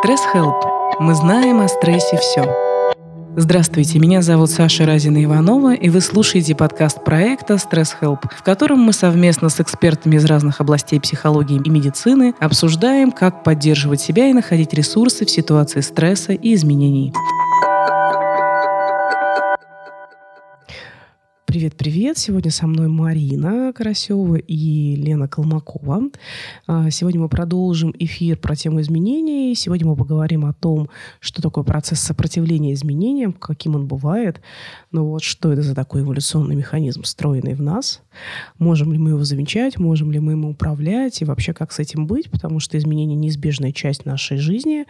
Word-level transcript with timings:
Стресс 0.00 0.20
Help. 0.34 0.62
Мы 0.98 1.14
знаем 1.14 1.60
о 1.60 1.68
стрессе 1.68 2.18
все. 2.18 2.44
Здравствуйте, 3.34 3.98
меня 3.98 4.20
зовут 4.20 4.50
Саша 4.50 4.84
Разина 4.84 5.24
Иванова, 5.24 5.74
и 5.74 5.88
вы 5.88 6.00
слушаете 6.00 6.54
подкаст 6.54 7.02
проекта 7.02 7.56
«Стресс 7.56 7.96
Help», 8.00 8.28
в 8.36 8.42
котором 8.42 8.80
мы 8.80 8.92
совместно 8.92 9.48
с 9.48 9.58
экспертами 9.58 10.16
из 10.16 10.24
разных 10.26 10.60
областей 10.60 11.00
психологии 11.00 11.60
и 11.64 11.70
медицины 11.70 12.34
обсуждаем, 12.40 13.10
как 13.10 13.42
поддерживать 13.42 14.00
себя 14.00 14.28
и 14.28 14.34
находить 14.34 14.74
ресурсы 14.74 15.24
в 15.24 15.30
ситуации 15.30 15.80
стресса 15.80 16.32
и 16.32 16.54
изменений. 16.54 17.14
Привет-привет! 21.56 22.18
Сегодня 22.18 22.50
со 22.50 22.66
мной 22.66 22.88
Марина 22.88 23.72
Карасева 23.74 24.34
и 24.36 24.94
Лена 24.94 25.26
Колмакова. 25.26 26.10
А, 26.66 26.90
сегодня 26.90 27.18
мы 27.18 27.30
продолжим 27.30 27.94
эфир 27.98 28.36
про 28.36 28.54
тему 28.54 28.82
изменений. 28.82 29.54
Сегодня 29.54 29.86
мы 29.86 29.96
поговорим 29.96 30.44
о 30.44 30.52
том, 30.52 30.90
что 31.18 31.40
такое 31.40 31.64
процесс 31.64 32.00
сопротивления 32.00 32.74
изменениям, 32.74 33.32
каким 33.32 33.74
он 33.74 33.86
бывает, 33.86 34.42
ну 34.92 35.06
вот, 35.06 35.22
что 35.22 35.50
это 35.50 35.62
за 35.62 35.74
такой 35.74 36.02
эволюционный 36.02 36.56
механизм, 36.56 37.04
встроенный 37.04 37.54
в 37.54 37.62
нас, 37.62 38.02
можем 38.58 38.92
ли 38.92 38.98
мы 38.98 39.10
его 39.12 39.24
замечать, 39.24 39.78
можем 39.78 40.12
ли 40.12 40.18
мы 40.18 40.32
ему 40.32 40.50
управлять 40.50 41.22
и 41.22 41.24
вообще 41.24 41.54
как 41.54 41.72
с 41.72 41.78
этим 41.78 42.06
быть, 42.06 42.30
потому 42.30 42.60
что 42.60 42.76
изменения 42.76 43.14
неизбежная 43.14 43.72
часть 43.72 44.04
нашей 44.04 44.36
жизни, 44.36 44.84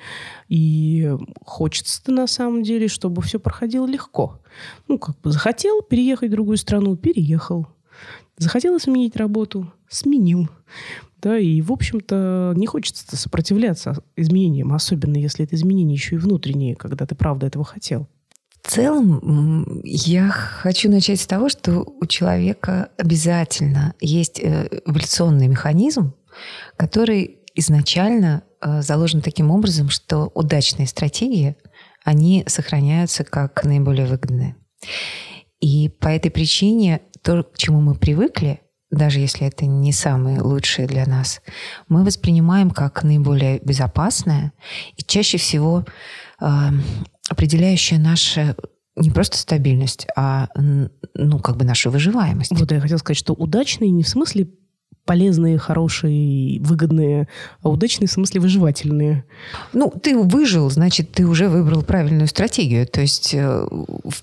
и 0.48 1.15
хочется 1.45 2.10
на 2.10 2.27
самом 2.27 2.65
деле, 2.65 2.88
чтобы 2.88 3.23
все 3.23 3.38
проходило 3.38 3.87
легко. 3.87 4.41
Ну, 4.88 4.98
как 4.98 5.20
бы 5.20 5.30
захотел 5.30 5.83
переехать 5.83 6.30
в 6.30 6.33
другую 6.33 6.56
страну, 6.56 6.96
переехал. 6.96 7.66
Захотел 8.38 8.79
сменить 8.79 9.16
работу, 9.16 9.73
сменил. 9.88 10.48
Да, 11.23 11.38
и, 11.38 11.60
в 11.62 11.73
общем-то, 11.73 12.52
не 12.56 12.66
хочется 12.66 13.16
сопротивляться 13.16 14.02
изменениям, 14.16 14.73
особенно 14.73 15.16
если 15.16 15.45
это 15.45 15.56
изменения 15.56 15.95
еще 15.95 16.16
и 16.16 16.19
внутренние, 16.19 16.77
когда 16.77 17.06
ты 17.06 17.15
правда 17.15 17.46
этого 17.46 17.65
хотел. 17.65 18.06
В 18.63 18.71
целом, 18.71 19.80
я 19.85 20.29
хочу 20.29 20.91
начать 20.91 21.20
с 21.20 21.26
того, 21.26 21.48
что 21.48 21.80
у 22.01 22.04
человека 22.07 22.91
обязательно 22.98 23.95
есть 24.01 24.41
э, 24.41 24.68
эволюционный 24.85 25.46
механизм, 25.46 26.15
который 26.76 27.38
изначально 27.54 28.43
э, 28.60 28.82
заложен 28.82 29.23
таким 29.23 29.51
образом, 29.51 29.88
что 29.88 30.32
удачные 30.35 30.88
стратегии 30.88 31.57
они 32.07 32.45
сохраняются 32.46 33.24
как 33.24 33.65
наиболее 33.65 34.07
выгодные. 34.07 34.54
И 35.60 35.88
по 35.88 36.07
этой 36.07 36.30
причине 36.30 37.02
то, 37.23 37.43
к 37.43 37.59
чему 37.59 37.80
мы 37.80 37.96
привыкли, 37.96 38.60
даже 38.93 39.18
если 39.18 39.48
это 39.48 39.66
не 39.66 39.93
самые 39.93 40.40
лучшие 40.40 40.87
для 40.87 41.04
нас, 41.04 41.43
мы 41.88 42.04
воспринимаем 42.04 42.71
как 42.71 43.02
наиболее 43.02 43.59
безопасное 43.59 44.52
и 44.96 45.02
чаще 45.02 45.37
всего 45.37 45.85
э, 46.40 46.46
определяющее 47.29 47.98
наше 47.98 48.54
не 48.95 49.10
просто 49.10 49.37
стабильность, 49.37 50.07
а 50.16 50.48
ну, 50.54 51.38
как 51.41 51.57
бы 51.57 51.65
нашу 51.65 51.91
выживаемость. 51.91 52.52
Вот 52.52 52.70
я 52.70 52.80
хотела 52.80 52.98
сказать, 52.98 53.18
что 53.18 53.35
удачный 53.35 53.91
не 53.91 54.04
в 54.04 54.09
смысле 54.09 54.48
полезные, 55.07 55.57
хорошие, 55.57 56.60
выгодные, 56.60 57.29
а 57.62 57.71
удачные 57.71 58.09
в 58.09 58.12
смысле 58.12 58.40
выживательные. 58.40 59.24
Ну, 59.73 59.90
ты 59.90 60.18
выжил, 60.18 60.68
значит, 60.68 61.13
ты 61.13 61.26
уже 61.26 61.48
выбрал 61.48 61.82
правильную 61.82 62.26
стратегию. 62.26 62.87
То 62.87 63.01
есть 63.01 63.32
э, 63.32 63.66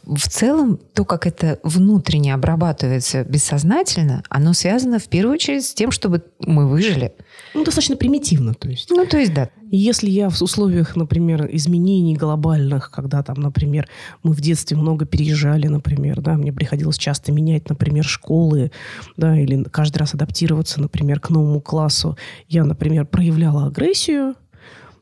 в 0.04 0.30
целом 0.30 0.80
то, 0.94 1.06
как 1.06 1.26
это 1.26 1.60
внутренне 1.64 2.34
обрабатывается 2.34 3.24
бессознательно, 3.24 4.24
оно 4.30 4.54
связано 4.54 5.00
в 5.00 5.06
первую 5.06 5.36
очередь 5.36 5.66
с 5.66 5.74
тем, 5.74 5.92
чтобы 5.92 6.24
мы 6.40 6.68
выжили. 6.68 7.14
Ну, 7.54 7.64
достаточно 7.64 7.96
примитивно, 7.96 8.54
то 8.54 8.68
есть. 8.70 8.90
Ну, 8.90 9.06
то 9.06 9.18
есть, 9.18 9.34
да. 9.34 9.50
Если 9.70 10.10
я 10.10 10.30
в 10.30 10.42
условиях, 10.42 10.96
например, 10.96 11.48
изменений 11.52 12.16
глобальных, 12.16 12.92
когда 12.92 13.24
там, 13.24 13.40
например, 13.40 13.88
мы 14.24 14.34
в 14.34 14.42
детстве 14.42 14.78
много 14.78 15.06
переезжали, 15.06 15.68
например, 15.68 16.22
да, 16.22 16.34
мне 16.34 16.52
приходилось 16.52 16.98
часто 16.98 17.32
менять, 17.32 17.70
например, 17.70 18.04
школы, 18.06 18.72
да, 19.18 19.40
или 19.40 19.64
каждый 19.64 19.98
раз 19.98 20.14
адаптироваться, 20.14 20.82
например, 20.82 21.20
к 21.20 21.30
новому 21.30 21.62
классу, 21.62 22.18
я, 22.50 22.64
например, 22.66 23.06
проявляла 23.06 23.68
агрессию, 23.68 24.36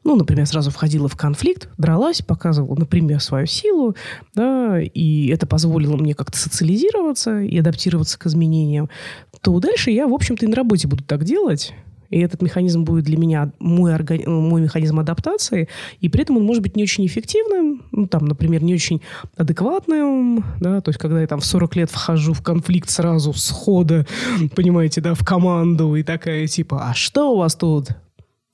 ну, 0.03 0.15
например, 0.15 0.47
сразу 0.47 0.71
входила 0.71 1.07
в 1.07 1.15
конфликт, 1.15 1.69
дралась, 1.77 2.21
показывала, 2.21 2.75
например, 2.75 3.21
свою 3.21 3.45
силу, 3.45 3.95
да, 4.33 4.81
и 4.81 5.27
это 5.27 5.45
позволило 5.45 5.95
мне 5.95 6.15
как-то 6.15 6.37
социализироваться 6.37 7.41
и 7.41 7.57
адаптироваться 7.59 8.17
к 8.17 8.25
изменениям, 8.25 8.89
то 9.41 9.59
дальше 9.59 9.91
я, 9.91 10.07
в 10.07 10.13
общем-то, 10.13 10.45
и 10.45 10.49
на 10.49 10.55
работе 10.55 10.87
буду 10.87 11.03
так 11.03 11.23
делать, 11.23 11.73
и 12.11 12.19
этот 12.19 12.41
механизм 12.41 12.83
будет 12.83 13.05
для 13.05 13.17
меня 13.17 13.51
мой, 13.59 13.93
органи... 13.93 14.25
мой 14.25 14.61
механизм 14.61 14.99
адаптации, 14.99 15.67
и 15.99 16.09
при 16.09 16.21
этом 16.21 16.37
он 16.37 16.43
может 16.43 16.61
быть 16.61 16.75
не 16.75 16.83
очень 16.83 17.05
эффективным, 17.05 17.83
ну, 17.91 18.07
там, 18.07 18.25
например, 18.25 18.63
не 18.63 18.73
очень 18.73 19.01
адекватным, 19.37 20.43
да, 20.59 20.81
то 20.81 20.89
есть 20.89 20.99
когда 20.99 21.21
я 21.21 21.27
там 21.27 21.39
в 21.39 21.45
40 21.45 21.75
лет 21.77 21.89
вхожу 21.89 22.33
в 22.33 22.43
конфликт 22.43 22.89
сразу 22.89 23.33
с 23.33 23.49
хода, 23.49 24.05
понимаете, 24.55 25.01
да, 25.01 25.15
в 25.15 25.25
команду, 25.25 25.95
и 25.95 26.03
такая 26.03 26.45
типа, 26.47 26.89
а 26.89 26.93
что 26.93 27.33
у 27.33 27.37
вас 27.37 27.55
тут? 27.55 27.89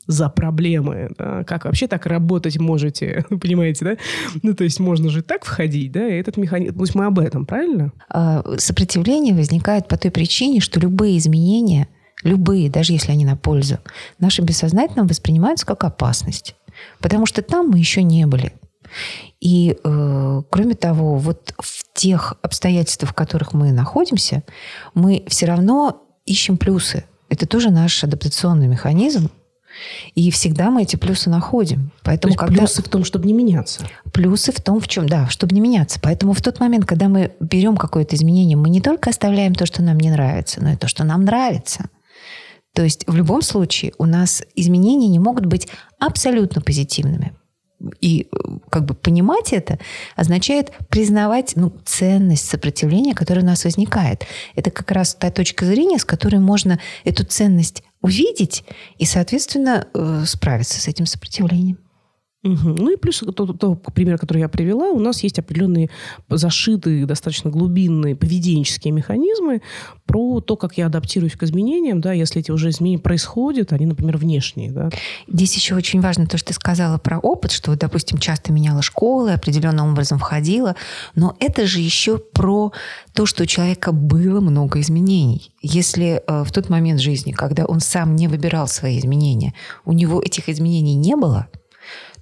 за 0.08 0.30
проблемы, 0.30 1.10
да? 1.18 1.44
как 1.44 1.66
вообще 1.66 1.88
так 1.88 2.06
работать 2.06 2.58
можете, 2.58 3.26
понимаете, 3.42 3.86
да? 3.86 3.98
Ну, 4.42 4.54
то 4.54 4.64
есть 4.64 4.80
можно 4.80 5.10
же 5.10 5.22
так 5.22 5.46
входить, 5.46 5.92
да, 5.92 6.08
и 6.08 6.14
этот 6.14 6.38
механизм, 6.38 6.76
то 6.76 6.82
есть 6.82 6.96
мы 6.96 7.06
об 7.06 7.20
этом, 7.20 7.46
правильно? 7.46 7.92
А, 8.10 8.44
сопротивление 8.58 9.36
возникает 9.36 9.88
по 9.88 9.98
той 9.98 10.10
причине, 10.10 10.62
что 10.62 10.80
любые 10.80 11.18
изменения 11.18 11.90
любые, 12.24 12.70
даже 12.70 12.94
если 12.94 13.12
они 13.12 13.26
на 13.26 13.36
пользу, 13.36 13.80
нашим 14.20 14.46
бессознательным 14.46 15.08
воспринимаются 15.08 15.66
как 15.66 15.84
опасность. 15.84 16.56
Потому 17.00 17.26
что 17.26 17.42
там 17.42 17.70
мы 17.70 17.80
еще 17.80 18.04
не 18.04 18.26
были. 18.26 18.54
И 19.40 19.78
э, 19.84 20.42
кроме 20.50 20.76
того, 20.76 21.18
вот 21.18 21.54
в 21.60 21.84
тех 21.94 22.36
обстоятельствах, 22.42 23.12
в 23.12 23.14
которых 23.14 23.54
мы 23.54 23.72
находимся, 23.72 24.44
мы 24.94 25.24
все 25.28 25.46
равно 25.46 26.04
ищем 26.26 26.58
плюсы. 26.58 27.06
Это 27.30 27.46
тоже 27.46 27.70
наш 27.70 28.04
адаптационный 28.04 28.68
механизм. 28.68 29.30
И 30.16 30.32
всегда 30.32 30.72
мы 30.72 30.84
эти 30.84 30.96
плюсы 30.96 31.30
находим. 31.30 31.92
Поэтому, 32.04 32.34
То 32.34 32.40
есть 32.40 32.40
когда... 32.40 32.58
плюсы 32.58 32.82
в 32.82 32.90
том, 32.90 33.04
чтобы 33.04 33.28
не 33.28 33.34
меняться. 33.34 33.86
Плюсы 34.12 34.52
в 34.52 34.60
том, 34.60 34.80
в 34.80 34.88
чем, 34.88 35.08
да, 35.08 35.28
чтобы 35.30 35.54
не 35.54 35.62
меняться. 35.62 36.00
Поэтому 36.02 36.34
в 36.34 36.42
тот 36.42 36.60
момент, 36.60 36.86
когда 36.86 37.10
мы 37.10 37.34
берем 37.40 37.78
какое-то 37.78 38.16
изменение, 38.16 38.58
мы 38.58 38.70
не 38.70 38.82
только 38.82 39.12
оставляем 39.12 39.54
то, 39.54 39.68
что 39.68 39.84
нам 39.84 40.00
не 40.00 40.10
нравится, 40.10 40.64
но 40.64 40.72
и 40.72 40.76
то, 40.76 40.88
что 40.88 41.04
нам 41.04 41.26
нравится. 41.26 41.90
То 42.78 42.84
есть 42.84 43.06
в 43.08 43.16
любом 43.16 43.42
случае 43.42 43.94
у 43.98 44.06
нас 44.06 44.44
изменения 44.54 45.08
не 45.08 45.18
могут 45.18 45.48
быть 45.48 45.68
абсолютно 45.98 46.62
позитивными. 46.62 47.34
И 48.02 48.28
э, 48.32 48.38
как 48.70 48.86
бы 48.86 48.94
понимать 48.94 49.52
это 49.52 49.80
означает 50.16 50.72
признавать 50.88 51.54
ну, 51.56 51.74
ценность 51.86 52.48
сопротивления, 52.48 53.16
которое 53.16 53.42
у 53.42 53.46
нас 53.46 53.64
возникает. 53.64 54.28
Это 54.54 54.70
как 54.70 54.92
раз 54.92 55.16
та 55.16 55.32
точка 55.32 55.66
зрения, 55.66 55.98
с 55.98 56.06
которой 56.06 56.38
можно 56.38 56.80
эту 57.04 57.26
ценность 57.26 57.82
увидеть 58.04 58.64
и, 59.00 59.06
соответственно, 59.06 59.88
э, 59.96 60.26
справиться 60.28 60.80
с 60.80 60.88
этим 60.88 61.08
сопротивлением. 61.08 61.80
Угу. 62.48 62.70
Ну 62.70 62.94
и 62.94 62.96
плюс 62.96 63.20
тот, 63.36 63.60
тот 63.60 63.94
пример, 63.94 64.18
который 64.18 64.40
я 64.40 64.48
привела, 64.48 64.90
у 64.92 65.00
нас 65.00 65.24
есть 65.24 65.40
определенные 65.40 65.90
зашитые, 66.30 67.06
достаточно 67.06 67.50
глубинные 67.50 68.16
поведенческие 68.16 68.94
механизмы 68.94 69.62
про 70.06 70.40
то, 70.40 70.56
как 70.56 70.78
я 70.78 70.86
адаптируюсь 70.86 71.34
к 71.34 71.44
изменениям, 71.44 72.00
да, 72.00 72.14
если 72.14 72.40
эти 72.40 72.52
уже 72.52 72.70
изменения 72.70 73.00
происходят, 73.00 73.74
они, 73.74 73.86
например, 73.86 74.18
внешние. 74.18 74.72
Да. 74.72 74.90
Здесь 75.28 75.56
еще 75.56 75.76
очень 75.76 76.00
важно 76.00 76.28
то, 76.28 76.38
что 76.38 76.48
ты 76.48 76.54
сказала 76.54 76.98
про 76.98 77.20
опыт, 77.20 77.52
что, 77.52 77.76
допустим, 77.76 78.18
часто 78.18 78.54
меняла 78.54 78.82
школы, 78.82 79.34
определенным 79.34 79.92
образом 79.92 80.18
входила, 80.18 80.76
но 81.16 81.36
это 81.40 81.66
же 81.66 81.80
еще 81.82 82.18
про 82.18 82.72
то, 83.14 83.26
что 83.26 83.44
у 83.44 83.46
человека 83.46 83.92
было 83.92 84.40
много 84.40 84.80
изменений. 84.80 85.52
Если 85.62 86.22
э, 86.26 86.44
в 86.44 86.52
тот 86.52 86.70
момент 86.70 87.02
жизни, 87.02 87.32
когда 87.32 87.66
он 87.66 87.82
сам 87.82 88.16
не 88.16 88.28
выбирал 88.28 88.68
свои 88.68 89.00
изменения, 89.00 89.54
у 89.86 89.92
него 89.92 90.22
этих 90.22 90.48
изменений 90.48 90.96
не 90.96 91.16
было– 91.16 91.48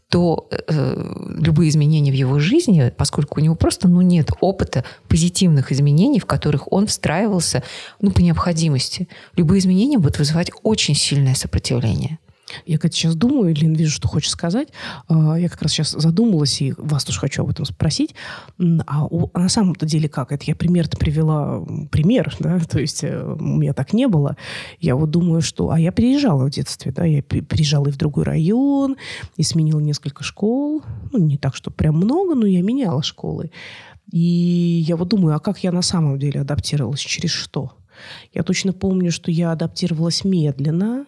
то 0.09 0.47
э, 0.51 1.35
любые 1.39 1.69
изменения 1.69 2.11
в 2.11 2.15
его 2.15 2.39
жизни, 2.39 2.93
поскольку 2.95 3.39
у 3.39 3.43
него 3.43 3.55
просто 3.55 3.87
ну, 3.87 4.01
нет 4.01 4.29
опыта 4.39 4.83
позитивных 5.07 5.71
изменений, 5.71 6.19
в 6.19 6.25
которых 6.25 6.71
он 6.71 6.87
встраивался 6.87 7.63
ну, 8.01 8.11
по 8.11 8.21
необходимости, 8.21 9.07
любые 9.35 9.59
изменения 9.59 9.97
будут 9.97 10.19
вызывать 10.19 10.51
очень 10.63 10.95
сильное 10.95 11.35
сопротивление. 11.35 12.19
Я, 12.65 12.77
как 12.77 12.93
сейчас 12.93 13.15
думаю, 13.15 13.53
Лин, 13.53 13.73
вижу, 13.73 13.91
что 13.91 14.07
хочешь 14.07 14.29
сказать. 14.29 14.69
А, 15.07 15.39
я 15.39 15.49
как 15.49 15.61
раз 15.61 15.71
сейчас 15.71 15.91
задумалась, 15.91 16.61
и 16.61 16.73
вас 16.77 17.03
тоже 17.03 17.19
хочу 17.19 17.43
об 17.43 17.49
этом 17.49 17.65
спросить. 17.65 18.15
А 18.59 19.07
на 19.33 19.49
самом-то 19.49 19.85
деле 19.85 20.09
как? 20.09 20.31
Это 20.31 20.45
я 20.47 20.55
пример-то 20.55 20.97
привела, 20.97 21.63
пример, 21.91 22.35
да, 22.39 22.59
то 22.69 22.79
есть 22.79 23.03
э, 23.03 23.23
у 23.23 23.57
меня 23.57 23.73
так 23.73 23.93
не 23.93 24.07
было. 24.07 24.37
Я 24.79 24.95
вот 24.95 25.11
думаю, 25.11 25.41
что... 25.41 25.71
А 25.71 25.79
я 25.79 25.91
переезжала 25.91 26.45
в 26.45 26.49
детстве, 26.49 26.91
да, 26.91 27.05
я 27.05 27.21
переезжала 27.21 27.87
и 27.87 27.91
в 27.91 27.97
другой 27.97 28.23
район, 28.23 28.95
и 29.37 29.43
сменила 29.43 29.79
несколько 29.79 30.23
школ. 30.23 30.83
Ну, 31.11 31.19
не 31.19 31.37
так, 31.37 31.55
что 31.55 31.71
прям 31.71 31.95
много, 31.95 32.35
но 32.35 32.45
я 32.45 32.61
меняла 32.61 33.03
школы. 33.03 33.51
И 34.11 34.83
я 34.87 34.95
вот 34.95 35.09
думаю, 35.09 35.35
а 35.35 35.39
как 35.39 35.63
я 35.63 35.71
на 35.71 35.81
самом 35.81 36.19
деле 36.19 36.41
адаптировалась, 36.41 36.99
через 36.99 37.31
что? 37.31 37.73
Я 38.33 38.43
точно 38.43 38.73
помню, 38.73 39.11
что 39.11 39.31
я 39.31 39.51
адаптировалась 39.51 40.23
медленно, 40.23 41.05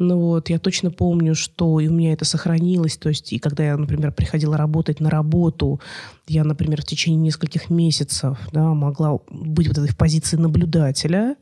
Ну 0.00 0.18
вот, 0.18 0.48
я 0.48 0.58
точно 0.58 0.90
помню, 0.90 1.34
что 1.34 1.78
и 1.78 1.86
у 1.86 1.92
меня 1.92 2.14
это 2.14 2.24
сохранилось. 2.24 2.96
То 2.96 3.10
есть, 3.10 3.34
и 3.34 3.38
когда 3.38 3.64
я, 3.64 3.76
например, 3.76 4.12
приходила 4.12 4.56
работать 4.56 4.98
на 4.98 5.10
работу, 5.10 5.78
я, 6.26 6.42
например, 6.42 6.80
в 6.80 6.86
течение 6.86 7.20
нескольких 7.20 7.68
месяцев 7.68 8.38
да, 8.50 8.72
могла 8.72 9.18
быть 9.28 9.68
вот 9.68 9.76
этой 9.76 9.90
в 9.90 9.98
позиции 9.98 10.38
наблюдателя, 10.38 11.36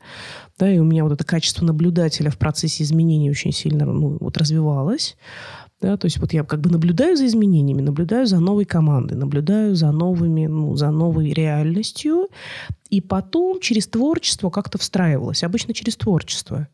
да, 0.59 0.69
и 0.69 0.77
у 0.77 0.83
меня 0.83 1.05
вот 1.05 1.13
это 1.13 1.23
качество 1.23 1.63
наблюдателя 1.63 2.29
в 2.29 2.37
процессе 2.37 2.83
изменений 2.83 3.31
очень 3.31 3.53
сильно 3.53 3.85
ну, 3.85 4.17
вот 4.19 4.37
развивалось. 4.37 5.15
Да, 5.79 5.95
то 5.95 6.07
есть 6.07 6.17
вот 6.17 6.33
я 6.33 6.43
как 6.43 6.59
бы 6.59 6.69
наблюдаю 6.69 7.15
за 7.15 7.27
изменениями, 7.27 7.81
наблюдаю 7.81 8.25
за 8.25 8.41
новой 8.41 8.65
командой, 8.65 9.13
наблюдаю 9.13 9.73
за 9.73 9.93
новыми, 9.93 10.47
ну, 10.47 10.75
за 10.75 10.91
новой 10.91 11.31
реальностью, 11.31 12.27
и 12.89 12.99
потом 12.99 13.61
через 13.61 13.87
творчество 13.87 14.49
как-то 14.49 14.77
встраивалась, 14.77 15.45
обычно 15.45 15.73
через 15.73 15.95
творчество. 15.95 16.67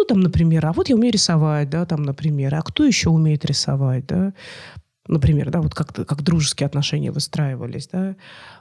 Ну, 0.00 0.06
там, 0.06 0.20
например, 0.20 0.64
а 0.64 0.72
вот 0.72 0.88
я 0.88 0.96
умею 0.96 1.12
рисовать, 1.12 1.68
да, 1.68 1.84
там, 1.84 2.04
например, 2.04 2.54
а 2.54 2.62
кто 2.62 2.86
еще 2.86 3.10
умеет 3.10 3.44
рисовать, 3.44 4.06
да, 4.06 4.32
например, 5.06 5.50
да, 5.50 5.60
вот 5.60 5.74
как, 5.74 5.92
как 5.92 6.22
дружеские 6.22 6.66
отношения 6.66 7.12
выстраивались, 7.12 7.86
да, 7.92 8.16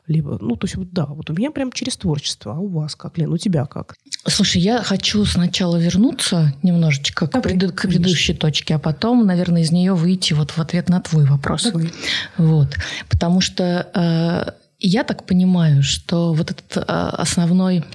либо, 0.06 0.38
ну, 0.42 0.58
то 0.58 0.66
есть, 0.66 0.76
вот, 0.76 0.92
да, 0.92 1.06
вот 1.06 1.30
у 1.30 1.34
меня 1.34 1.52
прям 1.52 1.72
через 1.72 1.96
творчество, 1.96 2.56
а 2.58 2.60
у 2.60 2.68
вас 2.68 2.98
как, 2.98 3.18
Лен, 3.18 3.32
у 3.32 3.38
тебя 3.38 3.66
как? 3.66 3.96
Слушай, 4.28 4.62
я 4.62 4.84
хочу 4.84 5.24
сначала 5.24 5.78
вернуться 5.78 6.54
немножечко 6.62 7.26
к, 7.28 7.42
преду- 7.42 7.72
к 7.72 7.84
предыдущей 7.84 8.34
точке, 8.34 8.76
а 8.76 8.80
потом, 8.80 9.26
наверное, 9.26 9.62
из 9.62 9.72
нее 9.72 9.94
выйти 9.94 10.34
вот 10.34 10.52
в 10.52 10.60
ответ 10.60 10.90
на 10.90 11.00
твой 11.00 11.24
вопрос. 11.24 11.64
Давай. 11.64 11.94
Вот, 12.38 12.76
потому 13.10 13.40
что 13.40 13.88
э, 13.96 14.52
я 14.80 15.06
так 15.06 15.26
понимаю, 15.26 15.84
что 15.84 16.34
вот 16.34 16.52
этот 16.52 16.76
э, 16.76 16.82
основной 16.82 17.86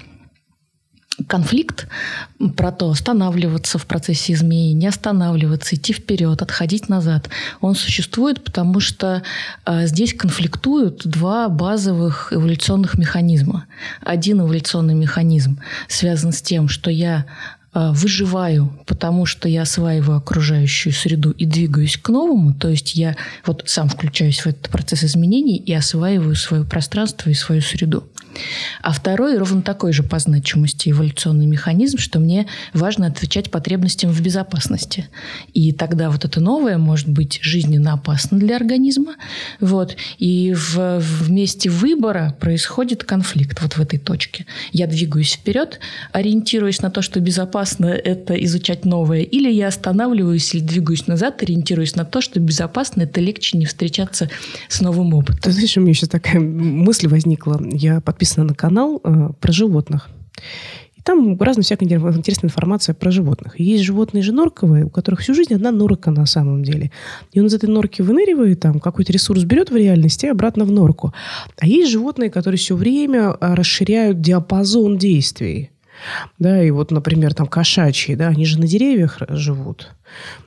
конфликт 1.28 1.87
про 2.56 2.72
то, 2.72 2.90
останавливаться 2.90 3.78
в 3.78 3.87
процессе 3.87 4.32
изменений, 4.32 4.75
не 4.75 4.87
останавливаться, 4.87 5.76
идти 5.76 5.93
вперед, 5.93 6.43
отходить 6.43 6.88
назад, 6.88 7.28
он 7.61 7.75
существует, 7.75 8.43
потому 8.43 8.81
что 8.81 9.22
э, 9.64 9.87
здесь 9.87 10.14
конфликтуют 10.14 11.06
два 11.06 11.49
базовых 11.49 12.32
эволюционных 12.32 12.99
механизма. 12.99 13.66
Один 14.02 14.40
эволюционный 14.40 14.94
механизм 14.94 15.61
связан 15.88 16.32
с 16.32 16.43
тем, 16.43 16.69
что 16.69 16.90
я 16.90 17.26
выживаю, 17.74 18.72
потому 18.86 19.26
что 19.26 19.48
я 19.48 19.62
осваиваю 19.62 20.18
окружающую 20.18 20.92
среду 20.92 21.32
и 21.32 21.44
двигаюсь 21.44 21.96
к 21.96 22.08
новому, 22.08 22.54
то 22.54 22.68
есть 22.68 22.94
я 22.94 23.16
вот 23.44 23.64
сам 23.66 23.88
включаюсь 23.88 24.40
в 24.40 24.46
этот 24.46 24.68
процесс 24.68 25.04
изменений 25.04 25.56
и 25.56 25.72
осваиваю 25.72 26.36
свое 26.36 26.64
пространство 26.64 27.30
и 27.30 27.34
свою 27.34 27.60
среду. 27.62 28.04
А 28.82 28.92
второй 28.92 29.38
ровно 29.38 29.62
такой 29.62 29.92
же 29.92 30.02
по 30.02 30.18
значимости 30.18 30.90
эволюционный 30.90 31.46
механизм, 31.46 31.98
что 31.98 32.18
мне 32.18 32.46
важно 32.72 33.06
отвечать 33.06 33.50
потребностям 33.50 34.10
в 34.10 34.20
безопасности. 34.20 35.08
И 35.52 35.72
тогда 35.72 36.10
вот 36.10 36.24
это 36.24 36.40
новое 36.40 36.76
может 36.76 37.08
быть 37.08 37.38
жизненно 37.42 37.92
опасно 37.92 38.38
для 38.38 38.56
организма. 38.56 39.14
Вот. 39.60 39.96
И 40.18 40.52
в, 40.52 40.98
в 40.98 41.30
месте 41.30 41.70
выбора 41.70 42.36
происходит 42.40 43.04
конфликт 43.04 43.62
вот 43.62 43.74
в 43.74 43.80
этой 43.80 44.00
точке. 44.00 44.46
Я 44.72 44.88
двигаюсь 44.88 45.34
вперед, 45.34 45.78
ориентируясь 46.12 46.82
на 46.82 46.90
то, 46.90 47.00
что 47.00 47.20
безопасно 47.20 47.63
это 47.72 48.34
изучать 48.44 48.84
новое, 48.84 49.22
или 49.22 49.50
я 49.50 49.69
останавливаюсь 49.69 50.55
или 50.55 50.62
двигаюсь 50.62 51.06
назад, 51.06 51.43
ориентируясь 51.43 51.96
на 51.96 52.05
то, 52.05 52.20
что 52.20 52.40
безопасно 52.40 53.02
это 53.02 53.20
легче 53.20 53.58
не 53.58 53.66
встречаться 53.66 54.31
с 54.69 54.81
новым 54.81 55.14
опытом. 55.14 55.40
Ты 55.40 55.52
знаешь, 55.52 55.76
у 55.76 55.81
меня 55.81 55.94
сейчас 55.94 56.08
такая 56.08 56.40
мысль 56.40 57.08
возникла. 57.08 57.61
Я 57.72 58.00
подписана 58.00 58.46
на 58.49 58.55
канал 58.55 59.00
э, 59.02 59.31
про 59.40 59.52
животных. 59.52 60.08
И 60.96 61.02
там 61.02 61.38
разная 61.40 61.64
всякая 61.64 61.87
интересная 61.87 62.49
информация 62.49 62.94
про 62.94 63.11
животных. 63.11 63.58
Есть 63.58 63.84
животные 63.84 64.22
же 64.22 64.32
норковые, 64.32 64.84
у 64.84 64.90
которых 64.90 65.20
всю 65.20 65.34
жизнь 65.34 65.55
одна 65.55 65.70
норка 65.70 66.10
на 66.10 66.26
самом 66.26 66.62
деле. 66.62 66.90
И 67.32 67.40
он 67.40 67.46
из 67.46 67.55
этой 67.55 67.69
норки 67.69 68.02
выныривает, 68.02 68.60
там 68.60 68.81
какой-то 68.81 69.12
ресурс 69.12 69.44
берет 69.44 69.70
в 69.70 69.76
реальности 69.76 70.26
и 70.26 70.31
обратно 70.31 70.64
в 70.64 70.70
норку. 70.70 71.12
А 71.58 71.67
есть 71.67 71.90
животные, 71.90 72.31
которые 72.31 72.58
все 72.58 72.76
время 72.76 73.37
э, 73.40 73.55
расширяют 73.55 74.20
диапазон 74.20 74.99
действий. 74.99 75.70
Да, 76.38 76.62
и 76.62 76.70
вот, 76.70 76.90
например, 76.90 77.34
там 77.34 77.46
кошачьи, 77.46 78.14
да, 78.14 78.28
они 78.28 78.44
же 78.44 78.58
на 78.58 78.66
деревьях 78.66 79.18
живут. 79.28 79.90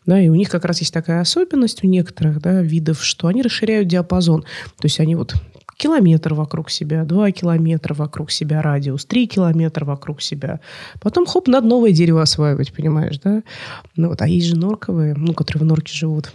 Да, 0.05 0.19
и 0.19 0.29
у 0.29 0.35
них 0.35 0.49
как 0.49 0.65
раз 0.65 0.79
есть 0.79 0.93
такая 0.93 1.21
особенность 1.21 1.83
у 1.83 1.87
некоторых 1.87 2.41
да, 2.41 2.61
видов, 2.61 3.03
что 3.03 3.27
они 3.27 3.41
расширяют 3.41 3.87
диапазон. 3.87 4.41
То 4.41 4.85
есть 4.85 4.99
они 4.99 5.15
вот 5.15 5.35
километр 5.77 6.33
вокруг 6.33 6.69
себя, 6.69 7.05
два 7.05 7.31
километра 7.31 7.93
вокруг 7.93 8.31
себя 8.31 8.61
радиус, 8.61 9.05
три 9.05 9.27
километра 9.27 9.85
вокруг 9.85 10.21
себя. 10.21 10.59
Потом, 10.99 11.25
хоп, 11.25 11.47
надо 11.47 11.67
новое 11.67 11.91
дерево 11.91 12.21
осваивать, 12.21 12.73
понимаешь, 12.73 13.19
да? 13.19 13.43
Ну, 13.95 14.09
вот, 14.09 14.21
а 14.21 14.27
есть 14.27 14.47
же 14.47 14.57
норковые, 14.57 15.13
ну, 15.15 15.33
которые 15.33 15.63
в 15.63 15.65
норке 15.65 15.93
живут. 15.93 16.33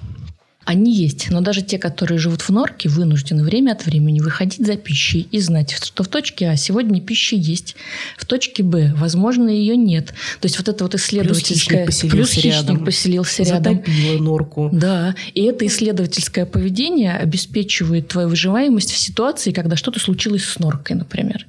Они 0.64 0.94
есть, 0.94 1.30
но 1.30 1.40
даже 1.40 1.62
те, 1.62 1.78
которые 1.78 2.18
живут 2.18 2.42
в 2.42 2.50
норке, 2.50 2.88
вынуждены 2.88 3.42
время 3.42 3.72
от 3.72 3.84
времени 3.84 4.20
выходить 4.20 4.64
за 4.64 4.76
пищей 4.76 5.26
и 5.30 5.40
знать, 5.40 5.72
что 5.72 6.04
в 6.04 6.08
точке 6.08 6.48
А 6.48 6.56
сегодня 6.56 7.00
пища 7.00 7.34
есть, 7.34 7.74
в 8.16 8.26
точке 8.26 8.62
Б, 8.62 8.92
возможно, 8.96 9.48
ее 9.48 9.76
нет. 9.76 10.08
То 10.40 10.46
есть 10.46 10.58
вот 10.58 10.68
это 10.68 10.84
вот 10.84 10.94
исследовательское... 10.94 11.84
Плюс 11.84 11.96
хищник 11.96 12.14
поселился 12.14 12.40
плюс 12.40 12.44
рядом. 12.44 12.84
поселился 12.84 13.42
рядом. 13.42 13.76
Затопило 13.76 14.18
норку. 14.18 14.70
Да, 14.72 15.14
и 15.34 15.42
это 15.42 15.66
исследовательское 15.66 16.46
поведение 16.46 17.16
обеспечивает 17.16 18.08
твою 18.08 18.28
выживаемость 18.28 18.92
в 18.92 18.98
ситуации, 18.98 19.50
когда 19.50 19.76
что-то 19.76 19.98
случилось 19.98 20.44
с 20.44 20.58
норкой, 20.58 20.96
например. 20.96 21.46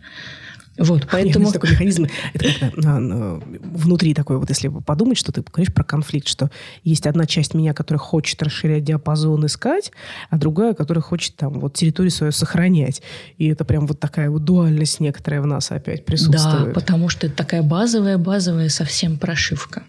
Вот, 0.77 1.07
поэтому... 1.11 1.45
Есть 1.45 1.53
такой 1.53 1.71
механизм, 1.71 2.07
это 2.33 2.45
как 2.59 2.77
на, 2.83 2.99
на, 2.99 3.35
внутри 3.35 4.13
такой, 4.13 4.37
вот 4.37 4.49
если 4.49 4.69
подумать, 4.69 5.17
что 5.17 5.31
ты 5.31 5.41
говоришь 5.41 5.73
про 5.73 5.83
конфликт, 5.83 6.27
что 6.27 6.49
есть 6.83 7.05
одна 7.05 7.25
часть 7.25 7.53
меня, 7.53 7.73
которая 7.73 7.99
хочет 7.99 8.41
расширять 8.41 8.83
диапазон, 8.83 9.45
искать, 9.45 9.91
а 10.29 10.37
другая, 10.37 10.73
которая 10.73 11.01
хочет 11.01 11.35
там 11.35 11.59
вот 11.59 11.73
территорию 11.73 12.11
свою 12.11 12.31
сохранять. 12.31 13.01
И 13.37 13.47
это 13.47 13.65
прям 13.65 13.85
вот 13.85 13.99
такая 13.99 14.29
вот 14.29 14.43
дуальность 14.43 14.99
некоторая 14.99 15.41
в 15.41 15.47
нас 15.47 15.71
опять 15.71 16.05
присутствует. 16.05 16.65
Да, 16.67 16.71
потому 16.73 17.09
что 17.09 17.27
это 17.27 17.35
такая 17.35 17.61
базовая-базовая 17.61 18.69
совсем 18.69 19.17
прошивка. 19.17 19.83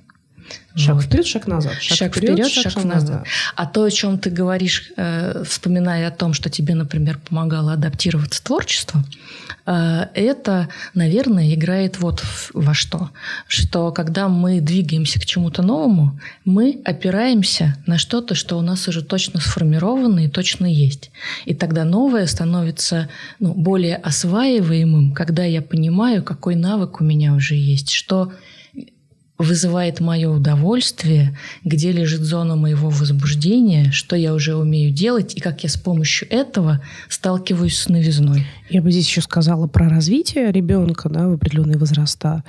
Шаг 0.76 0.96
вот. 0.96 1.04
вперед, 1.04 1.24
шаг 1.26 1.46
назад. 1.46 1.74
Шаг, 1.80 1.98
шаг 1.98 2.16
вперед, 2.16 2.34
вперед, 2.34 2.50
шаг, 2.50 2.72
шаг 2.72 2.84
назад. 2.84 3.08
назад. 3.08 3.26
А 3.54 3.66
то, 3.66 3.84
о 3.84 3.90
чем 3.90 4.18
ты 4.18 4.30
говоришь, 4.30 4.90
э, 4.96 5.44
вспоминая 5.46 6.08
о 6.08 6.10
том, 6.10 6.32
что 6.34 6.50
тебе, 6.50 6.74
например, 6.74 7.20
помогало 7.28 7.74
адаптироваться 7.74 8.42
творчество, 8.42 9.04
э, 9.66 10.06
это, 10.14 10.68
наверное, 10.92 11.54
играет 11.54 12.00
вот 12.00 12.24
во 12.52 12.74
что. 12.74 13.10
Что 13.46 13.92
когда 13.92 14.28
мы 14.28 14.60
двигаемся 14.60 15.20
к 15.20 15.26
чему-то 15.26 15.62
новому, 15.62 16.18
мы 16.44 16.80
опираемся 16.84 17.76
на 17.86 17.96
что-то, 17.96 18.34
что 18.34 18.58
у 18.58 18.60
нас 18.60 18.88
уже 18.88 19.02
точно 19.02 19.40
сформировано 19.40 20.24
и 20.24 20.28
точно 20.28 20.66
есть. 20.66 21.12
И 21.44 21.54
тогда 21.54 21.84
новое 21.84 22.26
становится 22.26 23.08
ну, 23.38 23.54
более 23.54 23.94
осваиваемым, 23.94 25.12
когда 25.12 25.44
я 25.44 25.62
понимаю, 25.62 26.24
какой 26.24 26.56
навык 26.56 27.00
у 27.00 27.04
меня 27.04 27.34
уже 27.34 27.54
есть, 27.54 27.90
что 27.90 28.32
вызывает 29.38 30.00
мое 30.00 30.28
удовольствие, 30.28 31.36
где 31.64 31.90
лежит 31.90 32.20
зона 32.20 32.56
моего 32.56 32.88
возбуждения, 32.88 33.90
что 33.90 34.14
я 34.16 34.32
уже 34.32 34.54
умею 34.54 34.92
делать 34.92 35.34
и 35.34 35.40
как 35.40 35.64
я 35.64 35.68
с 35.68 35.76
помощью 35.76 36.30
этого 36.30 36.80
сталкиваюсь 37.08 37.78
с 37.78 37.88
новизной. 37.88 38.46
Я 38.70 38.80
бы 38.80 38.90
здесь 38.90 39.06
еще 39.06 39.20
сказала 39.20 39.66
про 39.66 39.90
развитие 39.90 40.50
ребенка 40.50 41.10
да, 41.10 41.28
в 41.28 41.34
определенные 41.34 41.76
возраста, 41.76 42.44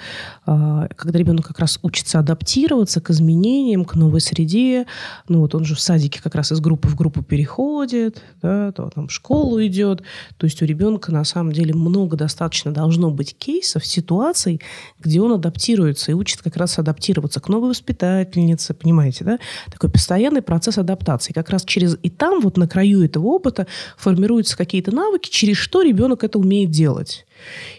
а, 0.46 0.88
когда 0.96 1.20
ребенок 1.20 1.48
как 1.48 1.60
раз 1.60 1.78
учится 1.82 2.20
адаптироваться 2.20 3.02
к 3.02 3.10
изменениям, 3.10 3.84
к 3.84 3.96
новой 3.96 4.22
среде. 4.22 4.86
Ну 5.28 5.42
вот 5.42 5.56
он 5.56 5.66
же 5.66 5.76
в 5.76 5.80
садике 5.82 6.22
как 6.22 6.36
раз 6.36 6.54
из 6.54 6.62
группы 6.62 6.88
в 6.88 6.96
группу 6.96 7.22
переходит, 7.22 8.24
да, 8.42 8.72
то 8.72 8.90
там 8.96 9.10
в 9.10 9.12
школу 9.12 9.62
идет. 9.66 10.04
То 10.38 10.46
есть 10.46 10.62
у 10.62 10.66
ребенка 10.66 11.12
на 11.12 11.26
самом 11.26 11.52
деле 11.52 11.74
много 11.74 12.16
достаточно 12.16 12.74
должно 12.74 13.12
быть 13.12 13.38
кейсов, 13.38 13.86
ситуаций, 13.86 14.62
где 15.00 15.20
он 15.20 15.34
адаптируется 15.34 16.12
и 16.12 16.14
учит 16.14 16.42
как 16.42 16.56
раз 16.56 16.80
адаптироваться 16.80 17.42
к 17.42 17.50
новой 17.50 17.70
воспитательнице, 17.72 18.74
понимаете, 18.74 19.26
да? 19.26 19.40
Такой 19.70 19.90
постоянный 19.92 20.42
процесс 20.42 20.78
адаптации. 20.78 21.34
Как 21.34 21.50
раз 21.50 21.66
через 21.66 21.98
и 22.02 22.10
там 22.10 22.40
вот 22.40 22.56
на 22.56 22.70
краю 22.70 23.04
этого 23.04 23.28
опыта 23.28 23.68
формируются 23.98 24.56
какие-то 24.56 24.96
навыки, 24.96 25.30
через 25.30 25.58
что 25.58 25.82
ребенок 25.82 26.15
это 26.24 26.40
умеет 26.40 26.72
делать. 26.72 27.26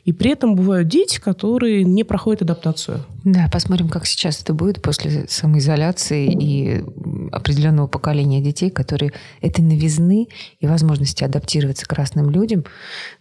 И 0.05 0.12
при 0.12 0.31
этом 0.31 0.55
бывают 0.55 0.88
дети, 0.88 1.19
которые 1.19 1.83
не 1.83 2.05
проходят 2.05 2.43
адаптацию. 2.43 3.05
Да, 3.25 3.49
посмотрим, 3.50 3.88
как 3.88 4.07
сейчас 4.07 4.40
это 4.40 4.55
будет 4.55 4.83
после 4.83 5.26
самоизоляции 5.28 6.31
и 6.31 6.85
определенного 7.33 7.87
поколения 7.87 8.40
детей, 8.40 8.71
которые 8.71 9.12
этой 9.40 9.62
новизны 9.62 10.28
и 10.61 10.66
возможности 10.66 11.25
адаптироваться 11.25 11.87
к 11.87 11.93
разным 11.93 12.31
людям, 12.31 12.64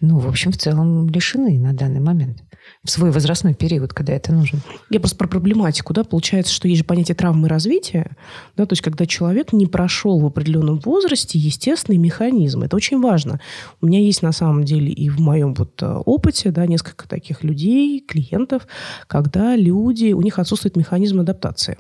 ну, 0.02 0.20
в 0.20 0.28
общем, 0.28 0.52
в 0.52 0.58
целом 0.58 1.08
лишены 1.10 1.58
на 1.58 1.74
данный 1.74 2.02
момент 2.02 2.44
в 2.86 2.92
свой 2.92 3.12
возрастной 3.12 3.56
период, 3.56 3.94
когда 3.94 4.14
это 4.14 4.32
нужно. 4.32 4.60
Я 4.90 5.00
просто 5.00 5.18
про 5.18 5.28
проблематику, 5.28 5.94
да, 5.94 6.04
получается, 6.04 6.54
что 6.54 6.68
есть 6.68 6.80
же 6.80 6.86
понятие 6.86 7.16
травмы 7.16 7.50
развития, 7.50 8.16
да, 8.56 8.66
то 8.66 8.74
есть 8.74 8.84
когда 8.84 9.08
человек 9.08 9.54
не 9.54 9.66
прошел 9.66 10.20
в 10.20 10.26
определенном 10.26 10.80
возрасте 10.80 11.40
естественный 11.40 11.98
механизм. 11.98 12.62
Это 12.62 12.76
очень 12.76 13.02
важно. 13.02 13.42
У 13.82 13.88
меня 13.88 14.00
есть 14.00 14.22
на 14.22 14.32
самом 14.32 14.64
деле 14.64 14.92
и 14.92 15.10
в 15.10 15.20
моем 15.20 15.56
вот 15.56 15.82
э, 15.82 16.02
опыте, 16.06 16.52
да, 16.52 16.68
несколько 16.68 17.08
таких 17.08 17.44
людей, 17.44 18.00
клиентов, 18.02 18.68
когда 19.08 19.56
люди, 19.56 20.14
у 20.14 20.22
них 20.22 20.38
отсутствует 20.38 20.76
механизм 20.76 21.20
адаптации. 21.20 21.78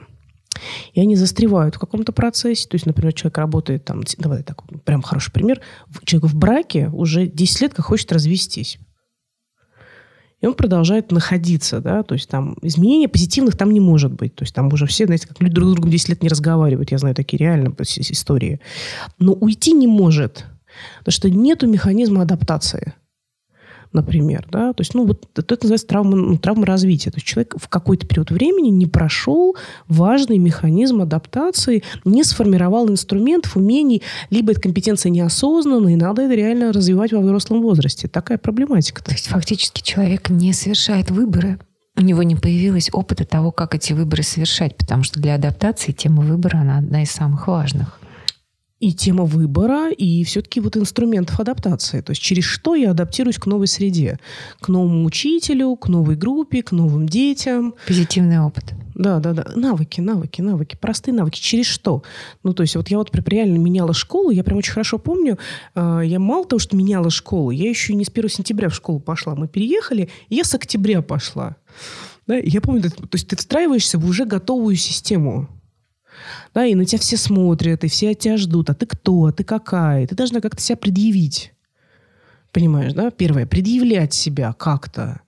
И 0.93 1.01
они 1.01 1.15
застревают 1.15 1.75
в 1.75 1.79
каком-то 1.79 2.13
процессе. 2.13 2.67
То 2.67 2.75
есть, 2.75 2.85
например, 2.85 3.13
человек 3.13 3.37
работает 3.37 3.85
там, 3.85 4.01
давай 4.17 4.41
так, 4.41 4.63
прям 4.83 5.01
хороший 5.01 5.31
пример, 5.31 5.61
человек 6.03 6.31
в 6.31 6.35
браке 6.35 6.89
уже 6.93 7.27
10 7.27 7.61
лет 7.61 7.73
как 7.73 7.85
хочет 7.85 8.11
развестись. 8.11 8.79
И 10.41 10.47
он 10.47 10.53
продолжает 10.53 11.11
находиться, 11.11 11.79
да, 11.79 12.03
то 12.03 12.13
есть 12.13 12.29
там 12.29 12.57
изменений 12.61 13.07
позитивных 13.07 13.57
там 13.57 13.71
не 13.71 13.79
может 13.79 14.11
быть. 14.11 14.35
То 14.35 14.43
есть 14.43 14.53
там 14.53 14.71
уже 14.71 14.85
все, 14.85 15.05
знаете, 15.05 15.27
как 15.27 15.41
люди 15.41 15.55
друг 15.55 15.69
с 15.69 15.73
другом 15.73 15.89
10 15.91 16.09
лет 16.09 16.23
не 16.23 16.29
разговаривают. 16.29 16.91
Я 16.91 16.97
знаю 16.97 17.15
такие 17.15 17.39
реально 17.39 17.73
истории. 17.79 18.59
Но 19.17 19.33
уйти 19.33 19.73
не 19.73 19.87
может, 19.87 20.45
потому 20.99 21.13
что 21.13 21.29
нету 21.29 21.67
механизма 21.67 22.21
адаптации 22.21 22.93
например, 23.95 24.47
да, 24.51 24.73
то 24.73 24.81
есть, 24.81 24.93
ну, 24.93 25.05
вот 25.05 25.27
это 25.35 25.57
называется 25.61 25.87
травма, 25.87 26.15
ну, 26.15 26.37
травма 26.37 26.65
развития, 26.65 27.11
то 27.11 27.17
есть 27.17 27.25
человек 27.25 27.55
в 27.57 27.67
какой-то 27.67 28.05
период 28.05 28.31
времени 28.31 28.69
не 28.69 28.85
прошел 28.85 29.55
важный 29.87 30.37
механизм 30.37 31.01
адаптации, 31.01 31.83
не 32.03 32.23
сформировал 32.23 32.89
инструментов, 32.89 33.55
умений, 33.55 34.03
либо 34.29 34.51
эта 34.51 34.61
компетенция 34.61 35.09
неосознанная, 35.09 35.93
и 35.93 35.95
надо 35.95 36.23
это 36.23 36.35
реально 36.35 36.71
развивать 36.71 37.13
во 37.13 37.19
взрослом 37.19 37.61
возрасте. 37.61 38.07
Такая 38.07 38.37
проблематика. 38.37 39.03
То 39.03 39.11
есть 39.11 39.27
фактически 39.27 39.81
человек 39.81 40.29
не 40.29 40.53
совершает 40.53 41.09
выборы, 41.11 41.59
у 41.97 42.01
него 42.01 42.23
не 42.23 42.35
появилось 42.35 42.89
опыта 42.91 43.25
того, 43.25 43.51
как 43.51 43.73
эти 43.73 43.93
выборы 43.93 44.21
совершать, 44.21 44.75
потому 44.75 45.03
что 45.03 45.21
для 45.21 45.35
адаптации 45.35 45.93
тема 45.93 46.23
выбора, 46.23 46.57
она 46.57 46.79
одна 46.79 47.03
из 47.03 47.11
самых 47.11 47.47
важных 47.47 47.99
и 48.79 48.93
тема 48.93 49.23
выбора, 49.23 49.89
и 49.89 50.23
все-таки 50.25 50.59
вот 50.59 50.75
инструментов 50.75 51.39
адаптации. 51.39 52.01
То 52.01 52.11
есть 52.11 52.21
через 52.21 52.43
что 52.43 52.75
я 52.75 52.91
адаптируюсь 52.91 53.37
к 53.37 53.45
новой 53.45 53.67
среде. 53.67 54.19
К 54.59 54.67
новому 54.67 55.05
учителю, 55.05 55.75
к 55.75 55.87
новой 55.87 56.15
группе, 56.15 56.61
к 56.61 56.71
новым 56.71 57.07
детям. 57.07 57.75
Позитивный 57.87 58.39
опыт. 58.39 58.73
Да, 58.93 59.19
да, 59.19 59.33
да. 59.33 59.51
Навыки, 59.55 60.01
навыки, 60.01 60.41
навыки. 60.41 60.77
Простые 60.79 61.15
навыки. 61.15 61.39
Через 61.39 61.67
что? 61.67 62.03
Ну, 62.43 62.53
то 62.53 62.63
есть 62.63 62.75
вот 62.75 62.89
я 62.89 62.97
вот 62.97 63.09
реально 63.27 63.57
меняла 63.57 63.93
школу. 63.93 64.29
Я 64.29 64.43
прям 64.43 64.57
очень 64.57 64.73
хорошо 64.73 64.97
помню. 64.97 65.37
Э, 65.73 66.01
я 66.03 66.19
мало 66.19 66.45
того, 66.45 66.59
что 66.59 66.75
меняла 66.75 67.09
школу, 67.09 67.51
я 67.51 67.69
еще 67.69 67.93
не 67.93 68.03
с 68.03 68.09
1 68.09 68.29
сентября 68.29 68.69
в 68.69 68.75
школу 68.75 68.99
пошла. 68.99 69.35
Мы 69.35 69.47
переехали, 69.47 70.09
и 70.29 70.35
я 70.35 70.43
с 70.43 70.53
октября 70.53 71.01
пошла. 71.01 71.55
Да, 72.27 72.35
я 72.35 72.59
помню, 72.59 72.81
то 72.83 72.91
есть 73.13 73.27
ты 73.27 73.35
встраиваешься 73.35 73.99
в 73.99 74.05
уже 74.05 74.25
готовую 74.25 74.75
систему 74.75 75.47
да, 76.53 76.65
и 76.65 76.75
на 76.75 76.85
тебя 76.85 76.99
все 76.99 77.17
смотрят, 77.17 77.83
и 77.83 77.87
все 77.87 78.11
от 78.11 78.19
тебя 78.19 78.37
ждут. 78.37 78.69
А 78.69 78.73
ты 78.73 78.85
кто? 78.85 79.25
А 79.25 79.31
ты 79.31 79.43
какая? 79.43 80.07
Ты 80.07 80.15
должна 80.15 80.41
как-то 80.41 80.61
себя 80.61 80.77
предъявить. 80.77 81.53
Понимаешь, 82.51 82.93
да? 82.93 83.11
Первое, 83.11 83.45
предъявлять 83.45 84.13
себя 84.13 84.53
как-то. 84.53 85.21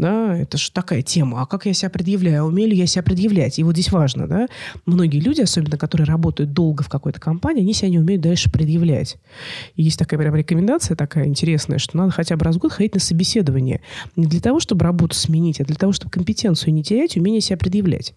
Да, 0.00 0.34
это 0.34 0.56
же 0.56 0.70
такая 0.70 1.02
тема. 1.02 1.42
А 1.42 1.46
как 1.46 1.66
я 1.66 1.74
себя 1.74 1.90
предъявляю? 1.90 2.44
А 2.44 2.46
умею 2.46 2.70
ли 2.70 2.76
я 2.76 2.86
себя 2.86 3.02
предъявлять? 3.02 3.58
И 3.58 3.62
вот 3.62 3.74
здесь 3.74 3.92
важно, 3.92 4.26
да, 4.26 4.46
многие 4.86 5.20
люди, 5.20 5.42
особенно 5.42 5.76
которые 5.76 6.06
работают 6.06 6.54
долго 6.54 6.82
в 6.82 6.88
какой-то 6.88 7.20
компании, 7.20 7.60
они 7.60 7.74
себя 7.74 7.90
не 7.90 7.98
умеют 7.98 8.22
дальше 8.22 8.50
предъявлять. 8.50 9.18
И 9.76 9.82
есть 9.82 9.98
такая 9.98 10.18
прям 10.18 10.34
рекомендация 10.34 10.96
такая 10.96 11.26
интересная, 11.26 11.76
что 11.78 11.98
надо 11.98 12.12
хотя 12.12 12.38
бы 12.38 12.44
раз 12.46 12.56
в 12.56 12.60
год 12.60 12.72
ходить 12.72 12.94
на 12.94 13.00
собеседование. 13.00 13.82
Не 14.16 14.24
для 14.24 14.40
того, 14.40 14.58
чтобы 14.58 14.84
работу 14.84 15.14
сменить, 15.14 15.60
а 15.60 15.64
для 15.64 15.76
того, 15.76 15.92
чтобы 15.92 16.10
компетенцию 16.10 16.72
не 16.72 16.82
терять, 16.82 17.18
умение 17.18 17.42
себя 17.42 17.58
предъявлять. 17.58 18.14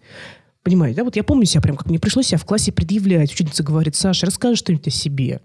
Понимаете, 0.64 0.96
да? 0.96 1.04
Вот 1.04 1.14
я 1.14 1.22
помню 1.22 1.44
себя 1.44 1.60
прям, 1.60 1.76
как 1.76 1.88
мне 1.88 2.00
пришлось 2.00 2.28
себя 2.28 2.38
в 2.38 2.44
классе 2.44 2.72
предъявлять. 2.72 3.30
Учительница 3.30 3.62
говорит, 3.62 3.94
Саша, 3.94 4.26
расскажи 4.26 4.56
что-нибудь 4.56 4.88
о 4.88 4.90
себе. 4.90 5.42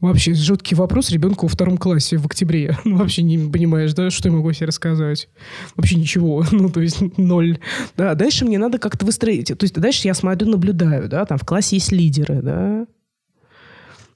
Вообще, 0.00 0.32
жуткий 0.32 0.74
вопрос 0.74 1.10
ребенку 1.10 1.46
во 1.46 1.50
втором 1.50 1.76
классе 1.76 2.16
в 2.16 2.24
октябре. 2.24 2.74
Ну, 2.86 2.96
вообще 2.96 3.22
не 3.22 3.36
понимаешь, 3.36 3.92
да, 3.92 4.10
что 4.10 4.30
я 4.30 4.34
могу 4.34 4.50
себе 4.54 4.66
рассказать? 4.66 5.28
Вообще 5.76 5.96
ничего. 5.96 6.42
Ну, 6.52 6.70
то 6.70 6.80
есть 6.80 7.18
ноль. 7.18 7.58
Да, 7.98 8.14
дальше 8.14 8.46
мне 8.46 8.58
надо 8.58 8.78
как-то 8.78 9.04
выстроить. 9.04 9.48
То 9.48 9.62
есть 9.64 9.74
дальше 9.74 10.08
я 10.08 10.14
смотрю, 10.14 10.48
наблюдаю, 10.48 11.08
да, 11.08 11.26
там 11.26 11.36
в 11.36 11.44
классе 11.44 11.76
есть 11.76 11.92
лидеры, 11.92 12.40
да, 12.40 12.86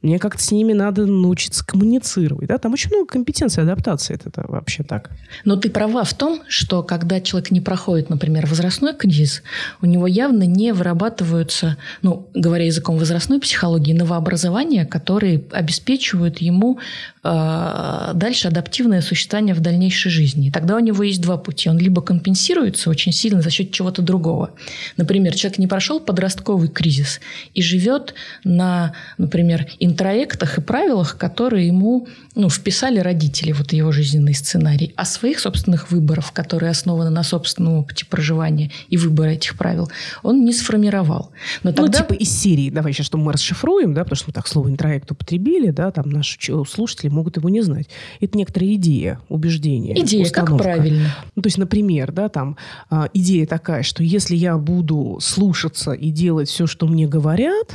мне 0.04 0.18
как-то 0.18 0.42
с 0.42 0.52
ними 0.52 0.74
надо 0.74 1.06
научиться 1.06 1.64
коммуницировать. 1.64 2.46
Да? 2.48 2.58
Там 2.58 2.74
очень 2.74 2.90
много 2.90 3.06
компетенций 3.06 3.62
адаптации. 3.62 4.14
Это, 4.14 4.44
вообще 4.46 4.82
так. 4.82 5.10
Но 5.44 5.56
ты 5.56 5.70
права 5.70 6.04
в 6.04 6.12
том, 6.12 6.42
что 6.46 6.82
когда 6.82 7.20
человек 7.20 7.50
не 7.50 7.60
проходит, 7.60 8.10
например, 8.10 8.46
возрастной 8.46 8.94
кризис, 8.94 9.42
у 9.80 9.86
него 9.86 10.06
явно 10.06 10.42
не 10.42 10.72
вырабатываются, 10.72 11.78
ну, 12.02 12.28
говоря 12.34 12.66
языком 12.66 12.98
возрастной 12.98 13.40
психологии, 13.40 13.94
новообразования, 13.94 14.84
которые 14.84 15.42
обеспечивают 15.50 16.38
ему 16.38 16.78
э, 17.22 18.10
дальше 18.14 18.48
адаптивное 18.48 19.00
существование 19.00 19.54
в 19.54 19.60
дальнейшей 19.60 20.10
жизни. 20.10 20.48
И 20.48 20.50
тогда 20.50 20.76
у 20.76 20.80
него 20.80 21.02
есть 21.02 21.22
два 21.22 21.38
пути. 21.38 21.70
Он 21.70 21.78
либо 21.78 22.02
компенсируется 22.02 22.90
очень 22.90 23.12
сильно 23.12 23.40
за 23.40 23.48
счет 23.48 23.72
чего-то 23.72 24.02
другого. 24.02 24.50
Например, 24.98 25.34
человек 25.34 25.58
не 25.58 25.66
прошел 25.66 25.98
подростковый 25.98 26.68
кризис 26.68 27.20
и 27.54 27.62
живет 27.62 28.14
на, 28.44 28.92
например, 29.16 29.66
интроектах 29.94 30.58
и 30.58 30.60
правилах, 30.60 31.16
которые 31.16 31.68
ему 31.68 32.06
ну, 32.34 32.50
вписали 32.50 32.98
родители, 32.98 33.52
вот 33.52 33.72
его 33.72 33.92
жизненный 33.92 34.34
сценарий, 34.34 34.92
а 34.96 35.04
своих 35.04 35.38
собственных 35.38 35.90
выборов, 35.90 36.32
которые 36.32 36.70
основаны 36.70 37.10
на 37.10 37.22
собственном 37.22 37.74
опыте 37.74 38.04
проживания 38.06 38.72
и 38.88 38.96
выбора 38.96 39.30
этих 39.30 39.56
правил, 39.56 39.90
он 40.22 40.44
не 40.44 40.52
сформировал. 40.52 41.30
Но 41.62 41.70
ну, 41.70 41.76
тогда... 41.76 41.98
Ну, 42.00 42.04
типа 42.04 42.12
из 42.14 42.30
серии, 42.30 42.70
давай 42.70 42.92
сейчас, 42.92 43.06
что 43.06 43.18
мы 43.18 43.32
расшифруем, 43.32 43.94
да, 43.94 44.02
потому 44.02 44.16
что 44.16 44.26
мы 44.28 44.32
так 44.32 44.48
слово 44.48 44.68
интроект 44.68 45.10
употребили, 45.10 45.70
да, 45.70 45.90
там 45.90 46.10
наши 46.10 46.38
слушатели 46.68 47.08
могут 47.08 47.36
его 47.36 47.48
не 47.48 47.62
знать. 47.62 47.88
Это 48.20 48.36
некоторая 48.36 48.74
идея, 48.74 49.20
убеждение. 49.28 49.98
Идея, 50.00 50.24
установка. 50.24 50.56
как 50.56 50.62
правильно. 50.62 51.14
Ну, 51.36 51.42
то 51.42 51.46
есть, 51.46 51.58
например, 51.58 52.10
да, 52.12 52.28
там 52.28 52.56
а, 52.90 53.08
идея 53.14 53.46
такая, 53.46 53.82
что 53.84 54.02
если 54.02 54.34
я 54.34 54.58
буду 54.58 55.18
слушаться 55.20 55.92
и 55.92 56.10
делать 56.10 56.48
все, 56.48 56.66
что 56.66 56.86
мне 56.86 57.06
говорят, 57.06 57.74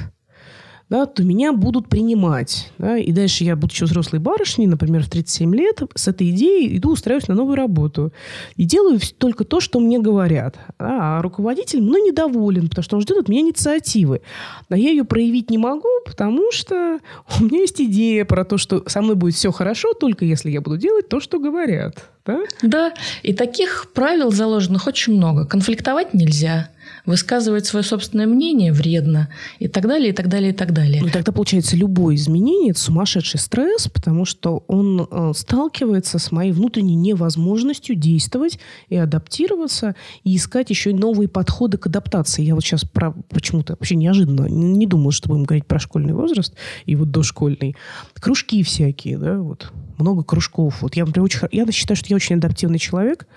да, 0.89 1.05
то 1.05 1.23
меня 1.23 1.53
будут 1.53 1.87
принимать. 1.87 2.71
Да, 2.79 2.97
и 2.97 3.11
дальше 3.11 3.43
я, 3.43 3.55
будучи 3.55 3.83
взрослой 3.83 4.19
барышней, 4.19 4.65
например, 4.65 5.03
в 5.03 5.09
37 5.09 5.55
лет, 5.55 5.81
с 5.93 6.07
этой 6.07 6.31
идеей 6.31 6.77
иду 6.77 6.91
устраиваюсь 6.91 7.27
на 7.27 7.35
новую 7.35 7.55
работу. 7.55 8.11
И 8.55 8.63
делаю 8.63 8.99
только 9.17 9.43
то, 9.43 9.59
что 9.59 9.79
мне 9.79 9.99
говорят. 9.99 10.57
А 10.79 11.21
руководитель 11.21 11.81
мной 11.81 12.01
недоволен, 12.01 12.69
потому 12.69 12.83
что 12.83 12.95
он 12.95 13.01
ждет 13.03 13.17
от 13.17 13.29
меня 13.29 13.41
инициативы. 13.41 14.21
А 14.69 14.77
я 14.77 14.89
ее 14.89 15.03
проявить 15.03 15.51
не 15.51 15.59
могу, 15.59 15.89
потому 16.05 16.51
что 16.51 16.99
у 17.39 17.43
меня 17.43 17.59
есть 17.59 17.79
идея 17.79 18.25
про 18.25 18.43
то, 18.43 18.57
что 18.57 18.83
со 18.87 19.01
мной 19.01 19.15
будет 19.15 19.35
все 19.35 19.51
хорошо, 19.51 19.93
только 19.93 20.25
если 20.25 20.49
я 20.49 20.61
буду 20.61 20.77
делать 20.77 21.07
то, 21.07 21.19
что 21.19 21.39
говорят. 21.39 22.09
Да? 22.25 22.39
Да, 22.63 22.93
и 23.21 23.33
таких 23.33 23.91
правил 23.93 24.31
заложенных 24.31 24.87
очень 24.87 25.13
много. 25.13 25.45
Конфликтовать 25.45 26.13
нельзя 26.13 26.69
высказывать 27.09 27.65
свое 27.65 27.83
собственное 27.83 28.27
мнение 28.27 28.71
вредно 28.71 29.29
и 29.57 29.67
так 29.67 29.87
далее, 29.87 30.09
и 30.09 30.13
так 30.13 30.29
далее, 30.29 30.51
и 30.51 30.53
так 30.53 30.73
далее. 30.73 31.01
Ну, 31.01 31.09
тогда, 31.09 31.31
получается, 31.31 31.75
любое 31.75 32.15
изменение– 32.15 32.69
это 32.71 32.79
сумасшедший 32.79 33.39
стресс, 33.39 33.87
потому 33.87 34.25
что 34.25 34.63
он 34.67 35.07
э, 35.09 35.31
сталкивается 35.35 36.19
с 36.19 36.31
моей 36.31 36.51
внутренней 36.51 36.95
невозможностью 36.95 37.95
действовать 37.95 38.59
и 38.89 38.95
адаптироваться, 38.95 39.95
и 40.23 40.35
искать 40.35 40.69
еще 40.69 40.91
и 40.91 40.93
новые 40.93 41.27
подходы 41.27 41.77
к 41.77 41.87
адаптации. 41.87 42.43
Я 42.43 42.53
вот 42.53 42.63
сейчас 42.63 42.85
про, 42.85 43.11
почему-то 43.29 43.73
вообще 43.73 43.95
неожиданно 43.95 44.45
не, 44.47 44.85
думала, 44.85 45.11
что 45.11 45.29
будем 45.29 45.45
говорить 45.45 45.65
про 45.65 45.79
школьный 45.79 46.13
возраст 46.13 46.53
и 46.85 46.95
вот 46.95 47.09
дошкольный. 47.09 47.75
Кружки 48.13 48.61
всякие, 48.63 49.17
да, 49.17 49.39
вот 49.39 49.71
много 49.99 50.23
кружков. 50.23 50.81
Вот 50.81 50.95
я, 50.95 51.05
например, 51.05 51.25
очень, 51.25 51.39
я 51.51 51.71
считаю, 51.71 51.95
что 51.95 52.07
я 52.09 52.15
очень 52.15 52.35
адаптивный 52.35 52.79
человек. 52.79 53.27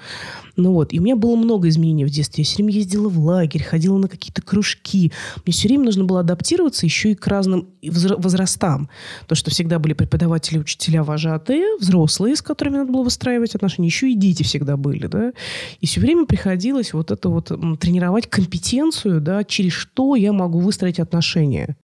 Ну 0.56 0.72
вот, 0.72 0.92
и 0.92 0.98
у 0.98 1.02
меня 1.02 1.16
было 1.16 1.36
много 1.36 1.68
изменений 1.68 2.04
в 2.04 2.10
детстве. 2.10 2.42
Я 2.42 2.44
все 2.44 2.56
время 2.56 2.72
ездила 2.72 3.08
в 3.08 3.18
лагерь, 3.18 3.62
ходила 3.62 3.96
на 3.96 4.08
какие-то 4.08 4.42
кружки. 4.42 5.12
Мне 5.44 5.52
все 5.52 5.68
время 5.68 5.84
нужно 5.84 6.04
было 6.04 6.20
адаптироваться 6.20 6.84
еще 6.84 7.12
и 7.12 7.14
к 7.14 7.26
разным 7.26 7.68
возрастам. 7.82 8.88
То, 9.26 9.34
что 9.34 9.50
всегда 9.50 9.78
были 9.78 9.94
преподаватели, 9.94 10.58
учителя, 10.58 11.04
вожатые, 11.04 11.76
взрослые, 11.78 12.36
с 12.36 12.42
которыми 12.42 12.76
надо 12.76 12.92
было 12.92 13.02
выстраивать 13.02 13.54
отношения. 13.54 13.88
Еще 13.88 14.10
и 14.10 14.14
дети 14.14 14.42
всегда 14.42 14.76
были, 14.76 15.06
да. 15.06 15.32
И 15.80 15.86
все 15.86 16.00
время 16.00 16.26
приходилось 16.26 16.92
вот 16.92 17.10
это 17.10 17.28
вот 17.28 17.48
тренировать 17.80 18.28
компетенцию, 18.28 19.20
да, 19.20 19.44
через 19.44 19.72
что 19.72 20.16
я 20.16 20.32
могу 20.32 20.60
выстроить 20.60 21.00
отношения. 21.00 21.76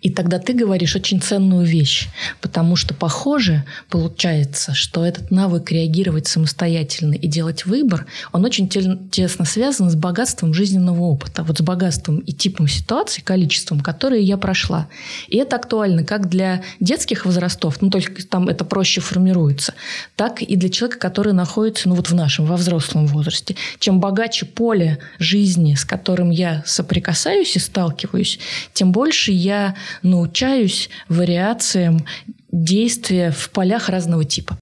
И 0.00 0.10
тогда 0.10 0.38
ты 0.38 0.52
говоришь 0.52 0.94
очень 0.94 1.20
ценную 1.20 1.66
вещь, 1.66 2.06
потому 2.40 2.76
что 2.76 2.94
похоже 2.94 3.64
получается, 3.90 4.72
что 4.72 5.04
этот 5.04 5.32
навык 5.32 5.72
реагировать 5.72 6.28
самостоятельно 6.28 7.14
и 7.14 7.26
делать 7.26 7.66
выбор, 7.66 8.06
он 8.30 8.44
очень 8.44 8.68
тесно 8.68 9.44
связан 9.44 9.90
с 9.90 9.96
богатством 9.96 10.54
жизненного 10.54 11.02
опыта, 11.02 11.42
вот 11.42 11.58
с 11.58 11.62
богатством 11.62 12.18
и 12.20 12.32
типом 12.32 12.68
ситуаций, 12.68 13.24
количеством, 13.24 13.80
которые 13.80 14.22
я 14.22 14.36
прошла. 14.36 14.86
И 15.26 15.36
это 15.36 15.56
актуально 15.56 16.04
как 16.04 16.28
для 16.28 16.62
детских 16.78 17.26
возрастов, 17.26 17.82
ну 17.82 17.90
только 17.90 18.24
там 18.24 18.48
это 18.48 18.64
проще 18.64 19.00
формируется, 19.00 19.74
так 20.14 20.42
и 20.42 20.54
для 20.54 20.68
человека, 20.68 21.00
который 21.00 21.32
находится 21.32 21.88
ну 21.88 21.96
вот 21.96 22.08
в 22.08 22.14
нашем, 22.14 22.46
во 22.46 22.56
взрослом 22.56 23.08
возрасте. 23.08 23.56
Чем 23.80 23.98
богаче 23.98 24.46
поле 24.46 25.00
жизни, 25.18 25.74
с 25.74 25.84
которым 25.84 26.30
я 26.30 26.62
соприкасаюсь 26.66 27.56
и 27.56 27.58
сталкиваюсь, 27.58 28.38
тем 28.72 28.92
больше 28.92 29.32
я 29.32 29.74
научаюсь 30.02 30.90
вариациям 31.08 32.06
действия 32.50 33.30
в 33.30 33.50
полях 33.50 33.88
разного 33.88 34.24
типа. 34.24 34.58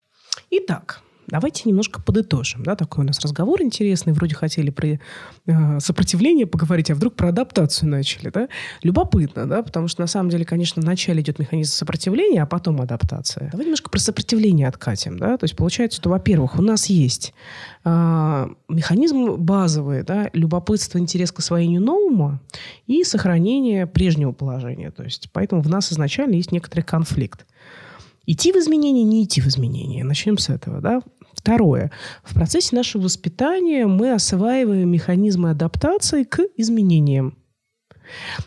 Итак, 0.51 1.01
давайте 1.29 1.69
немножко 1.69 2.01
подытожим. 2.01 2.63
Да? 2.63 2.77
Такой 2.77 3.05
у 3.05 3.07
нас 3.07 3.21
разговор 3.21 3.63
интересный. 3.63 4.13
Вроде 4.13 4.35
хотели 4.35 4.71
про 4.71 4.99
э, 5.47 5.81
сопротивление 5.81 6.47
поговорить, 6.47 6.91
а 6.91 6.95
вдруг 6.95 7.15
про 7.15 7.29
адаптацию 7.29 7.89
начали. 7.89 8.31
Да? 8.31 8.49
Любопытно, 8.83 9.47
да? 9.47 9.63
потому 9.63 9.89
что 9.89 10.03
на 10.03 10.07
самом 10.07 10.31
деле, 10.31 10.45
конечно, 10.45 10.83
вначале 10.83 11.21
идет 11.21 11.39
механизм 11.39 11.73
сопротивления, 11.73 12.43
а 12.43 12.47
потом 12.47 12.81
адаптация. 12.81 13.51
Давайте 13.51 13.67
немножко 13.67 13.91
про 13.91 13.99
сопротивление 13.99 14.69
откатим. 14.69 15.19
Да? 15.19 15.37
То 15.37 15.45
есть 15.45 15.57
получается, 15.57 16.01
что, 16.01 16.11
во-первых, 16.11 16.59
у 16.59 16.63
нас 16.63 16.87
есть 16.87 17.35
э, 17.85 18.49
механизм 18.69 19.37
базовый, 19.37 20.03
да? 20.03 20.31
любопытство, 20.33 20.99
интерес 20.99 21.33
к 21.33 21.39
освоению 21.41 21.83
нового 21.83 22.41
и 22.87 23.05
сохранение 23.05 23.87
прежнего 23.87 24.33
положения. 24.33 24.91
То 24.91 25.03
есть 25.03 25.29
поэтому 25.33 25.63
в 25.63 25.69
нас 25.69 25.93
изначально 25.93 26.35
есть 26.35 26.53
некоторый 26.53 26.83
конфликт. 26.83 27.47
Идти 28.27 28.53
в 28.53 28.57
изменения, 28.57 29.05
не 29.05 29.25
идти 29.25 29.41
в 29.41 29.47
изменения. 29.47 30.03
Начнем 30.03 30.37
с 30.37 30.49
этого. 30.49 30.81
Да? 30.81 31.01
Второе. 31.37 31.93
В 32.25 32.35
процессе 32.35 32.75
нашего 32.75 33.03
воспитания 33.03 33.87
мы 33.87 34.13
осваиваем 34.13 34.89
механизмы 34.89 35.51
адаптации 35.51 36.25
к 36.25 36.41
изменениям. 36.57 37.39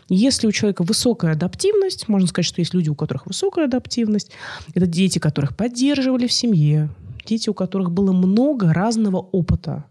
Если 0.08 0.46
у 0.46 0.52
человека 0.52 0.82
высокая 0.82 1.32
адаптивность, 1.32 2.08
можно 2.08 2.26
сказать, 2.28 2.46
что 2.46 2.60
есть 2.60 2.74
люди, 2.74 2.90
у 2.90 2.94
которых 2.94 3.26
высокая 3.26 3.66
адаптивность, 3.66 4.32
это 4.74 4.86
дети, 4.86 5.18
которых 5.18 5.56
поддерживали 5.56 6.26
в 6.26 6.32
семье, 6.32 6.90
дети, 7.24 7.48
у 7.48 7.54
которых 7.54 7.92
было 7.92 8.12
много 8.12 8.72
разного 8.72 9.18
опыта 9.18 9.84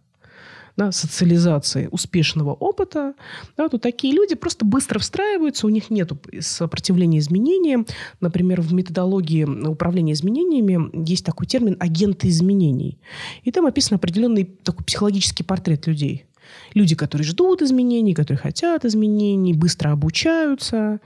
да, 0.79 0.93
социализации 0.93 1.89
успешного 1.91 2.53
опыта, 2.53 3.13
да, 3.57 3.67
то 3.67 3.77
такие 3.77 4.13
люди 4.13 4.35
просто 4.35 4.63
быстро 4.63 4.97
встраиваются, 4.99 5.67
у 5.67 5.69
них 5.69 5.89
нет 5.89 6.11
сопротивления 6.39 7.19
изменениям. 7.19 7.85
Например, 8.21 8.61
в 8.61 8.73
методологии 8.73 9.43
управления 9.43 10.13
изменениями 10.13 10.89
есть 11.05 11.25
такой 11.25 11.47
термин 11.47 11.75
«агенты 11.81 12.29
изменений». 12.29 12.97
И 13.43 13.51
там 13.51 13.65
описан 13.65 13.97
определенный 13.97 14.45
такой 14.45 14.85
психологический 14.85 15.43
портрет 15.43 15.85
людей. 15.85 16.25
Люди, 16.73 16.95
которые 16.95 17.27
ждут 17.27 17.61
изменений, 17.61 18.13
которые 18.13 18.39
хотят 18.39 18.85
изменений, 18.85 19.53
быстро 19.53 19.91
обучаются, 19.91 21.01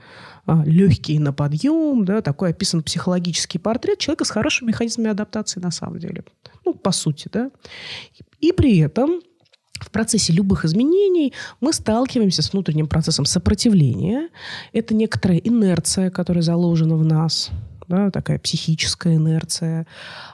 а, 0.46 0.62
легкие 0.64 1.18
на 1.18 1.32
подъем, 1.32 2.04
да, 2.04 2.22
такой 2.22 2.50
описан 2.50 2.84
психологический 2.84 3.58
портрет 3.58 3.98
человека 3.98 4.24
с 4.24 4.30
хорошими 4.30 4.68
механизмами 4.68 5.10
адаптации 5.10 5.58
на 5.58 5.72
самом 5.72 5.98
деле. 5.98 6.22
Ну, 6.64 6.74
по 6.74 6.92
сути, 6.92 7.28
да. 7.32 7.50
И 8.40 8.52
при 8.52 8.78
этом 8.78 9.20
в 9.84 9.90
процессе 9.90 10.32
любых 10.32 10.64
изменений 10.64 11.32
мы 11.60 11.72
сталкиваемся 11.72 12.42
с 12.42 12.52
внутренним 12.52 12.86
процессом 12.86 13.24
сопротивления. 13.24 14.28
Это 14.72 14.94
некоторая 14.94 15.38
инерция, 15.38 16.10
которая 16.10 16.42
заложена 16.42 16.96
в 16.96 17.04
нас, 17.04 17.50
да, 17.86 18.10
такая 18.10 18.38
психическая 18.38 19.16
инерция. 19.16 19.86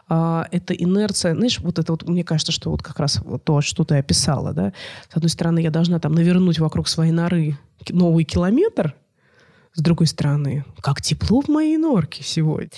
А, 0.09 0.47
это 0.53 0.73
инерция, 0.73 1.35
знаешь, 1.35 1.59
вот 1.61 1.79
это 1.79 1.93
вот, 1.93 2.09
мне 2.09 2.25
кажется, 2.25 2.53
что 2.53 2.71
вот 2.71 2.83
как 2.83 2.99
раз 3.01 3.21
вот 3.25 3.45
то, 3.45 3.61
что 3.61 3.85
ты 3.85 3.97
описала, 3.97 4.53
да, 4.53 4.73
с 5.13 5.17
одной 5.17 5.31
стороны, 5.31 5.61
я 5.61 5.71
должна 5.71 5.99
там 5.99 6.13
навернуть 6.13 6.59
вокруг 6.59 6.89
своей 6.89 7.13
норы 7.13 7.59
новый 7.89 8.25
километр, 8.25 8.95
с 9.75 9.81
другой 9.83 10.09
стороны, 10.09 10.65
как 10.81 11.01
тепло 11.01 11.41
в 11.41 11.49
моей 11.49 11.77
норке 11.77 12.23
сегодня. 12.25 12.71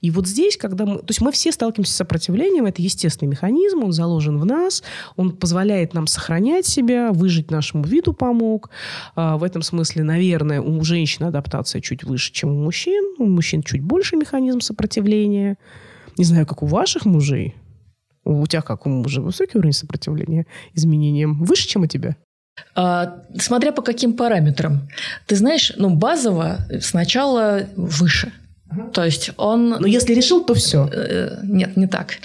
И 0.00 0.10
вот 0.10 0.26
здесь, 0.26 0.56
когда 0.56 0.84
мы... 0.84 0.98
То 0.98 1.06
есть 1.08 1.20
мы 1.20 1.30
все 1.30 1.52
сталкиваемся 1.52 1.92
с 1.92 1.96
сопротивлением, 1.96 2.66
это 2.66 2.82
естественный 2.82 3.30
механизм, 3.30 3.84
он 3.84 3.92
заложен 3.92 4.38
в 4.38 4.44
нас, 4.44 4.82
он 5.16 5.30
позволяет 5.32 5.94
нам 5.94 6.08
сохранять 6.08 6.66
себя, 6.66 7.12
выжить 7.12 7.50
нашему 7.50 7.84
виду 7.84 8.12
помог. 8.12 8.70
А, 9.14 9.36
в 9.36 9.44
этом 9.44 9.62
смысле, 9.62 10.02
наверное, 10.02 10.60
у 10.60 10.82
женщин 10.82 11.24
адаптация 11.24 11.80
чуть 11.80 12.02
выше, 12.02 12.32
чем 12.32 12.50
у 12.50 12.64
мужчин. 12.64 13.14
У 13.18 13.26
мужчин 13.26 13.62
чуть 13.62 13.82
больше 13.82 14.16
механизм 14.16 14.60
сопротивления. 14.60 15.56
Не 16.16 16.24
знаю, 16.24 16.46
как 16.46 16.64
у 16.64 16.66
ваших 16.66 17.04
мужей. 17.04 17.54
У 18.24 18.46
тебя 18.46 18.62
как 18.62 18.86
у 18.86 18.90
мужа 18.90 19.22
высокий 19.22 19.56
уровень 19.56 19.72
сопротивления 19.72 20.46
изменениям? 20.74 21.42
Выше, 21.44 21.68
чем 21.68 21.82
у 21.82 21.86
тебя? 21.86 22.16
А, 22.74 23.16
смотря 23.38 23.72
по 23.72 23.82
каким 23.82 24.14
параметрам. 24.14 24.88
Ты 25.26 25.36
знаешь, 25.36 25.72
ну, 25.76 25.90
базово 25.90 26.58
сначала 26.80 27.62
выше. 27.76 28.32
То 28.92 29.04
есть 29.04 29.30
он... 29.36 29.70
Но 29.80 29.86
если 29.86 30.14
решил, 30.14 30.44
то 30.44 30.54
все. 30.54 30.88
Э, 30.92 31.40
нет, 31.42 31.76
не 31.76 31.86
так. 31.86 32.18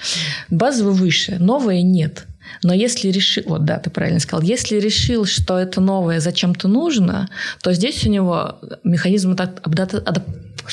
Базово 0.49 0.91
выше, 0.91 1.37
новое 1.39 1.81
нет. 1.81 2.25
Но 2.63 2.73
если 2.73 3.09
решил, 3.09 3.43
вот 3.47 3.65
да, 3.65 3.79
ты 3.79 3.89
правильно 3.89 4.19
сказал, 4.19 4.43
если 4.43 4.77
решил, 4.77 5.25
что 5.25 5.57
это 5.57 5.81
новое 5.81 6.19
зачем-то 6.19 6.67
нужно, 6.67 7.29
то 7.61 7.73
здесь 7.73 8.05
у 8.05 8.09
него 8.09 8.59
механизм 8.83 9.31
адаптации 9.31 10.03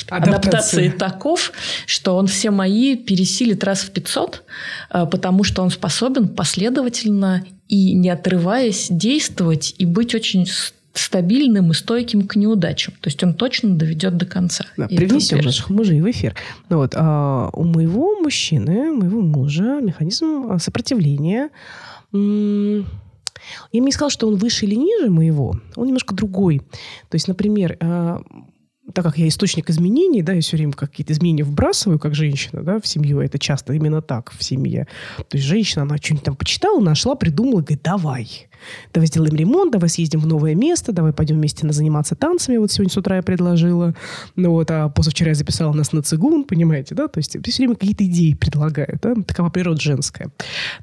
адаптации 0.09 0.89
таков, 0.89 1.51
что 1.85 2.15
он 2.15 2.27
все 2.27 2.51
мои 2.51 2.95
пересилит 2.95 3.63
раз 3.63 3.81
в 3.81 3.91
500, 3.91 4.43
э, 4.89 5.05
потому 5.05 5.43
что 5.43 5.61
он 5.61 5.69
способен 5.69 6.27
последовательно 6.27 7.45
и 7.73 7.93
не 7.95 8.11
отрываясь 8.11 8.87
действовать 8.91 9.73
и 9.79 9.87
быть 9.87 10.13
очень 10.13 10.45
стабильным 10.93 11.71
и 11.71 11.73
стойким 11.73 12.27
к 12.27 12.35
неудачам. 12.35 12.93
То 13.01 13.07
есть 13.07 13.23
он 13.23 13.33
точно 13.33 13.75
доведет 13.75 14.15
до 14.15 14.27
конца. 14.27 14.65
Да, 14.77 14.87
привнесем 14.87 15.39
наших 15.39 15.71
мужей 15.71 15.99
в 15.99 16.11
эфир. 16.11 16.35
Ну, 16.69 16.77
вот, 16.77 16.93
а 16.95 17.49
у 17.51 17.63
моего 17.63 18.19
мужчины, 18.19 18.91
моего 18.91 19.21
мужа 19.21 19.81
механизм 19.81 20.51
а, 20.51 20.59
сопротивления 20.59 21.49
я 22.11 22.19
не 23.73 23.91
сказала, 23.91 24.11
что 24.11 24.27
он 24.27 24.35
выше 24.35 24.67
или 24.67 24.75
ниже 24.75 25.09
моего, 25.09 25.59
он 25.75 25.87
немножко 25.87 26.13
другой. 26.13 26.59
То 27.09 27.15
есть, 27.15 27.27
например, 27.27 27.75
а, 27.79 28.21
так 28.93 29.05
как 29.05 29.17
я 29.17 29.27
источник 29.27 29.69
изменений, 29.69 30.21
да, 30.21 30.33
я 30.33 30.41
все 30.41 30.57
время 30.57 30.73
какие-то 30.73 31.13
изменения 31.13 31.43
вбрасываю, 31.43 31.99
как 31.99 32.15
женщина, 32.15 32.63
да, 32.63 32.81
в 32.81 32.87
семью, 32.87 33.21
это 33.21 33.39
часто 33.39 33.73
именно 33.73 34.01
так 34.01 34.31
в 34.31 34.43
семье. 34.43 34.87
То 35.29 35.37
есть 35.37 35.47
женщина, 35.47 35.83
она 35.83 35.97
что-нибудь 35.97 36.25
там 36.25 36.35
почитала, 36.35 36.81
нашла, 36.81 37.15
придумала, 37.15 37.61
говорит, 37.61 37.81
давай, 37.81 38.49
давай 38.93 39.07
сделаем 39.07 39.35
ремонт, 39.35 39.71
давай 39.71 39.89
съездим 39.89 40.19
в 40.19 40.27
новое 40.27 40.53
место, 40.53 40.91
давай 40.91 41.13
пойдем 41.13 41.37
вместе 41.37 41.65
на 41.65 41.71
заниматься 41.71 42.15
танцами, 42.15 42.57
вот 42.57 42.71
сегодня 42.71 42.91
с 42.91 42.97
утра 42.97 43.15
я 43.15 43.23
предложила, 43.23 43.95
ну 44.35 44.51
вот, 44.51 44.69
а 44.69 44.89
позавчера 44.89 45.29
я 45.29 45.35
записала 45.35 45.71
нас 45.71 45.93
на 45.93 46.01
цигун, 46.01 46.43
понимаете, 46.43 46.93
да, 46.93 47.07
то 47.07 47.19
есть 47.19 47.37
все 47.41 47.63
время 47.63 47.75
какие-то 47.75 48.05
идеи 48.05 48.33
предлагают, 48.33 49.01
да, 49.01 49.15
такова 49.25 49.49
природа 49.49 49.79
женская. 49.79 50.29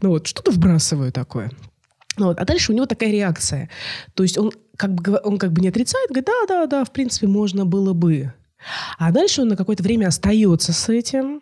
Ну 0.00 0.10
вот, 0.10 0.26
что-то 0.26 0.52
вбрасываю 0.52 1.12
такое. 1.12 1.50
Ну 2.16 2.26
вот. 2.26 2.38
А 2.38 2.44
дальше 2.44 2.72
у 2.72 2.74
него 2.74 2.86
такая 2.86 3.10
реакция. 3.10 3.70
То 4.14 4.22
есть 4.22 4.36
он 4.38 4.52
как 4.76 4.94
бы, 4.94 5.20
он 5.22 5.38
как 5.38 5.52
бы 5.52 5.60
не 5.60 5.68
отрицает, 5.68 6.08
говорит, 6.08 6.26
да, 6.26 6.46
да, 6.48 6.66
да, 6.66 6.84
в 6.84 6.90
принципе, 6.90 7.26
можно 7.26 7.66
было 7.66 7.92
бы. 7.92 8.32
А 8.98 9.12
дальше 9.12 9.42
он 9.42 9.48
на 9.48 9.56
какое-то 9.56 9.82
время 9.82 10.08
остается 10.08 10.72
с 10.72 10.88
этим. 10.88 11.40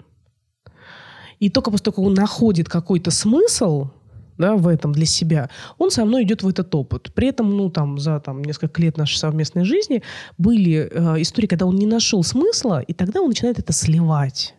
И 1.39 1.51
только 1.51 1.71
после 1.71 1.85
того, 1.85 1.97
как 1.97 2.05
он 2.05 2.15
находит 2.15 2.69
какой-то 2.69 3.11
смысл, 3.11 3.91
да, 4.39 4.57
в 4.57 4.69
этом 4.69 4.93
для 4.93 5.07
себя, 5.07 5.51
он 5.79 5.91
со 5.91 6.05
мной 6.05 6.23
идет 6.23 6.43
в 6.43 6.49
этот 6.49 6.75
опыт. 6.75 7.13
При 7.15 7.29
этом, 7.29 7.57
ну, 7.57 7.71
там, 7.71 7.99
за 7.99 8.21
там, 8.21 8.43
несколько 8.43 8.81
лет 8.81 8.97
нашей 8.97 9.17
совместной 9.17 9.65
жизни 9.65 10.03
были 10.39 10.89
э, 10.91 11.23
истории, 11.23 11.49
когда 11.49 11.67
он 11.67 11.77
не 11.77 11.87
нашел 11.87 12.23
смысла, 12.23 12.81
и 12.81 12.93
тогда 12.93 13.21
он 13.21 13.29
начинает 13.29 13.59
это 13.59 13.73
сливать. 13.73 14.55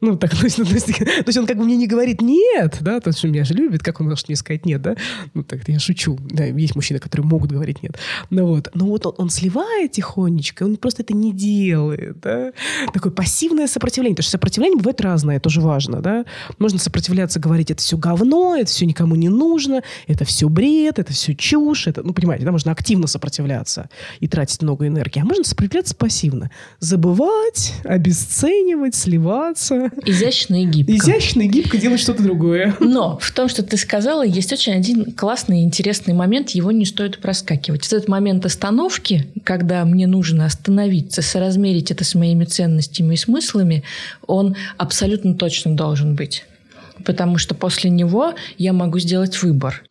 Ну, 0.00 0.16
так, 0.16 0.30
то 0.36 0.44
есть, 0.44 0.56
то, 0.56 0.62
есть, 0.62 0.86
то 0.86 1.24
есть 1.26 1.38
он 1.38 1.46
как 1.46 1.56
бы 1.56 1.64
мне 1.64 1.76
не 1.76 1.86
говорит 1.86 2.20
«нет», 2.20 2.78
да, 2.80 3.00
то 3.00 3.10
он 3.10 3.30
меня 3.30 3.44
же 3.44 3.54
любит, 3.54 3.82
как 3.82 4.00
он 4.00 4.08
может 4.08 4.28
мне 4.28 4.36
сказать 4.36 4.64
«нет», 4.64 4.80
да? 4.80 4.96
Ну, 5.34 5.42
так 5.42 5.68
я 5.68 5.78
шучу. 5.78 6.18
Да, 6.30 6.44
есть 6.44 6.76
мужчины, 6.76 7.00
которые 7.00 7.26
могут 7.26 7.50
говорить 7.50 7.82
«нет». 7.82 7.98
Ну 8.30 8.46
вот, 8.46 8.70
но 8.74 8.86
вот 8.86 9.06
он, 9.06 9.14
он 9.18 9.30
сливает 9.30 9.92
тихонечко, 9.92 10.62
он 10.62 10.76
просто 10.76 11.02
это 11.02 11.14
не 11.14 11.32
делает, 11.32 12.20
да? 12.20 12.52
Такое 12.92 13.10
пассивное 13.10 13.66
сопротивление. 13.66 14.14
Потому 14.14 14.24
что 14.24 14.32
сопротивление 14.32 14.78
бывает 14.78 15.00
разное, 15.00 15.40
тоже 15.40 15.60
важно, 15.60 16.00
да? 16.00 16.24
Можно 16.58 16.78
сопротивляться, 16.78 17.40
говорить 17.40 17.70
«это 17.70 17.82
все 17.82 17.96
говно», 17.96 18.56
«это 18.56 18.70
все 18.70 18.86
никому 18.86 19.16
не 19.16 19.28
нужно», 19.28 19.82
«это 20.06 20.24
все 20.24 20.48
бред», 20.48 20.98
«это 20.98 21.12
все 21.12 21.34
чушь», 21.34 21.88
это, 21.88 22.02
ну, 22.02 22.12
понимаете, 22.12 22.44
да, 22.44 22.52
можно 22.52 22.70
активно 22.70 23.08
сопротивляться 23.08 23.88
и 24.20 24.28
тратить 24.28 24.62
много 24.62 24.86
энергии, 24.86 25.20
а 25.20 25.24
можно 25.24 25.44
сопротивляться 25.44 25.96
пассивно. 25.96 26.50
Забывать, 26.78 27.74
обесценивать, 27.84 28.94
сливаться, 28.94 29.87
Изящно 30.04 30.62
и 30.62 30.64
гибко. 30.64 30.92
Изящно 30.94 31.42
и 31.42 31.48
гибко 31.48 31.76
делать 31.76 32.00
что-то 32.00 32.22
другое. 32.22 32.76
Но 32.80 33.18
в 33.20 33.30
том, 33.32 33.48
что 33.48 33.62
ты 33.62 33.76
сказала, 33.76 34.24
есть 34.24 34.52
очень 34.52 34.74
один 34.74 35.12
классный 35.12 35.60
и 35.60 35.64
интересный 35.64 36.14
момент, 36.14 36.50
его 36.50 36.70
не 36.72 36.84
стоит 36.84 37.18
проскакивать. 37.20 37.86
Этот 37.86 38.08
момент 38.08 38.44
остановки, 38.46 39.26
когда 39.44 39.84
мне 39.84 40.06
нужно 40.06 40.46
остановиться, 40.46 41.22
соразмерить 41.22 41.90
это 41.90 42.04
с 42.04 42.14
моими 42.14 42.44
ценностями 42.44 43.14
и 43.14 43.16
смыслами, 43.16 43.84
он 44.26 44.56
абсолютно 44.76 45.34
точно 45.34 45.76
должен 45.76 46.14
быть. 46.14 46.44
Потому 47.04 47.38
что 47.38 47.54
после 47.54 47.90
него 47.90 48.34
я 48.56 48.72
могу 48.72 48.98
сделать 48.98 49.42
выбор. 49.42 49.84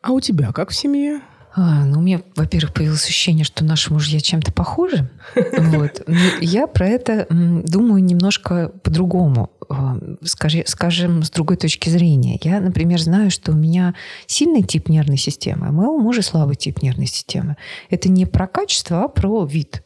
А 0.00 0.12
у 0.12 0.20
тебя 0.20 0.52
как 0.52 0.70
в 0.70 0.74
семье? 0.74 1.20
А, 1.54 1.84
ну, 1.84 1.98
у 1.98 2.02
меня, 2.02 2.22
во-первых, 2.34 2.72
появилось 2.72 3.04
ощущение, 3.04 3.44
что 3.44 3.64
наши 3.64 3.92
мужья 3.92 4.20
чем-то 4.20 4.52
похожи. 4.52 5.10
Вот. 5.72 6.02
Я 6.40 6.66
про 6.66 6.86
это 6.86 7.26
думаю 7.30 8.02
немножко 8.02 8.68
по-другому, 8.82 9.50
а, 9.68 9.96
скажем, 10.24 11.22
с 11.22 11.30
другой 11.30 11.56
точки 11.56 11.88
зрения. 11.88 12.38
Я, 12.42 12.60
например, 12.60 13.00
знаю, 13.00 13.30
что 13.30 13.52
у 13.52 13.54
меня 13.54 13.94
сильный 14.26 14.62
тип 14.62 14.88
нервной 14.88 15.16
системы, 15.16 15.68
а 15.68 15.72
моего 15.72 15.98
мужа 15.98 16.22
слабый 16.22 16.56
тип 16.56 16.82
нервной 16.82 17.06
системы. 17.06 17.56
Это 17.90 18.08
не 18.08 18.26
про 18.26 18.46
качество, 18.46 19.04
а 19.04 19.08
про 19.08 19.44
вид. 19.44 19.82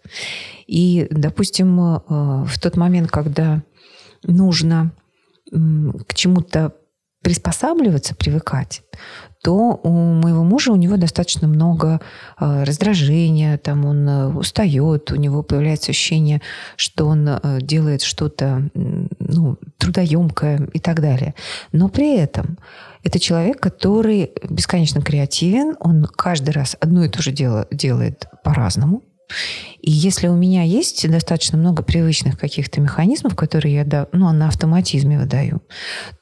И, 0.67 1.07
допустим, 1.11 1.81
а, 1.81 2.45
в 2.45 2.59
тот 2.61 2.77
момент, 2.77 3.11
когда 3.11 3.63
нужно 4.25 4.93
к 5.53 6.15
чему-то 6.15 6.75
приспосабливаться, 7.23 8.15
привыкать, 8.15 8.83
то 9.47 9.79
у 9.85 9.91
моего 9.91 10.43
мужа 10.43 10.73
у 10.73 10.77
него 10.77 10.97
достаточно 10.97 11.47
много 11.47 12.01
э, 12.41 12.65
раздражения, 12.65 13.59
там 13.59 13.85
он 13.85 14.09
э, 14.09 14.27
устает, 14.27 15.13
у 15.13 15.15
него 15.15 15.45
появляется 15.45 15.93
ощущение, 15.93 16.43
что 16.75 17.07
он 17.07 17.29
э, 17.29 17.61
делает 17.61 18.03
что-то 18.03 18.69
ну, 18.75 19.57
трудоемкое 19.79 20.69
и 20.73 20.81
так 20.81 21.01
далее. 21.01 21.37
Но 21.71 21.89
при 21.89 22.17
этом 22.17 22.59
это 23.05 23.21
человек, 23.21 23.61
который 23.61 24.33
бесконечно 24.51 25.01
креативен, 25.01 25.77
он 25.79 26.07
каждый 26.07 26.51
раз 26.51 26.77
одно 26.81 27.05
и 27.05 27.09
то 27.09 27.23
же 27.23 27.31
дело 27.31 27.69
делает 27.71 28.27
по-разному. 28.43 29.05
И 29.81 29.91
если 29.91 30.29
у 30.29 30.35
меня 30.35 30.63
есть 30.63 31.09
достаточно 31.09 31.59
много 31.59 31.83
привычных 31.83 32.39
каких-то 32.39 32.81
механизмов, 32.81 33.35
которые 33.35 33.75
я 33.75 33.85
да, 33.85 34.09
ну, 34.13 34.31
на 34.33 34.49
автоматизме 34.49 35.19
выдаю, 35.19 35.63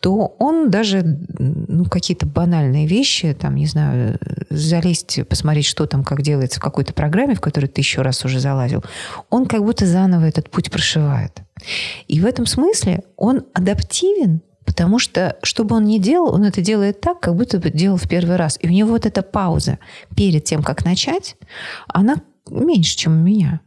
то 0.01 0.35
он 0.39 0.71
даже 0.71 1.03
ну, 1.39 1.85
какие-то 1.87 2.27
банальные 2.27 2.87
вещи, 2.87 3.37
там, 3.39 3.57
не 3.57 3.67
знаю, 3.67 4.19
залезть, 4.51 5.27
посмотреть, 5.29 5.67
что 5.67 5.87
там, 5.87 6.05
как 6.05 6.23
делается 6.23 6.61
в 6.61 6.63
какой-то 6.63 6.93
программе, 6.93 7.35
в 7.35 7.41
которой 7.41 7.67
ты 7.67 7.81
еще 7.81 8.03
раз 8.03 8.25
уже 8.25 8.41
залазил, 8.41 8.85
он 9.31 9.47
как 9.47 9.63
будто 9.63 9.87
заново 9.87 10.25
этот 10.25 10.51
путь 10.51 10.71
прошивает. 10.71 11.43
И 12.09 12.21
в 12.21 12.27
этом 12.27 12.47
смысле 12.47 13.03
он 13.17 13.45
адаптивен 13.55 14.43
Потому 14.65 14.99
что, 14.99 15.37
что 15.43 15.65
бы 15.65 15.77
он 15.77 15.85
ни 15.85 15.99
делал, 15.99 16.35
он 16.35 16.45
это 16.45 16.61
делает 16.63 17.01
так, 17.01 17.21
как 17.21 17.37
будто 17.37 17.59
бы 17.59 17.71
делал 17.71 17.97
в 17.97 18.09
первый 18.09 18.37
раз. 18.37 18.59
И 18.61 18.67
у 18.67 18.71
него 18.71 18.91
вот 18.91 19.07
эта 19.07 19.23
пауза 19.23 19.79
перед 20.17 20.45
тем, 20.45 20.63
как 20.63 20.85
начать, 20.85 21.37
она 21.87 22.17
меньше, 22.51 22.97
чем 22.97 23.21
у 23.21 23.23
меня. 23.23 23.61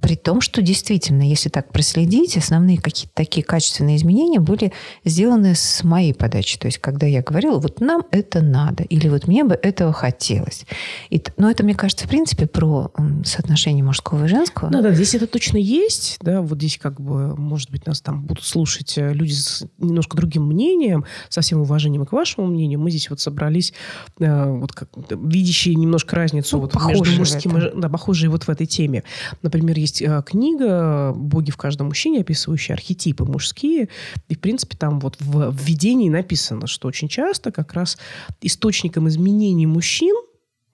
При 0.00 0.16
том, 0.16 0.40
что 0.40 0.62
действительно, 0.62 1.22
если 1.22 1.48
так 1.48 1.72
проследить, 1.72 2.36
основные 2.36 2.78
какие-то 2.78 3.12
такие 3.14 3.44
качественные 3.44 3.96
изменения 3.96 4.40
были 4.40 4.72
сделаны 5.04 5.54
с 5.54 5.84
моей 5.84 6.14
подачи. 6.14 6.58
То 6.58 6.66
есть, 6.66 6.78
когда 6.78 7.06
я 7.06 7.22
говорила, 7.22 7.58
вот 7.58 7.80
нам 7.80 8.02
это 8.10 8.40
надо, 8.40 8.84
или 8.84 9.08
вот 9.08 9.26
мне 9.26 9.44
бы 9.44 9.54
этого 9.54 9.92
хотелось. 9.92 10.66
И, 11.10 11.22
но 11.36 11.50
это, 11.50 11.64
мне 11.64 11.74
кажется, 11.74 12.06
в 12.06 12.08
принципе, 12.08 12.46
про 12.46 12.92
соотношение 13.24 13.84
мужского 13.84 14.24
и 14.24 14.28
женского. 14.28 14.70
Да, 14.70 14.82
да, 14.82 14.92
здесь 14.92 15.14
это 15.14 15.26
точно 15.26 15.56
есть. 15.56 16.18
Да, 16.20 16.42
вот 16.42 16.58
здесь 16.58 16.78
как 16.78 17.00
бы, 17.00 17.36
может 17.36 17.70
быть, 17.70 17.86
нас 17.86 18.00
там 18.00 18.22
будут 18.22 18.44
слушать 18.44 18.96
э, 18.98 19.12
люди 19.12 19.32
с 19.32 19.64
немножко 19.78 20.16
другим 20.16 20.46
мнением, 20.46 21.04
со 21.28 21.40
всем 21.40 21.60
уважением 21.60 22.06
к 22.06 22.12
вашему 22.12 22.46
мнению. 22.46 22.80
Мы 22.80 22.90
здесь 22.90 23.10
вот 23.10 23.20
собрались, 23.20 23.72
э, 24.20 24.50
вот 24.50 24.72
как 24.72 24.88
видящие 25.10 25.74
немножко 25.74 26.16
разницу 26.16 26.56
ну, 26.56 26.62
вот 26.62 26.74
между 26.86 27.18
мужским 27.18 27.58
и 27.58 27.80
да, 27.80 27.88
похожие 27.88 28.30
вот 28.30 28.44
в 28.44 28.48
этой 28.48 28.66
теме. 28.66 29.04
Например, 29.42 29.78
есть 29.88 30.02
э, 30.02 30.22
книга 30.24 31.12
«Боги 31.14 31.50
в 31.50 31.56
каждом 31.56 31.88
мужчине», 31.88 32.20
описывающая 32.20 32.74
архетипы 32.74 33.24
мужские. 33.24 33.88
И, 34.28 34.34
в 34.34 34.40
принципе, 34.40 34.76
там 34.76 35.00
вот 35.00 35.16
в 35.18 35.50
введении 35.52 36.08
написано, 36.08 36.66
что 36.66 36.88
очень 36.88 37.08
часто 37.08 37.50
как 37.50 37.72
раз 37.72 37.98
источником 38.40 39.08
изменений 39.08 39.66
мужчин 39.66 40.14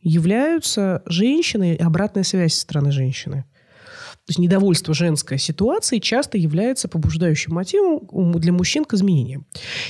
являются 0.01 1.03
женщины 1.07 1.75
и 1.75 1.83
обратная 1.83 2.25
связь 2.25 2.55
со 2.55 2.61
стороны 2.63 2.91
женщины. 2.91 3.45
То 4.27 4.31
есть 4.31 4.39
недовольство 4.39 4.95
женской 4.95 5.39
ситуацией 5.39 6.01
часто 6.01 6.39
является 6.39 6.89
побуждающим 6.89 7.53
мотивом 7.53 8.33
для 8.41 8.53
мужчин 8.53 8.87
к 8.87 8.95
изменениям. 8.95 9.45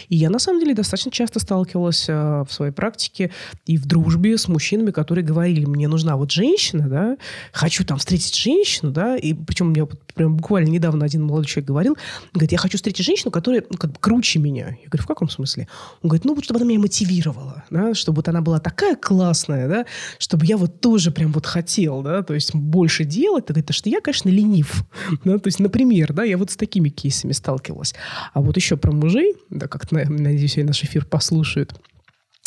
И 0.09 0.17
я, 0.17 0.29
на 0.29 0.41
самом 0.41 0.59
деле, 0.59 0.75
достаточно 0.75 1.13
часто 1.13 1.39
сталкивалась 1.39 2.09
э, 2.09 2.13
в 2.13 2.49
своей 2.51 2.73
практике 2.73 3.31
и 3.65 3.77
в 3.77 3.87
дружбе 3.87 4.37
с 4.37 4.49
мужчинами, 4.49 4.91
которые 4.91 5.25
говорили, 5.25 5.67
мне 5.67 5.87
нужна 5.87 6.17
вот 6.17 6.33
женщина, 6.33 6.89
да, 6.89 7.17
хочу 7.53 7.85
там 7.85 7.99
встретить 7.99 8.35
женщину, 8.35 8.91
да, 8.91 9.17
и 9.17 9.35
причем 9.35 9.69
мне 9.69 9.87
прям 10.15 10.37
буквально 10.37 10.69
недавно 10.69 11.05
один 11.05 11.23
молодой 11.23 11.47
человек 11.47 11.69
говорил, 11.69 11.97
говорит, 12.33 12.51
я 12.51 12.59
хочу 12.59 12.77
встретить 12.77 13.05
женщину, 13.05 13.31
которая 13.31 13.63
ну, 13.71 13.77
как 13.77 13.93
бы 13.93 13.99
круче 14.01 14.41
меня. 14.41 14.71
Я 14.83 14.89
говорю, 14.89 15.05
в 15.05 15.07
каком 15.07 15.29
смысле? 15.29 15.69
Он 16.03 16.09
говорит, 16.09 16.25
ну 16.25 16.35
вот 16.35 16.45
чтобы 16.45 16.59
она 16.59 16.69
меня 16.69 16.81
мотивировала, 16.81 17.65
да, 17.71 17.95
чтобы 17.95 18.17
вот 18.17 18.29
она 18.29 18.41
была 18.41 18.59
такая 18.59 18.97
классная, 18.97 19.69
да, 19.69 19.87
чтобы 20.19 20.45
я 20.47 20.57
вот 20.57 20.81
тоже 20.81 21.13
прям 21.13 21.31
вот 21.31 21.47
хотел, 21.47 22.03
да, 22.03 22.23
то 22.23 22.35
есть 22.35 22.53
больше 22.53 23.05
делать. 23.05 23.45
Это 23.49 23.73
что 23.73 23.89
я, 23.89 24.01
конечно, 24.01 24.24
достаточно 24.25 24.31
ленив. 24.31 24.85
Да, 25.25 25.39
то 25.39 25.49
есть, 25.49 25.61
например, 25.61 26.13
да, 26.13 26.25
я 26.25 26.37
вот 26.37 26.51
с 26.51 26.57
такими 26.57 26.89
кейсами 26.89 27.33
сталкивалась. 27.33 27.95
А 28.33 28.41
вот 28.41 28.57
еще 28.57 28.77
про 28.77 28.93
мужей, 28.93 29.35
да, 29.51 29.69
как 29.69 29.91
надеюсь, 29.93 30.57
наш 30.57 30.83
эфир 30.85 31.05
послушают, 31.05 31.75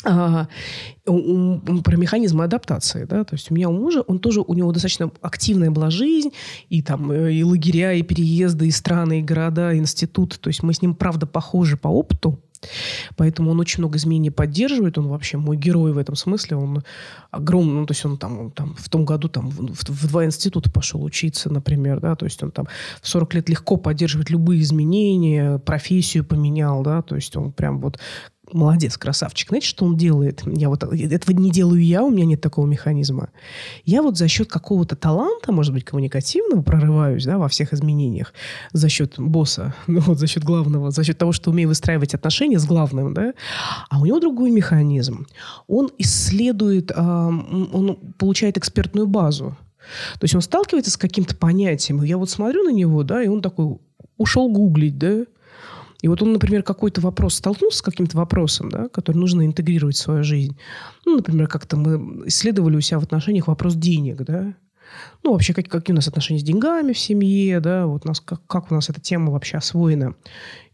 а, 0.06 0.48
про 1.06 1.98
механизмы 1.98 2.44
адаптации, 2.44 3.06
да, 3.06 3.24
то 3.24 3.34
есть 3.34 3.50
у 3.50 3.56
меня 3.56 3.68
у 3.68 3.74
мужа, 3.74 4.02
он 4.02 4.20
тоже, 4.20 4.42
у 4.42 4.54
него 4.54 4.72
достаточно 4.72 5.12
активная 5.22 5.72
была 5.72 5.90
жизнь, 5.90 6.30
и 6.70 6.84
там 6.84 7.12
э, 7.12 7.34
и 7.34 7.44
лагеря, 7.44 7.94
и 7.94 8.04
переезды, 8.04 8.68
и 8.68 8.72
страны, 8.72 9.20
и 9.20 9.24
города, 9.24 9.74
и 9.74 9.80
институт, 9.80 10.40
то 10.40 10.50
есть 10.50 10.62
мы 10.62 10.74
с 10.74 10.84
ним, 10.84 10.94
правда, 10.94 11.26
похожи 11.26 11.78
по 11.78 11.88
опыту, 11.88 12.40
Поэтому 13.16 13.52
он 13.52 13.60
очень 13.60 13.80
много 13.80 13.98
изменений 13.98 14.30
поддерживает. 14.30 14.98
Он 14.98 15.08
вообще 15.08 15.38
мой 15.38 15.58
герой 15.58 15.94
в 15.94 15.98
этом 15.98 16.16
смысле. 16.16 16.58
Он 16.58 16.84
огромный. 17.32 17.74
Ну, 17.74 17.86
то 17.86 17.94
есть 17.94 18.06
он 18.06 18.18
там, 18.18 18.40
он, 18.40 18.52
там 18.52 18.76
в 18.78 18.90
том 18.90 19.06
году 19.06 19.28
там 19.28 19.50
в, 19.50 19.84
в 19.88 20.08
два 20.08 20.26
института 20.26 20.72
пошел 20.72 21.04
учиться, 21.04 21.50
например. 21.50 22.00
Да? 22.00 22.16
То 22.16 22.26
есть 22.26 22.42
он 22.44 22.52
там 22.52 22.68
в 23.02 23.08
40 23.08 23.34
лет 23.36 23.50
легко 23.50 23.78
поддерживает 23.78 24.30
любые 24.30 24.62
изменения, 24.62 25.60
профессию 25.60 26.24
поменял. 26.24 26.84
Да? 26.84 27.02
То 27.02 27.16
есть 27.16 27.36
он 27.36 27.52
прям 27.52 27.80
вот 27.80 28.00
молодец, 28.54 28.98
красавчик. 28.98 29.50
Знаете, 29.50 29.68
что 29.68 29.86
он 29.86 29.98
делает? 29.98 30.42
Я 30.46 30.70
вот 30.70 30.84
этого 30.84 31.36
не 31.36 31.52
делаю 31.52 31.84
я, 31.84 32.04
у 32.04 32.10
меня 32.10 32.26
нет 32.26 32.42
такого 32.42 32.66
механизма. 32.66 33.30
Я 33.86 34.02
вот 34.02 34.18
за 34.18 34.28
счет 34.28 34.50
какого-то 34.50 34.96
таланта, 34.96 35.52
может 35.52 35.74
быть, 35.74 35.84
коммуникативного, 35.84 36.62
прорываюсь 36.62 37.26
да, 37.26 37.38
во 37.38 37.48
всех 37.48 37.74
изменениях. 37.74 38.34
За 38.74 38.90
счет 38.90 39.16
босса, 39.18 39.76
ну, 39.88 40.00
вот 40.02 40.20
за 40.20 40.28
счет 40.28 40.44
главного, 40.44 40.92
за 40.92 41.04
счет 41.04 41.18
того, 41.18 41.32
что 41.32 41.52
умею 41.52 41.70
выстраивать 41.70 42.14
отношения 42.14 42.47
с 42.56 42.66
главным. 42.66 43.14
Да? 43.14 43.34
А 43.90 44.00
у 44.00 44.06
него 44.06 44.20
другой 44.20 44.52
механизм. 44.52 45.28
Он 45.68 45.92
исследует, 45.98 46.92
он 46.96 47.98
получает 48.18 48.58
экспертную 48.58 49.08
базу. 49.08 49.58
То 50.14 50.24
есть 50.24 50.36
он 50.36 50.42
сталкивается 50.42 50.92
с 50.92 50.98
каким-то 50.98 51.36
понятием. 51.36 52.02
Я 52.04 52.18
вот 52.18 52.30
смотрю 52.30 52.64
на 52.64 52.72
него, 52.72 53.04
да, 53.04 53.22
и 53.24 53.28
он 53.28 53.42
такой 53.42 53.78
ушел 54.18 54.50
гуглить, 54.50 54.98
да, 54.98 55.26
и 56.02 56.08
вот 56.08 56.22
он, 56.22 56.34
например, 56.34 56.64
какой-то 56.64 57.02
вопрос 57.02 57.36
столкнулся 57.36 57.80
с 57.80 57.82
каким-то 57.82 58.18
вопросом, 58.18 58.70
да, 58.70 58.88
который 58.90 59.18
нужно 59.18 59.46
интегрировать 59.46 59.96
в 59.96 60.00
свою 60.00 60.24
жизнь. 60.24 60.58
Ну, 61.06 61.16
например, 61.16 61.48
как-то 61.48 61.76
мы 61.76 62.28
исследовали 62.28 62.76
у 62.76 62.82
себя 62.82 63.00
в 63.00 63.04
отношениях 63.04 63.48
вопрос 63.48 63.76
денег, 63.76 64.18
да. 64.24 64.54
Ну, 65.24 65.34
вообще, 65.34 65.54
как, 65.54 65.68
какие 65.68 65.94
у 65.94 65.96
нас 65.96 66.08
отношения 66.08 66.40
с 66.40 66.44
деньгами 66.44 66.94
в 66.94 67.00
семье, 67.00 67.60
да, 67.60 67.86
вот 67.86 68.06
у 68.06 68.08
нас, 68.08 68.20
как, 68.20 68.46
как 68.48 68.72
у 68.72 68.76
нас 68.76 68.90
эта 68.90 69.02
тема 69.02 69.32
вообще 69.32 69.58
освоена. 69.58 70.16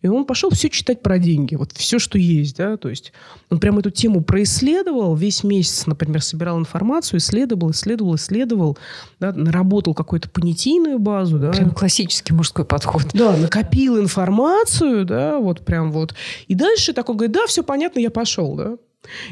И 0.01 0.07
он 0.07 0.25
пошел 0.25 0.49
все 0.49 0.69
читать 0.69 1.01
про 1.01 1.17
деньги, 1.17 1.55
вот 1.55 1.71
все, 1.71 1.97
что 1.97 2.17
есть, 2.17 2.57
да, 2.57 2.75
то 2.75 2.89
есть 2.89 3.13
он 3.49 3.59
прямо 3.59 3.79
эту 3.79 3.89
тему 3.89 4.21
происследовал, 4.21 5.15
весь 5.15 5.45
месяц, 5.45 5.85
например, 5.87 6.21
собирал 6.21 6.59
информацию, 6.59 7.19
исследовал, 7.19 7.71
исследовал, 7.71 8.15
исследовал, 8.15 8.77
да, 9.21 9.31
наработал 9.31 9.93
какую-то 9.93 10.29
понятийную 10.29 10.99
базу, 10.99 11.39
да. 11.39 11.51
Прям 11.51 11.71
классический 11.71 12.33
мужской 12.33 12.65
подход. 12.65 13.07
Да, 13.13 13.37
накопил 13.37 13.97
информацию, 13.97 15.05
да, 15.05 15.39
вот 15.39 15.63
прям 15.63 15.91
вот. 15.91 16.13
И 16.47 16.55
дальше 16.55 16.91
такой 16.91 17.15
говорит, 17.15 17.33
да, 17.33 17.47
все 17.47 17.63
понятно, 17.63 17.99
я 17.99 18.11
пошел, 18.11 18.55
да. 18.55 18.75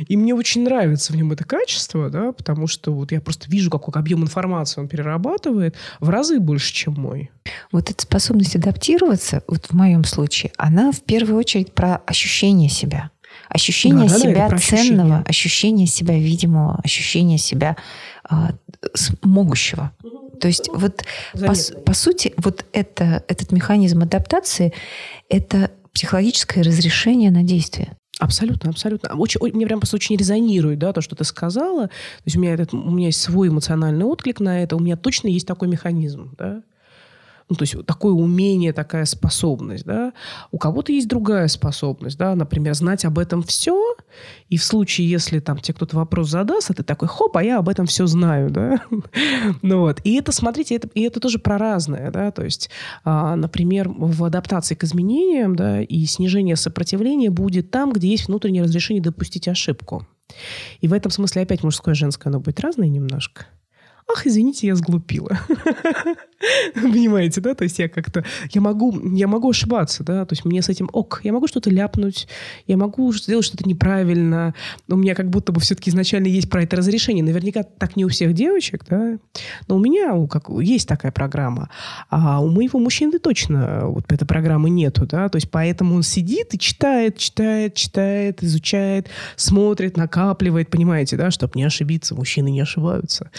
И 0.07 0.17
мне 0.17 0.33
очень 0.33 0.63
нравится 0.63 1.13
в 1.13 1.15
нем 1.15 1.31
это 1.31 1.43
качество, 1.43 2.09
да, 2.09 2.31
потому 2.31 2.67
что 2.67 2.93
вот 2.93 3.11
я 3.11 3.21
просто 3.21 3.49
вижу, 3.49 3.69
какой 3.69 3.93
объем 3.93 4.23
информации 4.23 4.81
он 4.81 4.87
перерабатывает 4.87 5.75
в 5.99 6.09
разы 6.09 6.39
больше, 6.39 6.73
чем 6.73 6.93
мой. 6.93 7.31
Вот 7.71 7.89
эта 7.89 8.01
способность 8.03 8.55
адаптироваться, 8.55 9.43
вот 9.47 9.67
в 9.67 9.73
моем 9.73 10.03
случае, 10.03 10.51
она 10.57 10.91
в 10.91 11.01
первую 11.01 11.37
очередь 11.37 11.73
про 11.73 11.97
ощущение 12.05 12.69
себя. 12.69 13.11
Ощущение 13.49 14.09
да, 14.09 14.17
себя 14.17 14.49
да, 14.49 14.57
ценного, 14.57 14.79
ощущение. 14.79 15.23
ощущение 15.25 15.87
себя 15.87 16.15
видимого, 16.15 16.79
ощущение 16.83 17.37
себя 17.37 17.77
э, 18.29 18.35
могущего. 19.23 19.91
То 20.39 20.47
есть 20.47 20.69
вот 20.73 21.03
по, 21.33 21.53
по 21.85 21.93
сути 21.93 22.33
вот 22.37 22.65
это, 22.73 23.23
этот 23.27 23.51
механизм 23.51 24.01
адаптации– 24.01 24.73
это 25.29 25.71
психологическое 25.93 26.61
разрешение 26.61 27.31
на 27.31 27.43
действие. 27.43 27.95
Абсолютно, 28.21 28.69
абсолютно. 28.69 29.15
Очень, 29.15 29.39
мне 29.51 29.65
прям 29.65 29.79
просто 29.79 29.95
очень 29.95 30.15
резонирует, 30.15 30.77
да, 30.77 30.93
то, 30.93 31.01
что 31.01 31.15
ты 31.15 31.23
сказала. 31.23 31.87
То 31.87 32.23
есть 32.25 32.37
у 32.37 32.39
меня, 32.39 32.53
этот, 32.53 32.71
у 32.71 32.91
меня 32.91 33.07
есть 33.07 33.19
свой 33.19 33.47
эмоциональный 33.47 34.05
отклик 34.05 34.39
на 34.39 34.61
это. 34.61 34.75
У 34.75 34.79
меня 34.79 34.95
точно 34.95 35.27
есть 35.27 35.47
такой 35.47 35.67
механизм, 35.67 36.35
да. 36.37 36.61
Ну, 37.51 37.55
то 37.57 37.63
есть 37.63 37.75
такое 37.85 38.13
умение, 38.13 38.71
такая 38.71 39.03
способность, 39.03 39.83
да. 39.83 40.13
У 40.51 40.57
кого-то 40.57 40.93
есть 40.93 41.09
другая 41.09 41.49
способность, 41.49 42.17
да, 42.17 42.33
например, 42.33 42.73
знать 42.75 43.03
об 43.03 43.19
этом 43.19 43.43
все, 43.43 43.97
и 44.47 44.55
в 44.55 44.63
случае, 44.63 45.09
если 45.09 45.39
там 45.39 45.57
тебе 45.57 45.73
кто-то 45.73 45.97
вопрос 45.97 46.29
задаст, 46.29 46.71
а 46.71 46.73
ты 46.73 46.83
такой, 46.83 47.09
хоп, 47.09 47.35
а 47.35 47.43
я 47.43 47.57
об 47.57 47.67
этом 47.67 47.87
все 47.87 48.07
знаю, 48.07 48.51
да. 48.51 48.81
ну 49.61 49.81
вот. 49.81 49.99
И 50.05 50.15
это, 50.15 50.31
смотрите, 50.31 50.75
это, 50.77 50.87
и 50.93 51.01
это 51.01 51.19
тоже 51.19 51.39
про 51.39 51.57
разное, 51.57 52.09
да, 52.09 52.31
то 52.31 52.41
есть, 52.41 52.69
а, 53.03 53.35
например, 53.35 53.89
в 53.89 54.23
адаптации 54.23 54.75
к 54.75 54.85
изменениям, 54.85 55.53
да, 55.57 55.81
и 55.81 56.05
снижение 56.05 56.55
сопротивления 56.55 57.31
будет 57.31 57.69
там, 57.69 57.91
где 57.91 58.07
есть 58.07 58.29
внутреннее 58.29 58.63
разрешение 58.63 59.03
допустить 59.03 59.49
ошибку. 59.49 60.07
И 60.79 60.87
в 60.87 60.93
этом 60.93 61.11
смысле 61.11 61.41
опять 61.41 61.65
мужское 61.65 61.95
и 61.95 61.97
женское, 61.97 62.29
оно 62.29 62.39
будет 62.39 62.61
разное 62.61 62.87
немножко. 62.87 63.47
Ах, 64.09 64.25
извините, 64.25 64.67
я 64.67 64.75
сглупила. 64.75 65.37
Понимаете, 66.73 67.41
да? 67.41 67.53
То 67.53 67.63
есть 67.63 67.79
я 67.79 67.89
как-то... 67.89 68.23
Я 68.51 68.61
могу, 68.61 68.97
я 69.15 69.27
могу 69.27 69.49
ошибаться, 69.49 70.03
да? 70.03 70.25
То 70.25 70.33
есть 70.33 70.45
мне 70.45 70.61
с 70.61 70.69
этим 70.69 70.89
ок. 70.91 71.21
Я 71.23 71.33
могу 71.33 71.47
что-то 71.47 71.69
ляпнуть, 71.69 72.27
я 72.67 72.77
могу 72.77 73.13
сделать 73.13 73.45
что-то 73.45 73.67
неправильно. 73.67 74.53
У 74.87 74.95
меня 74.95 75.15
как 75.15 75.29
будто 75.29 75.51
бы 75.51 75.59
все-таки 75.59 75.89
изначально 75.89 76.27
есть 76.27 76.49
про 76.49 76.63
это 76.63 76.77
разрешение. 76.77 77.23
Наверняка 77.23 77.63
так 77.63 77.95
не 77.95 78.05
у 78.05 78.09
всех 78.09 78.33
девочек, 78.33 78.85
да? 78.89 79.17
Но 79.67 79.75
у 79.75 79.79
меня 79.79 80.13
у, 80.13 80.27
как, 80.27 80.49
есть 80.61 80.87
такая 80.87 81.11
программа. 81.11 81.69
А 82.09 82.41
у 82.41 82.49
моего 82.49 82.79
мужчины 82.79 83.19
точно 83.19 83.81
вот 83.85 84.11
этой 84.11 84.25
программы 84.25 84.69
нету, 84.69 85.05
да? 85.05 85.29
То 85.29 85.37
есть 85.37 85.49
поэтому 85.49 85.95
он 85.95 86.03
сидит 86.03 86.53
и 86.53 86.59
читает, 86.59 87.17
читает, 87.17 87.75
читает, 87.75 88.43
изучает, 88.43 89.09
смотрит, 89.35 89.97
накапливает, 89.97 90.69
понимаете, 90.69 91.17
да? 91.17 91.31
Чтобы 91.31 91.53
не 91.55 91.63
ошибиться. 91.63 92.15
Мужчины 92.15 92.49
не 92.49 92.61
ошибаются. 92.61 93.29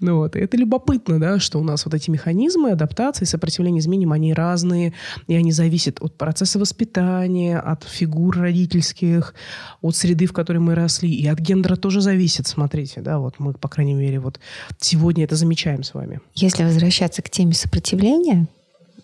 Ну 0.00 0.16
вот. 0.16 0.36
И 0.36 0.38
это 0.38 0.56
любопытно, 0.56 1.18
да, 1.18 1.38
что 1.38 1.58
у 1.58 1.64
нас 1.64 1.84
вот 1.84 1.94
эти 1.94 2.10
механизмы 2.10 2.35
механизмы 2.36 2.70
адаптации, 2.72 3.24
сопротивления 3.24 3.80
изменениям, 3.80 4.12
они 4.12 4.34
разные, 4.34 4.92
и 5.26 5.34
они 5.34 5.52
зависят 5.52 5.96
от 6.00 6.16
процесса 6.16 6.58
воспитания, 6.58 7.58
от 7.58 7.84
фигур 7.84 8.38
родительских, 8.38 9.34
от 9.80 9.96
среды, 9.96 10.26
в 10.26 10.32
которой 10.32 10.58
мы 10.58 10.74
росли, 10.74 11.12
и 11.12 11.26
от 11.26 11.38
гендера 11.38 11.76
тоже 11.76 12.00
зависит, 12.00 12.46
смотрите, 12.46 13.00
да, 13.00 13.18
вот 13.18 13.36
мы, 13.38 13.54
по 13.54 13.68
крайней 13.68 13.94
мере, 13.94 14.20
вот 14.20 14.38
сегодня 14.78 15.24
это 15.24 15.36
замечаем 15.36 15.82
с 15.82 15.94
вами. 15.94 16.20
Если 16.34 16.64
возвращаться 16.64 17.22
к 17.22 17.30
теме 17.30 17.54
сопротивления, 17.54 18.46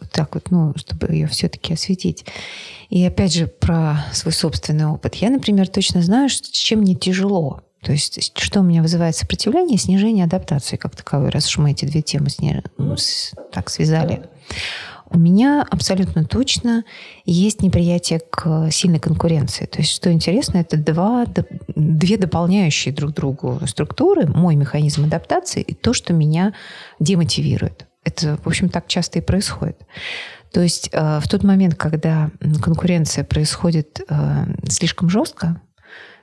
вот 0.00 0.10
так 0.10 0.34
вот, 0.34 0.50
ну, 0.50 0.74
чтобы 0.76 1.12
ее 1.12 1.26
все-таки 1.26 1.72
осветить. 1.72 2.24
И 2.90 3.04
опять 3.04 3.32
же 3.32 3.46
про 3.46 4.04
свой 4.12 4.32
собственный 4.32 4.86
опыт. 4.86 5.14
Я, 5.14 5.30
например, 5.30 5.68
точно 5.68 6.02
знаю, 6.02 6.28
что, 6.28 6.44
с 6.44 6.50
чем 6.50 6.80
мне 6.80 6.94
тяжело. 6.94 7.62
То 7.82 7.92
есть, 7.92 8.32
что 8.38 8.60
у 8.60 8.62
меня 8.62 8.80
вызывает 8.80 9.16
сопротивление, 9.16 9.76
снижение 9.76 10.24
адаптации 10.24 10.76
как 10.76 10.94
таковой, 10.94 11.30
раз 11.30 11.48
уж 11.48 11.58
мы 11.58 11.72
эти 11.72 11.84
две 11.84 12.00
темы 12.00 12.30
сни... 12.30 12.62
ну, 12.78 12.96
с... 12.96 13.34
так 13.52 13.70
связали. 13.70 14.22
У 15.10 15.18
меня 15.18 15.66
абсолютно 15.68 16.24
точно 16.24 16.84
есть 17.26 17.60
неприятие 17.60 18.20
к 18.20 18.70
сильной 18.70 19.00
конкуренции. 19.00 19.66
То 19.66 19.80
есть, 19.80 19.90
что 19.90 20.10
интересно, 20.10 20.58
это 20.58 20.78
два, 20.78 21.26
две 21.74 22.16
дополняющие 22.16 22.94
друг 22.94 23.12
другу 23.12 23.60
структуры, 23.66 24.26
мой 24.26 24.54
механизм 24.54 25.04
адаптации 25.04 25.60
и 25.60 25.74
то, 25.74 25.92
что 25.92 26.14
меня 26.14 26.54
демотивирует. 26.98 27.86
Это, 28.04 28.38
в 28.42 28.46
общем, 28.46 28.68
так 28.68 28.86
часто 28.86 29.18
и 29.18 29.22
происходит. 29.22 29.76
То 30.52 30.60
есть 30.60 30.88
э, 30.92 31.20
в 31.20 31.28
тот 31.28 31.44
момент, 31.44 31.74
когда 31.74 32.30
конкуренция 32.62 33.24
происходит 33.24 34.00
э, 34.08 34.46
слишком 34.68 35.10
жестко, 35.10 35.60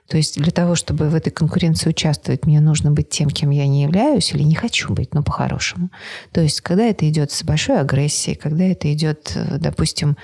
то 0.10 0.17
есть 0.17 0.41
для 0.41 0.52
того, 0.52 0.74
чтобы 0.74 1.10
в 1.10 1.15
этой 1.15 1.30
конкуренции 1.30 1.89
участвовать, 1.89 2.45
мне 2.45 2.60
нужно 2.62 2.91
быть 2.91 3.10
тем, 3.10 3.30
кем 3.30 3.52
я 3.52 3.67
не 3.67 3.84
являюсь 3.84 4.34
или 4.34 4.41
не 4.41 4.56
хочу 4.56 4.91
быть, 4.91 5.13
но 5.13 5.22
по-хорошему. 5.22 5.91
То 6.32 6.41
есть 6.41 6.62
когда 6.62 6.84
это 6.86 7.08
идет 7.08 7.32
с 7.32 7.43
большой 7.43 7.80
агрессией, 7.80 8.36
когда 8.36 8.63
это 8.63 8.91
идет, 8.91 9.38
допустим, 9.60 10.17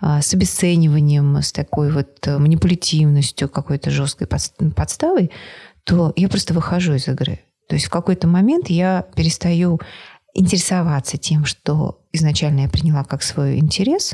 а, 0.00 0.20
с 0.20 0.34
обесцениванием, 0.34 1.40
с 1.40 1.50
такой 1.50 1.90
вот 1.90 2.26
манипулятивностью, 2.26 3.48
какой-то 3.48 3.90
жесткой 3.90 4.26
подставой, 4.26 5.30
то 5.84 6.12
я 6.14 6.28
просто 6.28 6.52
выхожу 6.52 6.94
из 6.94 7.08
игры. 7.08 7.40
То 7.68 7.76
есть 7.76 7.86
в 7.86 7.90
какой-то 7.90 8.28
момент 8.28 8.68
я 8.68 9.06
перестаю 9.16 9.80
интересоваться 10.34 11.16
тем, 11.16 11.46
что 11.46 12.02
изначально 12.12 12.60
я 12.60 12.68
приняла 12.68 13.02
как 13.04 13.22
свой 13.22 13.58
интерес, 13.58 14.12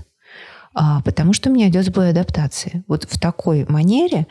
а, 0.74 1.00
потому 1.02 1.32
что 1.32 1.50
у 1.50 1.52
меня 1.52 1.68
идет 1.68 1.86
сбой 1.86 2.10
адаптации. 2.10 2.84
Вот 2.86 3.04
в 3.04 3.18
такой 3.18 3.66
манере 3.68 4.28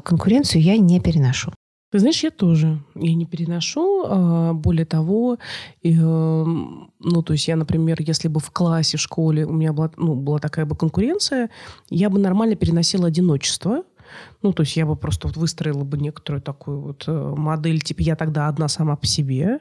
конкуренцию 0.00 0.62
я 0.62 0.76
не 0.76 1.00
переношу. 1.00 1.52
Ты 1.90 1.98
знаешь, 1.98 2.22
я 2.22 2.30
тоже. 2.30 2.80
Я 2.94 3.14
не 3.14 3.26
переношу. 3.26 4.04
А, 4.06 4.52
более 4.52 4.86
того, 4.86 5.38
эм, 5.82 6.92
ну, 7.00 7.22
то 7.22 7.32
есть 7.32 7.48
я, 7.48 7.56
например, 7.56 7.96
если 8.00 8.28
бы 8.28 8.38
в 8.38 8.50
классе, 8.52 8.96
в 8.96 9.00
школе 9.00 9.44
у 9.44 9.52
меня 9.52 9.72
была, 9.72 9.90
ну, 9.96 10.14
была 10.14 10.38
такая 10.38 10.66
бы 10.66 10.76
конкуренция, 10.76 11.50
я 11.88 12.08
бы 12.08 12.20
нормально 12.20 12.54
переносила 12.54 13.08
одиночество. 13.08 13.82
Ну, 14.42 14.54
то 14.54 14.62
есть 14.62 14.74
я 14.76 14.86
бы 14.86 14.96
просто 14.96 15.28
вот 15.28 15.36
выстроила 15.36 15.84
бы 15.84 15.98
некоторую 15.98 16.40
такую 16.40 16.80
вот 16.80 17.04
э, 17.06 17.34
модель, 17.36 17.80
типа 17.80 18.00
я 18.00 18.16
тогда 18.16 18.48
одна 18.48 18.68
сама 18.68 18.96
по 18.96 19.06
себе, 19.06 19.60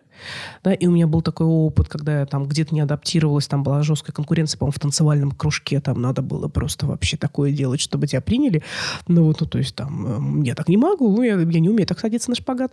да, 0.63 0.73
и 0.73 0.87
у 0.87 0.91
меня 0.91 1.05
был 1.05 1.21
такой 1.21 1.47
опыт, 1.47 1.89
когда 1.89 2.21
я 2.21 2.25
там 2.25 2.45
где-то 2.45 2.73
не 2.73 2.79
адаптировалась, 2.79 3.47
там 3.47 3.61
была 3.61 3.83
жесткая 3.83 4.13
конкуренция, 4.13 4.57
по-моему, 4.57 4.71
в 4.71 4.79
танцевальном 4.79 5.31
кружке, 5.31 5.81
там 5.81 6.01
надо 6.01 6.21
было 6.21 6.47
просто 6.47 6.85
вообще 6.85 7.17
такое 7.17 7.51
делать, 7.51 7.81
чтобы 7.81 8.07
тебя 8.07 8.21
приняли, 8.21 8.63
ну 9.07 9.25
вот, 9.25 9.41
ну, 9.41 9.47
то 9.47 9.57
есть 9.57 9.75
там, 9.75 10.43
я 10.43 10.55
так 10.55 10.69
не 10.69 10.77
могу, 10.77 11.13
ну, 11.13 11.23
я, 11.23 11.37
я 11.37 11.59
не 11.59 11.69
умею 11.69 11.85
так 11.85 11.99
садиться 11.99 12.29
на 12.29 12.35
шпагат, 12.35 12.71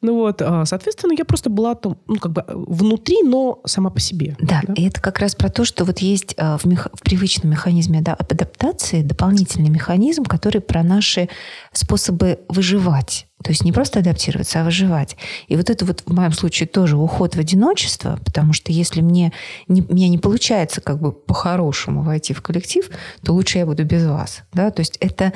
ну 0.00 0.14
вот, 0.14 0.40
а, 0.40 0.64
соответственно, 0.64 1.14
я 1.18 1.24
просто 1.24 1.50
была 1.50 1.74
там, 1.74 1.98
ну, 2.06 2.16
как 2.16 2.32
бы 2.32 2.44
внутри, 2.48 3.22
но 3.24 3.60
сама 3.64 3.90
по 3.90 3.98
себе. 3.98 4.36
Да, 4.38 4.60
да? 4.64 4.74
и 4.74 4.86
это 4.86 5.00
как 5.00 5.18
раз 5.18 5.34
про 5.34 5.48
то, 5.48 5.64
что 5.64 5.84
вот 5.84 5.98
есть 5.98 6.36
в, 6.36 6.64
мех... 6.66 6.86
в 6.92 7.02
привычном 7.02 7.50
механизме 7.50 7.98
адаптации 7.98 9.02
дополнительный 9.02 9.70
механизм, 9.70 10.22
который 10.22 10.60
про 10.60 10.84
наши 10.84 11.28
способы 11.72 12.40
выживать. 12.48 13.26
То 13.42 13.50
есть 13.50 13.64
не 13.64 13.72
просто 13.72 14.00
адаптироваться, 14.00 14.60
а 14.60 14.64
выживать. 14.64 15.16
И 15.46 15.56
вот 15.56 15.70
это 15.70 15.84
вот 15.84 16.02
в 16.04 16.12
моем 16.12 16.32
случае 16.32 16.66
тоже 16.66 16.96
уход 16.96 17.36
в 17.36 17.38
одиночество, 17.38 18.18
потому 18.24 18.52
что 18.52 18.72
если 18.72 19.00
мне 19.00 19.32
не, 19.68 19.82
мне 19.82 20.08
не 20.08 20.18
получается 20.18 20.80
как 20.80 21.00
бы 21.00 21.12
по-хорошему 21.12 22.02
войти 22.02 22.34
в 22.34 22.42
коллектив, 22.42 22.88
то 23.24 23.32
лучше 23.32 23.58
я 23.58 23.66
буду 23.66 23.84
без 23.84 24.04
вас. 24.06 24.42
Да? 24.52 24.70
То 24.70 24.80
есть 24.80 24.96
это 25.00 25.32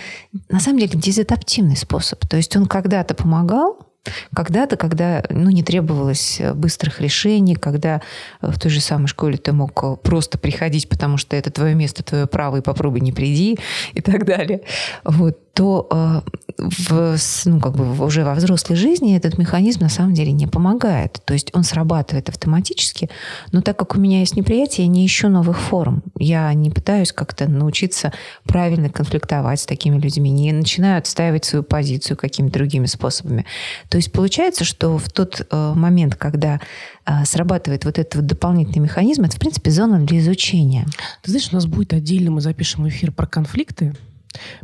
на 0.49 0.59
самом 0.59 0.81
деле 0.81 0.93
дезадаптивный 0.95 1.77
способ. 1.77 2.27
То 2.27 2.37
есть 2.37 2.57
он 2.57 2.67
когда-то 2.67 3.15
помогал, 3.15 3.93
когда-то, 4.35 4.77
когда 4.77 5.25
ну, 5.31 5.51
не 5.51 5.63
требовалось 5.63 6.41
быстрых 6.55 7.01
решений, 7.01 7.55
когда 7.55 8.03
в 8.41 8.59
той 8.59 8.71
же 8.71 8.81
самой 8.81 9.07
школе 9.07 9.37
ты 9.37 9.53
мог 9.53 10.03
просто 10.03 10.39
приходить, 10.39 10.89
потому 10.89 11.19
что 11.19 11.37
это 11.37 11.51
твое 11.51 11.75
место, 11.75 12.03
твое 12.03 12.27
право, 12.27 12.57
и 12.57 12.63
попробуй 12.63 13.01
не 13.01 13.13
приди, 13.13 13.59
и 13.93 14.01
так 14.01 14.25
далее. 14.25 14.63
Вот 15.05 15.39
то 15.55 15.87
э, 15.91 16.21
в, 16.59 17.17
ну, 17.45 17.61
как 17.61 17.75
бы 17.75 18.05
уже 18.05 18.25
во 18.25 18.35
взрослой 18.35 18.77
жизни 18.77 19.17
этот 19.17 19.39
механизм 19.39 19.81
на 19.81 19.89
самом 19.89 20.15
деле 20.15 20.33
не 20.33 20.47
помогает. 20.47 21.21
То 21.25 21.35
есть 21.35 21.51
он 21.55 21.63
срабатывает 21.65 22.29
автоматически, 22.29 23.11
но 23.53 23.61
так 23.61 23.79
как 23.79 23.97
у 23.97 24.01
меня 24.01 24.21
есть 24.21 24.37
неприятие, 24.37 24.87
я 24.87 24.93
не 24.93 25.05
ищу 25.05 25.29
новых 25.29 25.59
форм. 25.59 26.03
Я 26.19 26.53
не 26.55 26.71
пытаюсь 26.71 27.13
как-то 27.13 27.49
научиться 27.49 28.13
правильно 28.45 28.89
конфликтовать 28.89 29.61
с 29.61 29.67
такими 29.67 29.99
людьми, 29.99 30.31
не 30.31 30.53
начинаю 30.53 30.99
отстаивать 30.99 31.45
свою 31.45 31.63
позицию 31.63 32.17
какими-то 32.17 32.55
другими 32.55 32.87
способами. 32.87 33.45
То 33.89 33.97
есть 33.97 34.13
получается, 34.13 34.65
что 34.65 34.99
в 34.99 35.11
тот 35.11 35.47
э, 35.51 35.73
момент, 35.75 36.15
когда 36.17 36.61
э, 37.05 37.25
срабатывает 37.25 37.85
вот 37.85 37.99
этот 37.99 38.17
вот 38.17 38.27
дополнительный 38.27 38.85
механизм, 38.85 39.25
это, 39.25 39.37
в 39.37 39.41
принципе, 39.41 39.71
зона 39.71 40.01
для 40.01 40.19
изучения. 40.19 40.87
Ты 41.23 41.31
знаешь, 41.31 41.49
у 41.53 41.55
нас 41.55 41.67
будет 41.67 41.93
отдельно, 41.93 42.31
мы 42.31 42.41
запишем 42.41 42.89
эфир 42.89 43.13
про 43.13 43.27
конфликты, 43.27 43.95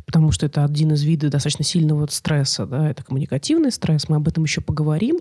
потому 0.06 0.32
что 0.32 0.46
это 0.46 0.64
один 0.64 0.92
из 0.92 1.02
видов 1.02 1.30
достаточно 1.30 1.64
сильного 1.64 2.06
стресса, 2.10 2.66
да, 2.66 2.90
это 2.90 3.04
коммуникативный 3.04 3.72
стресс, 3.72 4.08
мы 4.08 4.16
об 4.16 4.28
этом 4.28 4.44
еще 4.44 4.60
поговорим. 4.60 5.18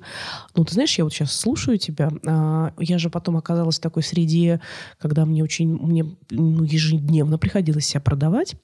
Но 0.56 0.64
ты 0.64 0.74
знаешь, 0.74 0.98
я 0.98 1.04
вот 1.04 1.14
сейчас 1.14 1.34
слушаю 1.34 1.78
тебя, 1.78 2.10
а, 2.26 2.74
я 2.80 2.98
же 2.98 3.10
потом 3.10 3.38
оказалась 3.38 3.78
в 3.78 3.82
такой 3.82 4.04
среде, 4.04 4.62
когда 5.00 5.26
мне 5.26 5.44
очень, 5.44 5.70
мне 5.70 6.06
ну, 6.30 6.64
ежедневно 6.64 7.38
приходилось 7.38 7.86
себя 7.86 8.02
продавать, 8.02 8.56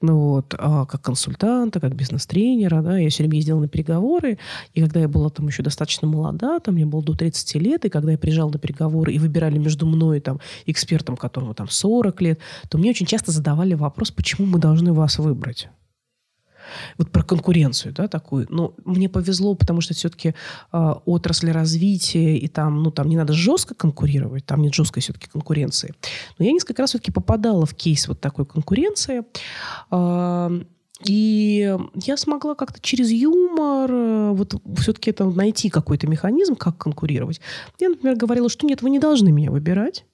ну 0.00 0.18
вот, 0.18 0.54
а, 0.58 0.86
как 0.86 1.02
консультанта, 1.02 1.80
как 1.80 1.94
бизнес-тренера, 1.94 2.82
да, 2.82 2.98
я 2.98 3.08
все 3.10 3.22
время 3.22 3.36
ездила 3.36 3.60
на 3.60 3.68
переговоры, 3.68 4.38
и 4.74 4.80
когда 4.80 5.00
я 5.00 5.08
была 5.08 5.30
там 5.30 5.46
еще 5.46 5.62
достаточно 5.62 6.08
молода, 6.08 6.58
там 6.60 6.74
мне 6.74 6.86
было 6.86 7.02
до 7.02 7.14
30 7.14 7.54
лет, 7.56 7.84
и 7.84 7.88
когда 7.88 8.12
я 8.12 8.18
приезжала 8.18 8.50
на 8.50 8.58
переговоры 8.58 9.12
и 9.12 9.18
выбирали 9.18 9.58
между 9.58 9.86
мной 9.86 10.20
там 10.20 10.40
экспертом, 10.66 11.16
которому 11.16 11.54
там 11.54 11.68
40 11.68 12.20
лет, 12.22 12.40
то 12.68 12.78
мне 12.78 12.90
очень 12.90 13.06
часто 13.06 13.32
задавали 13.32 13.74
вопрос, 13.74 14.10
почему 14.10 14.46
мы 14.46 14.58
должны 14.58 14.92
вас 14.92 15.05
вас 15.06 15.18
выбрать. 15.18 15.68
Вот 16.98 17.10
про 17.10 17.22
конкуренцию, 17.22 17.92
да, 17.94 18.08
такую. 18.08 18.46
Но 18.50 18.74
мне 18.84 19.08
повезло, 19.08 19.54
потому 19.54 19.80
что 19.80 19.94
все-таки 19.94 20.30
э, 20.30 20.32
а, 20.72 21.00
отрасль 21.04 21.50
развития, 21.50 22.36
и 22.36 22.48
там, 22.48 22.82
ну, 22.82 22.90
там 22.90 23.08
не 23.08 23.16
надо 23.16 23.32
жестко 23.32 23.74
конкурировать, 23.74 24.44
там 24.44 24.62
нет 24.62 24.74
жесткой 24.74 25.02
все-таки 25.02 25.28
конкуренции. 25.28 25.94
Но 26.38 26.44
я 26.44 26.52
несколько 26.52 26.82
раз 26.82 26.90
все-таки 26.90 27.12
попадала 27.12 27.66
в 27.66 27.74
кейс 27.74 28.08
вот 28.08 28.20
такой 28.20 28.46
конкуренции. 28.46 29.22
Э, 29.90 30.60
и 31.04 31.76
я 31.94 32.16
смогла 32.16 32.54
как-то 32.54 32.80
через 32.80 33.10
юмор 33.10 33.90
э, 33.92 34.30
вот 34.32 34.54
все-таки 34.78 35.10
это 35.10 35.24
найти 35.24 35.68
какой-то 35.68 36.06
механизм, 36.06 36.56
как 36.56 36.78
конкурировать. 36.78 37.40
Я, 37.78 37.90
например, 37.90 38.16
говорила, 38.16 38.48
что 38.48 38.66
нет, 38.66 38.82
вы 38.82 38.90
не 38.90 38.98
должны 38.98 39.30
меня 39.30 39.50
выбирать. 39.50 40.04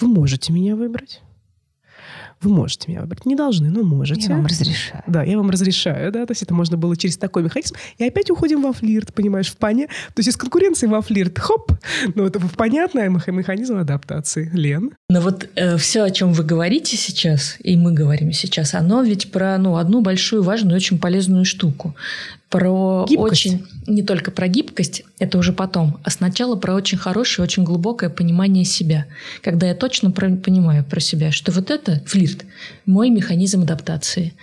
Вы 0.00 0.08
можете 0.08 0.52
меня 0.52 0.76
выбрать. 0.76 1.22
Вы 2.40 2.50
можете 2.50 2.90
меня 2.90 3.00
выбрать. 3.00 3.26
Не 3.26 3.34
должны, 3.34 3.68
но 3.70 3.82
можете. 3.82 4.28
Я 4.28 4.36
вам 4.36 4.46
разрешаю. 4.46 5.02
Да, 5.06 5.22
я 5.24 5.36
вам 5.36 5.50
разрешаю, 5.50 6.12
да. 6.12 6.24
То 6.24 6.32
есть 6.32 6.42
это 6.42 6.54
можно 6.54 6.76
было 6.76 6.96
через 6.96 7.16
такой 7.16 7.42
механизм. 7.42 7.74
И 7.98 8.04
опять 8.04 8.30
уходим 8.30 8.62
во 8.62 8.72
флирт, 8.72 9.12
понимаешь, 9.12 9.50
в 9.50 9.56
поня... 9.56 9.86
То 9.86 10.20
есть 10.20 10.28
из 10.28 10.36
конкуренции 10.36 10.86
во 10.86 11.02
флирт, 11.02 11.38
хоп, 11.38 11.72
ну 12.14 12.24
это 12.24 12.40
понятный 12.56 13.08
механизм 13.08 13.78
адаптации. 13.78 14.50
Лен? 14.52 14.92
Но 15.10 15.20
вот 15.20 15.48
э, 15.56 15.76
все, 15.78 16.02
о 16.02 16.10
чем 16.10 16.32
вы 16.32 16.44
говорите 16.44 16.96
сейчас, 16.96 17.56
и 17.60 17.76
мы 17.76 17.92
говорим 17.92 18.32
сейчас, 18.32 18.74
оно 18.74 19.02
ведь 19.02 19.32
про 19.32 19.58
ну, 19.58 19.76
одну 19.76 20.00
большую, 20.00 20.42
важную, 20.42 20.76
очень 20.76 20.98
полезную 20.98 21.44
штуку. 21.44 21.96
Про 22.48 23.04
Гибкость. 23.08 23.46
очень... 23.46 23.66
Не 23.86 24.02
только 24.02 24.30
про 24.30 24.48
гибкость, 24.48 25.04
это 25.18 25.38
уже 25.38 25.52
потом, 25.52 25.98
а 26.04 26.10
сначала 26.10 26.56
про 26.56 26.74
очень 26.74 26.98
хорошее, 26.98 27.44
очень 27.44 27.64
глубокое 27.64 28.10
понимание 28.10 28.64
себя. 28.64 29.06
Когда 29.42 29.66
я 29.66 29.74
точно 29.74 30.10
про- 30.10 30.36
понимаю 30.36 30.84
про 30.84 31.00
себя, 31.00 31.32
что 31.32 31.52
вот 31.52 31.70
это 31.70 32.02
флирт, 32.06 32.44
мой 32.84 33.10
механизм 33.10 33.62
адаптации. 33.62 34.34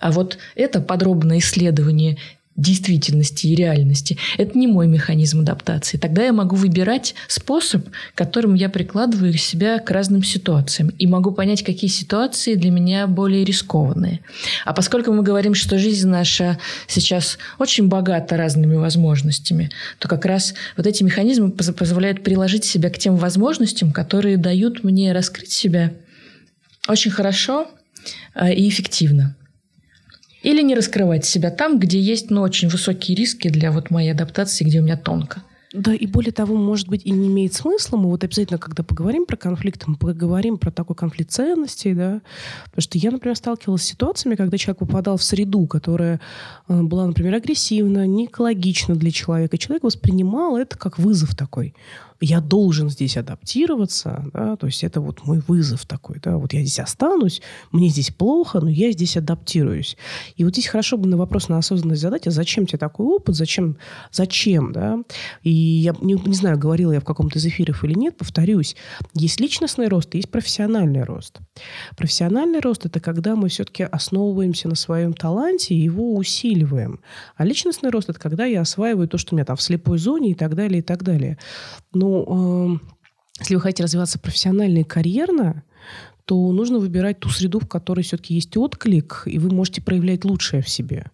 А 0.00 0.12
вот 0.12 0.38
это 0.54 0.80
подробное 0.80 1.38
исследование 1.38 2.18
действительности 2.58 3.46
и 3.46 3.54
реальности. 3.54 4.18
Это 4.36 4.58
не 4.58 4.66
мой 4.66 4.88
механизм 4.88 5.40
адаптации. 5.40 5.96
Тогда 5.96 6.24
я 6.24 6.32
могу 6.32 6.56
выбирать 6.56 7.14
способ, 7.28 7.86
которым 8.14 8.54
я 8.54 8.68
прикладываю 8.68 9.32
себя 9.34 9.78
к 9.78 9.90
разным 9.92 10.24
ситуациям. 10.24 10.88
И 10.98 11.06
могу 11.06 11.30
понять, 11.30 11.62
какие 11.62 11.88
ситуации 11.88 12.56
для 12.56 12.70
меня 12.70 13.06
более 13.06 13.44
рискованные. 13.44 14.20
А 14.64 14.72
поскольку 14.72 15.12
мы 15.12 15.22
говорим, 15.22 15.54
что 15.54 15.78
жизнь 15.78 16.08
наша 16.08 16.58
сейчас 16.88 17.38
очень 17.58 17.86
богата 17.86 18.36
разными 18.36 18.74
возможностями, 18.74 19.70
то 20.00 20.08
как 20.08 20.26
раз 20.26 20.54
вот 20.76 20.86
эти 20.86 21.04
механизмы 21.04 21.52
поз- 21.52 21.72
позволяют 21.72 22.24
приложить 22.24 22.64
себя 22.64 22.90
к 22.90 22.98
тем 22.98 23.16
возможностям, 23.16 23.92
которые 23.92 24.36
дают 24.36 24.82
мне 24.82 25.12
раскрыть 25.12 25.52
себя 25.52 25.92
очень 26.88 27.12
хорошо 27.12 27.68
э, 28.34 28.52
и 28.52 28.68
эффективно. 28.68 29.36
Или 30.48 30.62
не 30.62 30.74
раскрывать 30.74 31.26
себя 31.26 31.50
там, 31.50 31.78
где 31.78 32.00
есть 32.00 32.30
ну, 32.30 32.40
очень 32.40 32.68
высокие 32.68 33.14
риски 33.14 33.50
для 33.50 33.70
вот 33.70 33.90
моей 33.90 34.12
адаптации, 34.12 34.64
где 34.64 34.80
у 34.80 34.82
меня 34.82 34.96
тонко. 34.96 35.42
Да, 35.74 35.92
и 35.92 36.06
более 36.06 36.32
того, 36.32 36.56
может 36.56 36.88
быть, 36.88 37.04
и 37.04 37.10
не 37.10 37.28
имеет 37.28 37.52
смысла. 37.52 37.98
Мы 37.98 38.08
вот 38.08 38.24
обязательно, 38.24 38.58
когда 38.58 38.82
поговорим 38.82 39.26
про 39.26 39.36
конфликт, 39.36 39.86
мы 39.86 39.96
поговорим 39.96 40.56
про 40.56 40.70
такой 40.70 40.96
конфликт 40.96 41.32
ценностей, 41.32 41.92
да. 41.92 42.22
Потому 42.64 42.80
что 42.80 42.96
я, 42.96 43.10
например, 43.10 43.36
сталкивалась 43.36 43.82
с 43.82 43.84
ситуациями, 43.84 44.36
когда 44.36 44.56
человек 44.56 44.78
попадал 44.78 45.18
в 45.18 45.22
среду, 45.22 45.66
которая 45.66 46.18
э, 46.68 46.80
была, 46.80 47.06
например, 47.06 47.34
агрессивна, 47.34 48.06
не 48.06 48.24
экологична 48.24 48.94
для 48.96 49.10
человека. 49.10 49.56
И 49.56 49.58
человек 49.58 49.82
воспринимал 49.82 50.56
это 50.56 50.78
как 50.78 50.98
вызов 50.98 51.36
такой. 51.36 51.74
Я 52.20 52.40
должен 52.40 52.90
здесь 52.90 53.16
адаптироваться, 53.16 54.24
да, 54.32 54.56
то 54.56 54.66
есть 54.66 54.82
это 54.82 55.00
вот 55.00 55.24
мой 55.24 55.40
вызов 55.46 55.86
такой, 55.86 56.18
да, 56.22 56.36
вот 56.36 56.52
я 56.52 56.60
здесь 56.60 56.80
останусь, 56.80 57.40
мне 57.70 57.88
здесь 57.88 58.10
плохо, 58.10 58.60
но 58.60 58.68
я 58.68 58.90
здесь 58.90 59.16
адаптируюсь. 59.16 59.96
И 60.36 60.44
вот 60.44 60.54
здесь 60.54 60.66
хорошо 60.66 60.96
бы 60.96 61.08
на 61.08 61.16
вопрос 61.16 61.48
на 61.48 61.58
осознанность 61.58 62.02
задать, 62.02 62.26
а 62.26 62.30
зачем 62.30 62.66
тебе 62.66 62.78
такой 62.78 63.06
опыт, 63.06 63.36
зачем, 63.36 63.76
зачем, 64.10 64.72
да? 64.72 64.98
И 65.42 65.50
я 65.50 65.94
не, 66.00 66.14
не 66.14 66.34
знаю, 66.34 66.58
говорила 66.58 66.92
я 66.92 67.00
в 67.00 67.04
каком-то 67.04 67.38
из 67.38 67.46
эфиров 67.46 67.84
или 67.84 67.94
нет, 67.94 68.16
повторюсь, 68.16 68.74
есть 69.14 69.40
личностный 69.40 69.86
рост, 69.86 70.14
есть 70.14 70.30
профессиональный 70.30 71.04
рост. 71.04 71.38
Профессиональный 71.96 72.60
рост– 72.60 72.84
это 72.86 72.98
когда 73.00 73.36
мы 73.36 73.48
все-таки 73.48 73.84
основываемся 73.84 74.68
на 74.68 74.74
своем 74.74 75.12
таланте 75.12 75.74
и 75.74 75.78
его 75.78 76.16
усиливаем. 76.16 77.00
А 77.36 77.44
личностный 77.44 77.90
рост– 77.90 78.08
это 78.10 78.18
когда 78.18 78.44
я 78.44 78.62
осваиваю 78.62 79.08
то, 79.08 79.18
что 79.18 79.34
у 79.34 79.36
меня 79.36 79.44
там 79.44 79.56
в 79.56 79.62
слепой 79.62 79.98
зоне 79.98 80.32
и 80.32 80.34
так 80.34 80.54
далее, 80.54 80.80
и 80.80 80.82
так 80.82 81.02
далее. 81.04 81.38
Ну, 82.08 82.76
э, 82.76 82.78
если 83.40 83.54
вы 83.54 83.60
хотите 83.60 83.84
развиваться 83.84 84.18
профессионально 84.18 84.78
и 84.78 84.84
карьерно, 84.84 85.62
то 86.24 86.52
нужно 86.52 86.78
выбирать 86.78 87.20
ту 87.20 87.28
среду, 87.28 87.60
в 87.60 87.68
которой 87.68 88.02
все-таки 88.02 88.34
есть 88.34 88.56
отклик, 88.56 89.22
и 89.26 89.38
вы 89.38 89.50
можете 89.50 89.82
проявлять 89.82 90.24
лучшее 90.24 90.62
в 90.62 90.68
себе. 90.68 91.06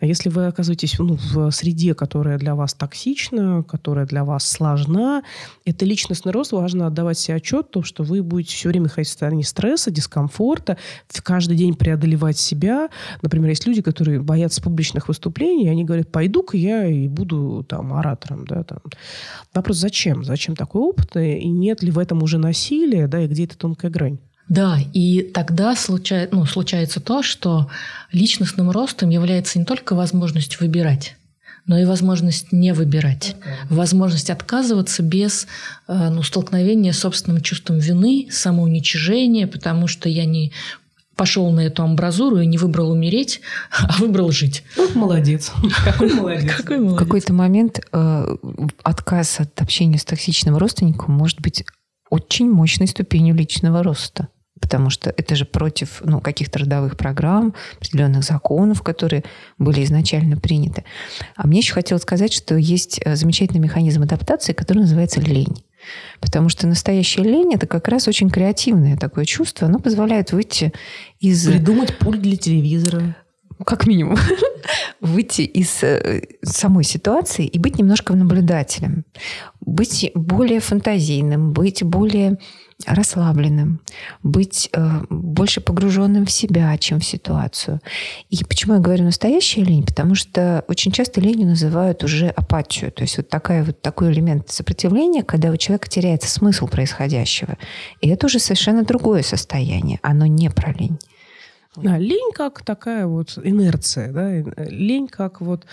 А 0.00 0.06
если 0.06 0.28
вы 0.28 0.46
оказываетесь 0.46 0.98
ну, 0.98 1.16
в 1.16 1.50
среде, 1.50 1.94
которая 1.94 2.38
для 2.38 2.54
вас 2.54 2.74
токсична, 2.74 3.62
которая 3.62 4.06
для 4.06 4.24
вас 4.24 4.44
сложна, 4.44 5.22
это 5.64 5.84
личностный 5.84 6.32
рост, 6.32 6.52
важно 6.52 6.86
отдавать 6.86 7.18
себе 7.18 7.36
отчет, 7.36 7.66
в 7.66 7.70
том, 7.70 7.84
что 7.84 8.02
вы 8.02 8.22
будете 8.22 8.54
все 8.54 8.68
время 8.68 8.88
ходить 8.88 9.08
в 9.08 9.10
состоянии 9.10 9.42
стресса, 9.42 9.90
дискомфорта, 9.90 10.76
каждый 11.22 11.56
день 11.56 11.74
преодолевать 11.74 12.38
себя. 12.38 12.88
Например, 13.22 13.50
есть 13.50 13.66
люди, 13.66 13.82
которые 13.82 14.20
боятся 14.20 14.62
публичных 14.62 15.08
выступлений, 15.08 15.66
и 15.66 15.68
они 15.68 15.84
говорят, 15.84 16.10
пойду-ка 16.10 16.56
я 16.56 16.86
и 16.86 17.08
буду 17.08 17.64
там 17.68 17.92
оратором. 17.92 18.46
Да, 18.46 18.64
там. 18.64 18.78
Вопрос, 19.54 19.76
зачем? 19.76 20.24
Зачем 20.24 20.56
такой 20.56 20.82
опыт? 20.82 21.16
И 21.16 21.48
нет 21.48 21.82
ли 21.82 21.90
в 21.90 21.98
этом 21.98 22.22
уже 22.22 22.38
насилия, 22.38 23.06
да, 23.06 23.20
и 23.22 23.26
где 23.26 23.44
эта 23.44 23.56
тонкая 23.56 23.90
грань? 23.90 24.18
Да, 24.50 24.78
и 24.92 25.22
тогда 25.22 25.76
случай- 25.76 26.28
ну, 26.32 26.44
случается 26.44 26.98
то, 27.00 27.22
что 27.22 27.70
личностным 28.10 28.68
ростом 28.72 29.08
является 29.08 29.60
не 29.60 29.64
только 29.64 29.94
возможность 29.94 30.58
выбирать, 30.58 31.14
но 31.66 31.78
и 31.78 31.84
возможность 31.84 32.50
не 32.50 32.74
выбирать. 32.74 33.36
Возможность 33.68 34.28
отказываться 34.28 35.04
без 35.04 35.46
э, 35.86 36.08
ну, 36.10 36.24
столкновения 36.24 36.92
с 36.92 36.98
собственным 36.98 37.40
чувством 37.42 37.78
вины, 37.78 38.26
самоуничижения, 38.32 39.46
потому 39.46 39.86
что 39.86 40.08
я 40.08 40.24
не 40.24 40.52
пошел 41.14 41.48
на 41.52 41.60
эту 41.60 41.84
амбразуру 41.84 42.40
и 42.40 42.46
не 42.46 42.58
выбрал 42.58 42.90
умереть, 42.90 43.42
а 43.78 44.00
выбрал 44.00 44.32
жить. 44.32 44.64
Ну, 44.76 44.88
молодец. 44.96 45.52
Какой 45.84 46.12
молодец. 46.12 46.56
Какой 46.56 46.78
В 46.78 46.82
молодец. 46.82 46.98
какой-то 46.98 47.32
момент 47.32 47.78
э, 47.92 48.36
отказ 48.82 49.38
от 49.38 49.62
общения 49.62 49.98
с 49.98 50.04
токсичным 50.04 50.56
родственником 50.56 51.14
может 51.14 51.40
быть 51.40 51.64
очень 52.10 52.50
мощной 52.50 52.88
ступенью 52.88 53.36
личного 53.36 53.84
роста. 53.84 54.26
Потому 54.60 54.90
что 54.90 55.12
это 55.16 55.34
же 55.34 55.44
против 55.44 56.02
ну, 56.04 56.20
каких-то 56.20 56.60
родовых 56.60 56.96
программ, 56.96 57.54
определенных 57.76 58.24
законов, 58.24 58.82
которые 58.82 59.24
были 59.58 59.82
изначально 59.84 60.36
приняты. 60.36 60.84
А 61.34 61.46
мне 61.46 61.58
еще 61.58 61.72
хотелось 61.72 62.02
сказать, 62.02 62.32
что 62.32 62.56
есть 62.56 63.00
э, 63.04 63.16
замечательный 63.16 63.60
механизм 63.60 64.02
адаптации, 64.02 64.52
который 64.52 64.80
называется 64.80 65.20
лень. 65.20 65.64
Потому 66.20 66.48
что 66.48 66.66
настоящая 66.66 67.22
лень– 67.22 67.54
это 67.54 67.66
как 67.66 67.88
раз 67.88 68.06
очень 68.08 68.30
креативное 68.30 68.96
такое 68.96 69.24
чувство. 69.24 69.66
Оно 69.66 69.78
позволяет 69.78 70.32
выйти 70.32 70.72
из... 71.18 71.46
Придумать 71.46 71.96
пульт 71.98 72.20
для 72.20 72.36
телевизора. 72.36 73.16
как 73.64 73.86
минимум, 73.86 74.16
выйти 75.00 75.42
из 75.42 75.82
э, 75.82 76.22
самой 76.42 76.84
ситуации 76.84 77.46
и 77.46 77.58
быть 77.58 77.78
немножко 77.78 78.14
наблюдателем, 78.14 79.04
быть 79.60 80.10
более 80.14 80.60
фантазийным, 80.60 81.52
быть 81.52 81.82
более 81.82 82.38
расслабленным, 82.86 83.80
быть 84.22 84.68
э, 84.72 85.02
больше 85.10 85.60
погруженным 85.60 86.26
в 86.26 86.30
себя, 86.30 86.76
чем 86.78 87.00
в 87.00 87.04
ситуацию. 87.04 87.80
И 88.28 88.44
почему 88.44 88.74
я 88.74 88.80
говорю 88.80 89.04
настоящая 89.04 89.62
лень? 89.62 89.84
Потому 89.84 90.14
что 90.14 90.64
очень 90.68 90.92
часто 90.92 91.20
ленью 91.20 91.48
называют 91.48 92.04
уже 92.04 92.28
апатию. 92.28 92.92
То 92.92 93.02
есть 93.02 93.16
вот, 93.16 93.28
такая, 93.28 93.64
вот 93.64 93.80
такой 93.82 94.12
элемент 94.12 94.50
сопротивления, 94.50 95.22
когда 95.22 95.50
у 95.50 95.56
человека 95.56 95.88
теряется 95.88 96.28
смысл 96.28 96.66
происходящего. 96.66 97.56
И 98.00 98.08
это 98.08 98.26
уже 98.26 98.38
совершенно 98.38 98.84
другое 98.84 99.22
состояние. 99.22 99.98
Оно 100.02 100.26
не 100.26 100.50
про 100.50 100.72
лень. 100.72 100.98
Да, 101.76 101.98
лень 101.98 102.32
как 102.34 102.62
такая 102.62 103.06
вот 103.06 103.38
инерция, 103.42 104.12
да, 104.12 104.28
э, 104.32 104.44
лень 104.70 105.06
как 105.06 105.40
вот 105.40 105.66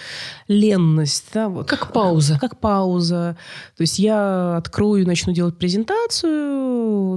ленность, 0.48 1.26
да, 1.34 1.50
вот. 1.50 1.67
Как 1.67 1.91
пауза. 1.91 2.38
Как 2.39 2.60
пауза. 2.60 3.36
То 3.76 3.82
есть 3.82 3.98
я 3.98 4.58
открою 4.58 5.02
и 5.02 5.06
начну 5.08 5.34
делать 5.34 5.58
презентацию 5.58 6.66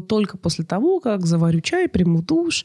только 0.09 0.37
после 0.37 0.65
того, 0.65 1.01
как 1.01 1.27
заварю 1.27 1.61
чай, 1.61 1.89
приму 1.89 2.23
душ. 2.23 2.65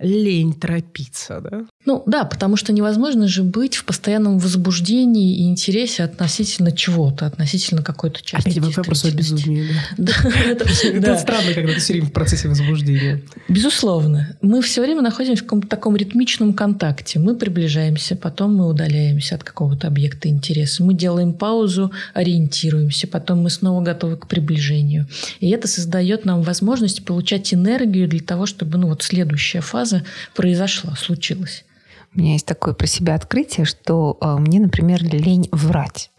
Лень 0.00 0.54
торопиться, 0.54 1.40
да? 1.40 1.64
Ну 1.86 2.02
да, 2.06 2.24
потому 2.24 2.56
что 2.56 2.72
невозможно 2.72 3.28
же 3.28 3.44
быть 3.44 3.76
в 3.76 3.84
постоянном 3.84 4.38
возбуждении 4.38 5.36
и 5.38 5.48
интересе 5.48 6.02
относительно 6.02 6.72
чего-то, 6.72 7.26
относительно 7.26 7.82
какой-то 7.82 8.20
части 8.22 8.58
Опять 8.58 8.76
вопрос 8.76 9.04
о 9.04 9.12
безумии, 9.12 9.68
да. 9.96 10.12
Это- 10.46 11.16
странно, 11.16 11.54
когда 11.54 11.74
ты 11.74 11.78
все 11.78 11.92
время 11.92 12.08
в 12.08 12.12
процессе 12.12 12.48
возбуждения. 12.48 13.22
Безусловно. 13.48 14.36
Мы 14.42 14.62
все 14.62 14.82
время 14.82 15.00
находимся 15.00 15.42
в 15.42 15.46
каком-то 15.46 15.68
таком 15.68 15.94
ритмичном 15.96 16.54
контакте. 16.54 17.20
Мы 17.20 17.36
приближаемся, 17.36 18.16
потом 18.16 18.56
мы 18.56 18.66
удаляемся 18.66 19.36
от 19.36 19.44
какого-то 19.44 19.86
объекта 19.86 20.28
интереса. 20.28 20.82
Мы 20.82 20.94
делаем 20.94 21.32
паузу, 21.32 21.92
ориентируемся, 22.14 23.06
потом 23.06 23.42
мы 23.42 23.50
снова 23.50 23.80
готовы 23.82 24.16
к 24.16 24.26
приближению. 24.26 25.06
И 25.38 25.50
это 25.50 25.68
создает 25.68 26.24
нам 26.24 26.42
возможность 26.42 27.04
получать 27.04 27.54
энергию 27.54 28.08
для 28.08 28.20
того, 28.20 28.46
чтобы 28.46 28.78
ну, 28.78 28.88
вот 28.88 29.02
следующая 29.02 29.60
фаза 29.60 29.83
произошла, 30.34 30.94
случилась. 30.96 31.64
У 32.14 32.20
меня 32.20 32.32
есть 32.32 32.46
такое 32.46 32.74
про 32.74 32.86
себя 32.86 33.14
открытие, 33.14 33.66
что 33.66 34.16
э, 34.20 34.36
мне, 34.38 34.60
например, 34.60 35.02
лень 35.02 35.48
врать. 35.50 36.10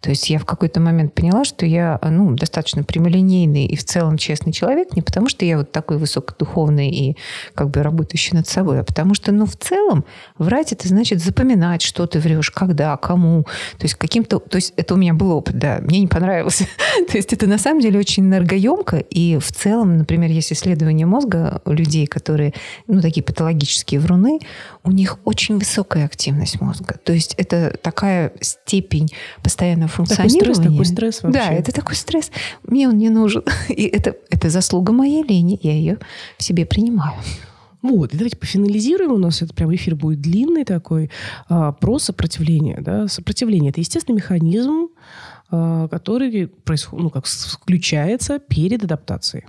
То 0.00 0.10
есть 0.10 0.30
я 0.30 0.38
в 0.38 0.44
какой-то 0.44 0.80
момент 0.80 1.14
поняла, 1.14 1.44
что 1.44 1.66
я 1.66 1.98
ну, 2.02 2.34
достаточно 2.34 2.82
прямолинейный 2.82 3.66
и 3.66 3.76
в 3.76 3.84
целом 3.84 4.16
честный 4.16 4.52
человек, 4.52 4.96
не 4.96 5.02
потому 5.02 5.28
что 5.28 5.44
я 5.44 5.58
вот 5.58 5.72
такой 5.72 5.98
высокодуховный 5.98 6.90
и 6.90 7.16
как 7.54 7.70
бы 7.70 7.82
работающий 7.82 8.36
над 8.36 8.48
собой, 8.48 8.80
а 8.80 8.84
потому 8.84 9.14
что, 9.14 9.30
ну, 9.32 9.44
в 9.44 9.56
целом 9.56 10.04
врать 10.38 10.72
это 10.72 10.88
значит 10.88 11.22
запоминать, 11.22 11.82
что 11.82 12.06
ты 12.06 12.18
врешь, 12.18 12.50
когда, 12.50 12.96
кому. 12.96 13.44
То 13.78 13.84
есть 13.84 13.94
каким-то... 13.94 14.38
То 14.38 14.56
есть 14.56 14.72
это 14.76 14.94
у 14.94 14.96
меня 14.96 15.12
был 15.12 15.32
опыт, 15.32 15.58
да, 15.58 15.78
мне 15.82 16.00
не 16.00 16.06
понравилось. 16.06 16.62
То 17.10 17.16
есть 17.16 17.32
это 17.32 17.46
на 17.46 17.58
самом 17.58 17.80
деле 17.80 17.98
очень 17.98 18.24
энергоемко, 18.24 18.96
и 18.98 19.38
в 19.38 19.52
целом, 19.52 19.98
например, 19.98 20.30
есть 20.30 20.52
исследование 20.52 21.06
мозга 21.06 21.60
людей, 21.66 22.06
которые, 22.06 22.54
ну, 22.86 23.00
такие 23.00 23.22
патологические 23.22 24.00
вруны, 24.00 24.40
у 24.82 24.90
них 24.90 25.18
очень 25.24 25.58
высокая 25.58 26.06
активность 26.06 26.60
мозга. 26.60 26.98
То 27.04 27.12
есть 27.12 27.34
это 27.36 27.76
такая 27.82 28.32
степень 28.40 29.08
постоянного 29.42 29.90
Такой 29.90 30.06
функционирования. 30.06 30.54
стресс, 30.54 30.70
такой 30.70 30.84
стресс 30.84 31.22
вообще. 31.22 31.38
Да, 31.38 31.52
это 31.52 31.72
такой 31.72 31.96
стресс. 31.96 32.30
Мне 32.62 32.88
он 32.88 32.96
не 32.96 33.10
нужен. 33.10 33.42
И 33.68 33.84
это, 33.84 34.16
это 34.30 34.48
заслуга 34.48 34.92
моей 34.92 35.22
лени. 35.22 35.58
Я 35.62 35.72
ее 35.72 35.98
в 36.38 36.42
себе 36.42 36.64
принимаю. 36.64 37.14
Вот, 37.82 38.12
и 38.12 38.16
давайте 38.18 38.36
пофинализируем. 38.36 39.12
У 39.12 39.16
нас 39.16 39.40
это 39.40 39.54
прям 39.54 39.74
эфир 39.74 39.94
будет 39.96 40.20
длинный 40.20 40.64
такой. 40.64 41.10
А, 41.48 41.72
про 41.72 41.98
сопротивление. 41.98 42.78
Да? 42.80 43.08
Сопротивление– 43.08 43.70
это 43.72 43.80
естественный 43.80 44.16
механизм, 44.16 44.88
а, 45.50 45.88
который 45.88 46.46
происходит, 46.46 47.04
ну, 47.04 47.10
как 47.10 47.24
включается 47.26 48.38
перед 48.38 48.84
адаптацией. 48.84 49.44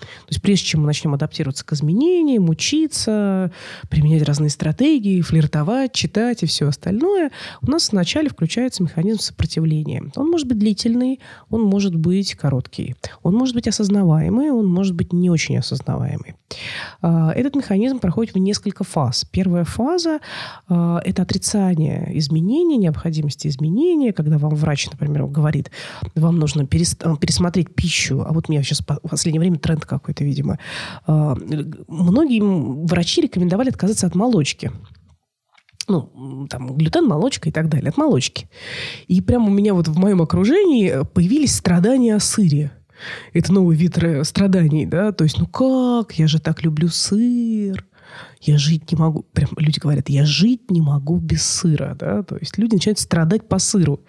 То 0.00 0.30
есть 0.30 0.42
прежде 0.42 0.66
чем 0.66 0.80
мы 0.80 0.86
начнем 0.86 1.14
адаптироваться 1.14 1.64
к 1.64 1.72
изменениям, 1.72 2.48
учиться, 2.48 3.50
применять 3.88 4.22
разные 4.22 4.50
стратегии, 4.50 5.20
флиртовать, 5.20 5.92
читать 5.92 6.42
и 6.42 6.46
все 6.46 6.68
остальное, 6.68 7.30
у 7.62 7.70
нас 7.70 7.92
вначале 7.92 8.28
включается 8.28 8.82
механизм 8.82 9.20
сопротивления. 9.20 10.04
Он 10.16 10.30
может 10.30 10.46
быть 10.46 10.58
длительный, 10.58 11.20
он 11.50 11.62
может 11.62 11.94
быть 11.94 12.34
короткий, 12.34 12.96
он 13.22 13.34
может 13.34 13.54
быть 13.54 13.68
осознаваемый, 13.68 14.50
он 14.50 14.66
может 14.66 14.94
быть 14.94 15.12
не 15.12 15.30
очень 15.30 15.58
осознаваемый. 15.58 16.34
А, 17.02 17.32
этот 17.32 17.54
механизм 17.56 17.98
проходит 17.98 18.34
в 18.34 18.38
несколько 18.38 18.84
фаз. 18.84 19.24
Первая 19.30 19.64
фаза 19.64 20.20
а,– 20.68 21.00
это 21.04 21.22
отрицание 21.22 22.10
изменений, 22.18 22.76
необходимости 22.76 23.48
изменения, 23.48 24.12
когда 24.12 24.38
вам 24.38 24.54
врач, 24.54 24.88
например, 24.90 25.26
говорит, 25.26 25.70
вам 26.14 26.38
нужно 26.38 26.66
пересмотреть 26.66 27.74
пищу, 27.74 28.24
а 28.26 28.32
вот 28.32 28.48
у 28.48 28.52
меня 28.52 28.62
сейчас 28.62 28.80
в 28.80 29.08
последнее 29.08 29.40
время 29.40 29.58
тренд 29.58 29.84
какой-то, 29.88 30.24
видимо. 30.24 30.58
А, 31.06 31.34
многие 31.88 32.40
врачи 32.86 33.22
рекомендовали 33.22 33.70
отказаться 33.70 34.06
от 34.06 34.14
молочки 34.14 34.70
ну, 35.88 36.46
там, 36.50 36.76
глютен, 36.76 37.06
молочка 37.06 37.48
и 37.48 37.52
так 37.52 37.68
далее, 37.68 37.88
от 37.88 37.96
молочки. 37.96 38.48
И 39.06 39.20
прямо 39.20 39.46
у 39.46 39.50
меня 39.50 39.74
вот 39.74 39.88
в 39.88 39.98
моем 39.98 40.20
окружении 40.20 41.02
появились 41.14 41.54
страдания 41.54 42.14
о 42.14 42.20
сыре. 42.20 42.72
Это 43.32 43.52
новый 43.52 43.76
вид 43.76 43.98
страданий, 44.24 44.84
да, 44.84 45.12
то 45.12 45.24
есть, 45.24 45.38
ну 45.38 45.46
как, 45.46 46.18
я 46.18 46.26
же 46.26 46.40
так 46.40 46.62
люблю 46.62 46.88
сыр, 46.88 47.86
я 48.40 48.58
жить 48.58 48.90
не 48.92 48.98
могу. 48.98 49.24
Прям 49.32 49.50
люди 49.56 49.78
говорят, 49.78 50.08
я 50.08 50.24
жить 50.24 50.70
не 50.70 50.80
могу 50.80 51.18
без 51.18 51.42
сыра, 51.42 51.96
да, 51.98 52.22
то 52.22 52.36
есть 52.36 52.58
люди 52.58 52.74
начинают 52.74 52.98
страдать 52.98 53.48
по 53.48 53.58
сыру, 53.58 54.00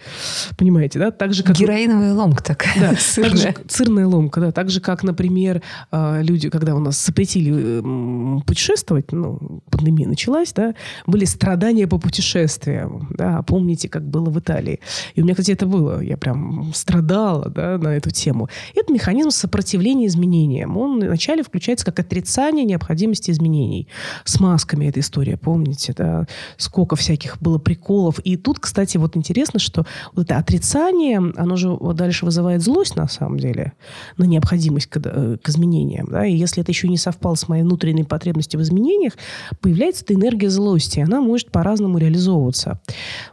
понимаете, 0.57 0.99
да, 0.99 1.11
так 1.11 1.33
же 1.33 1.43
как 1.43 1.55
героиновая 1.55 2.13
ломка 2.13 2.43
такая, 2.43 2.73
да, 2.79 2.95
сырная. 2.97 3.53
Так 3.53 3.57
же, 3.57 3.65
сырная. 3.67 4.05
ломка, 4.05 4.39
да, 4.39 4.51
так 4.51 4.69
же 4.69 4.81
как, 4.81 5.03
например, 5.03 5.61
а, 5.91 6.21
люди, 6.21 6.49
когда 6.49 6.75
у 6.75 6.79
нас 6.79 7.03
запретили 7.03 8.41
путешествовать, 8.41 9.11
ну, 9.11 9.61
пандемия 9.69 10.07
началась, 10.07 10.53
да, 10.53 10.75
были 11.07 11.25
страдания 11.25 11.87
по 11.87 11.97
путешествиям, 11.97 13.07
да, 13.11 13.41
помните, 13.43 13.89
как 13.89 14.07
было 14.07 14.29
в 14.29 14.39
Италии, 14.39 14.79
и 15.15 15.21
у 15.21 15.23
меня, 15.23 15.33
кстати, 15.33 15.51
это 15.51 15.65
было, 15.65 16.01
я 16.01 16.17
прям 16.17 16.71
страдала, 16.73 17.49
да, 17.49 17.77
на 17.77 17.95
эту 17.95 18.11
тему. 18.11 18.49
Это 18.75 18.93
механизм 18.93 19.31
сопротивления 19.31 20.07
изменениям, 20.07 20.77
он 20.77 20.99
вначале 20.99 21.43
включается 21.43 21.85
как 21.85 21.99
отрицание 21.99 22.65
необходимости 22.65 23.31
изменений 23.31 23.87
с 24.23 24.39
масками 24.39 24.85
эта 24.85 24.99
история, 24.99 25.37
помните, 25.37 25.93
да, 25.95 26.27
сколько 26.57 26.95
всяких 26.95 27.39
было 27.41 27.57
приколов. 27.57 28.19
И 28.19 28.37
тут, 28.37 28.59
кстати, 28.59 28.97
вот 28.97 29.17
интересно, 29.17 29.59
что 29.59 29.85
вот 30.13 30.25
это 30.25 30.37
отрицание, 30.37 31.17
оно 31.17 31.55
же 31.55 31.75
дальше 31.93 32.25
вызывает 32.25 32.61
злость, 32.61 32.95
на 32.95 33.07
самом 33.07 33.39
деле, 33.39 33.73
на 34.17 34.25
необходимость 34.25 34.87
к, 34.87 34.97
э, 35.03 35.37
к 35.41 35.49
изменениям, 35.49 36.07
да, 36.09 36.25
и 36.25 36.35
если 36.35 36.61
это 36.61 36.71
еще 36.71 36.87
не 36.87 36.97
совпало 36.97 37.35
с 37.35 37.47
моей 37.47 37.63
внутренней 37.63 38.03
потребностью 38.03 38.59
в 38.59 38.63
изменениях, 38.63 39.13
появляется 39.61 40.03
эта 40.03 40.13
энергия 40.13 40.49
злости, 40.49 40.99
она 40.99 41.21
может 41.21 41.51
по-разному 41.51 41.97
реализовываться. 41.97 42.79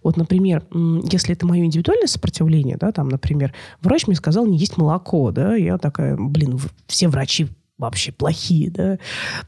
Вот, 0.02 0.16
например, 0.16 0.64
если 1.10 1.34
это 1.34 1.46
мое 1.46 1.64
индивидуальное 1.64 2.06
сопротивление, 2.06 2.76
да, 2.78 2.92
там, 2.92 3.08
например, 3.08 3.52
врач 3.82 4.06
мне 4.06 4.16
сказал 4.16 4.46
не 4.46 4.58
есть 4.58 4.76
молоко, 4.76 5.30
да, 5.32 5.54
я 5.54 5.78
такая, 5.78 6.16
блин, 6.16 6.58
все 6.86 7.08
врачи 7.08 7.48
вообще 7.78 8.12
плохие, 8.12 8.70
да, 8.70 8.98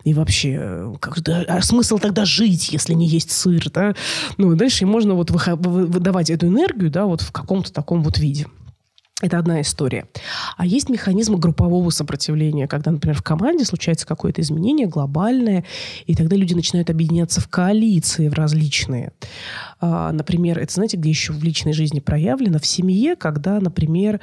и 0.05 0.15
вообще, 0.15 0.95
как, 1.01 1.21
да, 1.23 1.45
а 1.49 1.63
смысл 1.63 1.99
тогда 1.99 2.25
жить, 2.25 2.71
если 2.73 2.95
не 2.95 3.07
есть 3.07 3.31
сыр, 3.31 3.71
да, 3.71 3.95
ну, 4.37 4.55
дальше 4.55 4.87
можно 4.87 5.15
вот 5.15 5.31
выдавать 5.31 6.31
эту 6.31 6.49
энергию, 6.49 6.91
да, 6.91 7.07
вот 7.07 7.23
в 7.23 7.33
каком-то 7.33 7.73
таком 7.73 8.03
вот 8.03 8.19
виде. 8.19 8.47
Это 9.21 9.37
одна 9.39 9.61
история. 9.61 10.07
А 10.57 10.65
есть 10.65 10.89
механизмы 10.89 11.39
группового 11.39 11.91
сопротивления, 11.91 12.69
когда, 12.69 12.93
например, 12.93 13.17
в 13.19 13.23
команде 13.23 13.65
случается 13.65 14.07
какое-то 14.07 14.41
изменение 14.43 14.87
глобальное, 14.87 15.65
и 16.07 16.15
тогда 16.15 16.37
люди 16.37 16.55
начинают 16.55 16.89
объединяться 16.89 17.41
в 17.41 17.49
коалиции 17.49 18.29
в 18.29 18.35
различные. 18.35 19.11
А, 19.81 20.13
например, 20.13 20.61
это 20.61 20.73
знаете, 20.73 20.97
где 20.97 21.09
еще 21.09 21.33
в 21.33 21.43
личной 21.43 21.73
жизни 21.73 21.99
проявлено? 21.99 22.61
В 22.61 22.67
семье, 22.67 23.17
когда, 23.17 23.59
например, 23.59 24.21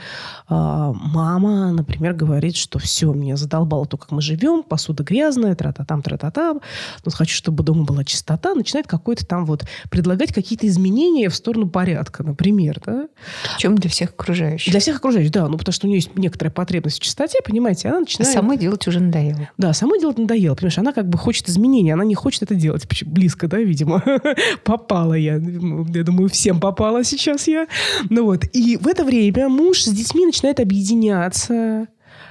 а, 0.48 0.94
мама, 0.94 1.74
например, 1.74 2.14
говорит, 2.14 2.56
что 2.56 2.80
все, 2.80 3.12
меня 3.12 3.36
задолбало 3.36 3.86
то, 3.86 3.98
как 3.98 4.12
мы 4.12 4.22
живем, 4.22 4.64
посуда 4.64 5.04
грязная, 5.04 5.56
тра-та-там, 5.56 6.04
тра-та-там, 6.04 6.62
ну, 7.04 7.12
хочу, 7.12 7.36
чтобы 7.36 7.66
дома 7.66 7.84
была 7.84 8.06
чистота, 8.06 8.54
начинает 8.54 8.88
какой-то 8.88 9.26
там 9.26 9.46
вот 9.46 9.66
предлагать 9.90 10.34
какие-то 10.34 10.68
изменения 10.68 11.28
в 11.28 11.36
сторону 11.36 11.68
порядка, 11.68 12.24
например, 12.24 12.82
да? 12.86 13.10
Причем 13.56 13.76
для 13.76 13.90
всех 13.90 14.12
окружающих. 14.12 14.72
Для 14.72 14.85
всех 14.86 14.98
окружающих, 14.98 15.32
да. 15.32 15.48
Ну, 15.48 15.58
потому 15.58 15.74
что 15.74 15.88
у 15.88 15.90
нее 15.90 15.98
есть 15.98 16.16
некоторая 16.16 16.52
потребность 16.52 16.98
в 16.98 17.04
чистоте, 17.04 17.40
понимаете, 17.44 17.90
она 17.90 18.02
начинает... 18.02 18.30
А 18.30 18.34
самой 18.40 18.58
делать 18.58 18.88
уже 18.88 19.00
надоело. 19.00 19.50
Да, 19.58 19.74
самой 19.74 20.00
делать 20.00 20.20
надоело. 20.20 20.54
Понимаешь, 20.54 20.78
она 20.78 20.94
как 20.94 21.10
бы 21.10 21.18
хочет 21.18 21.50
изменений, 21.50 21.92
она 21.92 22.06
не 22.06 22.14
хочет 22.14 22.44
это 22.44 22.54
делать. 22.54 22.86
Близко, 23.04 23.48
да, 23.48 23.58
видимо. 23.58 24.04
Попала 24.64 25.16
я. 25.16 25.34
Я 25.36 26.04
думаю, 26.04 26.30
всем 26.30 26.60
попала 26.60 27.04
сейчас 27.04 27.48
я. 27.48 27.68
Ну 28.12 28.26
вот. 28.26 28.46
И 28.54 28.78
в 28.78 28.88
это 28.88 29.04
время 29.04 29.50
муж 29.50 29.82
с 29.82 29.92
детьми 29.92 30.26
начинает 30.26 30.60
объединяться 30.60 31.88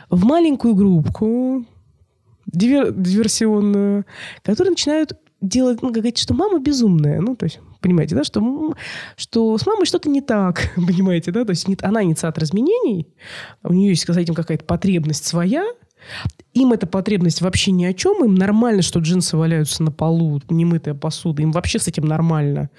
в 0.08 0.24
маленькую 0.24 0.74
группку, 0.76 1.64
дивер, 2.46 2.92
диверсионную, 2.92 4.06
которые 4.44 4.70
начинают 4.70 5.14
делать, 5.40 5.82
ну, 5.82 5.90
говорить, 5.90 6.18
что 6.18 6.34
мама 6.34 6.60
безумная. 6.60 7.20
Ну, 7.20 7.34
то 7.34 7.46
есть 7.46 7.58
Понимаете, 7.84 8.14
да, 8.14 8.24
что, 8.24 8.74
что 9.14 9.58
с 9.58 9.66
мамой 9.66 9.84
что-то 9.84 10.08
не 10.08 10.22
так, 10.22 10.70
понимаете, 10.76 11.32
да, 11.32 11.44
то 11.44 11.50
есть 11.50 11.66
она 11.82 12.02
инициатор 12.02 12.42
изменений, 12.42 13.14
у 13.62 13.74
нее 13.74 13.90
есть, 13.90 14.10
с 14.10 14.16
этим 14.16 14.32
какая-то 14.32 14.64
потребность 14.64 15.26
своя, 15.26 15.66
им 16.54 16.72
эта 16.72 16.86
потребность 16.86 17.40
вообще 17.40 17.72
ни 17.72 17.84
о 17.84 17.92
чем. 17.92 18.24
Им 18.24 18.36
нормально, 18.36 18.82
что 18.82 19.00
джинсы 19.00 19.36
валяются 19.36 19.82
на 19.82 19.90
полу, 19.90 20.40
немытая 20.48 20.94
посуда. 20.94 21.42
Им 21.42 21.50
вообще 21.50 21.80
с 21.80 21.88
этим 21.88 22.06
нормально. 22.06 22.70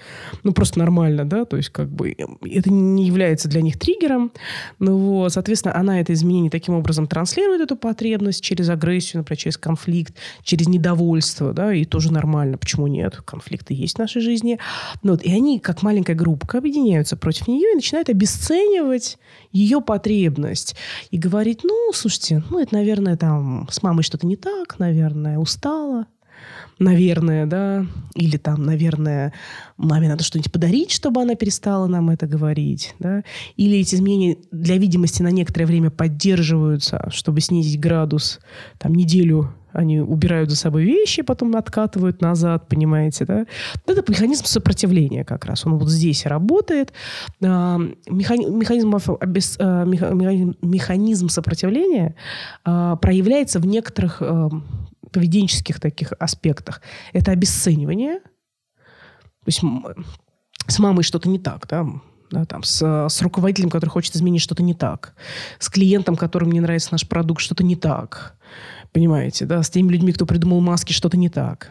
Ну, 0.43 0.53
просто 0.53 0.79
нормально, 0.79 1.25
да? 1.25 1.43
То 1.43 1.57
есть, 1.57 1.69
как 1.69 1.89
бы, 1.89 2.15
это 2.49 2.71
не 2.71 3.05
является 3.05 3.49
для 3.49 3.61
них 3.61 3.77
триггером. 3.77 4.31
Ну, 4.79 4.97
вот, 4.97 5.33
соответственно, 5.33 5.75
она 5.75 5.99
это 5.99 6.13
изменение 6.13 6.49
таким 6.49 6.75
образом 6.75 7.05
транслирует, 7.05 7.61
эту 7.61 7.75
потребность, 7.75 8.41
через 8.41 8.69
агрессию, 8.69 9.19
например, 9.19 9.37
через 9.37 9.57
конфликт, 9.57 10.15
через 10.43 10.67
недовольство, 10.67 11.53
да, 11.53 11.73
и 11.73 11.83
тоже 11.83 12.13
нормально. 12.13 12.57
Почему 12.57 12.87
нет? 12.87 13.17
Конфликты 13.25 13.73
есть 13.73 13.95
в 13.95 13.99
нашей 13.99 14.21
жизни. 14.21 14.57
Ну, 15.03 15.11
вот, 15.11 15.21
и 15.21 15.31
они, 15.33 15.59
как 15.59 15.83
маленькая 15.83 16.15
группа, 16.15 16.57
объединяются 16.57 17.17
против 17.17 17.49
нее 17.49 17.73
и 17.73 17.75
начинают 17.75 18.07
обесценивать 18.07 19.17
ее 19.51 19.81
потребность. 19.81 20.75
И 21.11 21.17
говорить, 21.17 21.61
ну, 21.63 21.91
слушайте, 21.93 22.41
ну, 22.49 22.59
это, 22.59 22.73
наверное, 22.73 23.17
там 23.17 23.64
с 23.69 23.81
мамой 23.83 24.03
что-то 24.03 24.27
не 24.27 24.35
так, 24.35 24.79
наверное, 24.79 25.37
устала, 25.37 26.07
наверное, 26.79 27.45
да, 27.45 27.85
или 28.15 28.37
там, 28.37 28.63
наверное, 28.63 29.33
маме 29.77 30.09
надо 30.09 30.23
что-нибудь 30.23 30.51
подарить, 30.51 30.91
чтобы 30.91 31.21
она 31.21 31.35
перестала 31.35 31.87
нам 31.87 32.09
это 32.09 32.27
говорить, 32.27 32.95
да, 32.99 33.23
или 33.55 33.77
эти 33.77 33.95
изменения 33.95 34.37
для 34.51 34.77
видимости 34.77 35.21
на 35.21 35.31
некоторое 35.31 35.65
время 35.65 35.89
поддерживаются, 35.89 37.07
чтобы 37.11 37.41
снизить 37.41 37.79
градус, 37.79 38.39
там, 38.77 38.93
неделю 38.93 39.53
они 39.75 39.99
убирают 39.99 40.49
за 40.49 40.55
собой 40.55 40.85
вещи, 40.85 41.21
потом 41.21 41.55
откатывают 41.55 42.21
назад, 42.21 42.67
понимаете, 42.69 43.25
да? 43.25 43.45
Это 43.85 44.09
механизм 44.09 44.45
сопротивления 44.45 45.25
как 45.25 45.45
раз. 45.45 45.65
Он 45.65 45.77
вот 45.77 45.89
здесь 45.89 46.25
работает. 46.25 46.93
А, 47.43 47.77
механизм, 48.07 48.95
а, 48.95 49.83
механизм 49.85 51.27
сопротивления 51.27 52.15
а, 52.63 52.95
проявляется 52.95 53.59
в 53.59 53.65
некоторых 53.65 54.21
поведенческих 55.15 55.79
таких 55.79 56.13
аспектах. 56.19 56.81
Это 57.11 57.31
обесценивание. 57.31 58.19
То 58.19 59.47
есть 59.47 59.61
с 60.67 60.79
мамой 60.79 61.03
что-то 61.03 61.29
не 61.29 61.39
так, 61.39 61.67
да, 61.67 61.87
да, 62.31 62.45
там, 62.45 62.63
с, 62.63 62.81
с 62.81 63.21
руководителем, 63.21 63.69
который 63.69 63.91
хочет 63.91 64.15
изменить 64.15 64.41
что-то 64.41 64.63
не 64.63 64.73
так, 64.73 65.15
с 65.59 65.69
клиентом, 65.69 66.15
которому 66.15 66.51
не 66.51 66.59
нравится 66.59 66.89
наш 66.91 67.07
продукт, 67.07 67.41
что-то 67.41 67.63
не 67.63 67.75
так, 67.75 68.35
Понимаете, 68.95 69.43
да? 69.43 69.61
С 69.61 69.69
теми 69.69 69.91
людьми, 69.91 70.13
кто 70.13 70.25
придумал 70.25 70.61
маски, 70.61 70.93
что-то 70.93 71.17
не 71.17 71.27
так. 71.27 71.69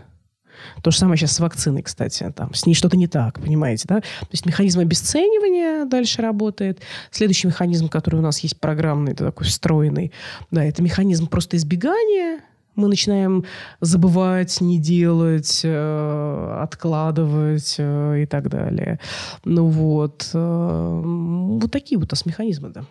То 0.82 0.90
же 0.90 0.98
самое 0.98 1.16
сейчас 1.16 1.32
с 1.32 1.40
вакциной, 1.40 1.82
кстати. 1.82 2.30
Там, 2.36 2.52
с 2.52 2.66
ней 2.66 2.74
что-то 2.74 2.98
не 2.98 3.06
так, 3.06 3.40
понимаете, 3.40 3.86
да? 3.88 4.00
То 4.02 4.28
есть 4.30 4.44
механизм 4.44 4.80
обесценивания 4.80 5.86
дальше 5.86 6.20
работает. 6.20 6.82
Следующий 7.10 7.46
механизм, 7.46 7.88
который 7.88 8.16
у 8.16 8.22
нас 8.22 8.40
есть 8.40 8.60
программный, 8.60 9.14
такой 9.14 9.46
встроенный, 9.46 10.12
да, 10.50 10.62
это 10.62 10.82
механизм 10.82 11.26
просто 11.26 11.56
избегания. 11.56 12.42
Мы 12.76 12.88
начинаем 12.88 13.44
забывать, 13.80 14.60
не 14.60 14.78
делать, 14.78 15.60
э, 15.64 16.58
откладывать 16.62 17.76
э, 17.78 18.22
и 18.22 18.26
так 18.26 18.48
далее. 18.48 18.98
Ну 19.44 19.66
вот. 19.66 20.30
Э, 20.34 21.02
вот 21.04 21.70
такие 21.70 21.98
вот 21.98 22.12
у 22.12 22.14
нас 22.14 22.26
механизмы, 22.26 22.70
да. 22.70 22.84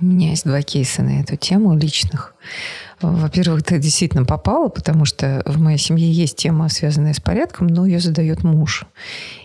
У 0.00 0.04
меня 0.04 0.30
есть 0.30 0.44
два 0.44 0.62
кейса 0.62 1.02
на 1.02 1.20
эту 1.20 1.36
тему 1.36 1.76
личных. 1.76 2.34
Во-первых, 3.00 3.62
ты 3.62 3.78
действительно 3.78 4.24
попала, 4.24 4.68
потому 4.68 5.04
что 5.04 5.42
в 5.46 5.60
моей 5.60 5.78
семье 5.78 6.10
есть 6.10 6.36
тема, 6.36 6.68
связанная 6.68 7.14
с 7.14 7.20
порядком, 7.20 7.66
но 7.66 7.86
ее 7.86 8.00
задает 8.00 8.42
муж. 8.42 8.84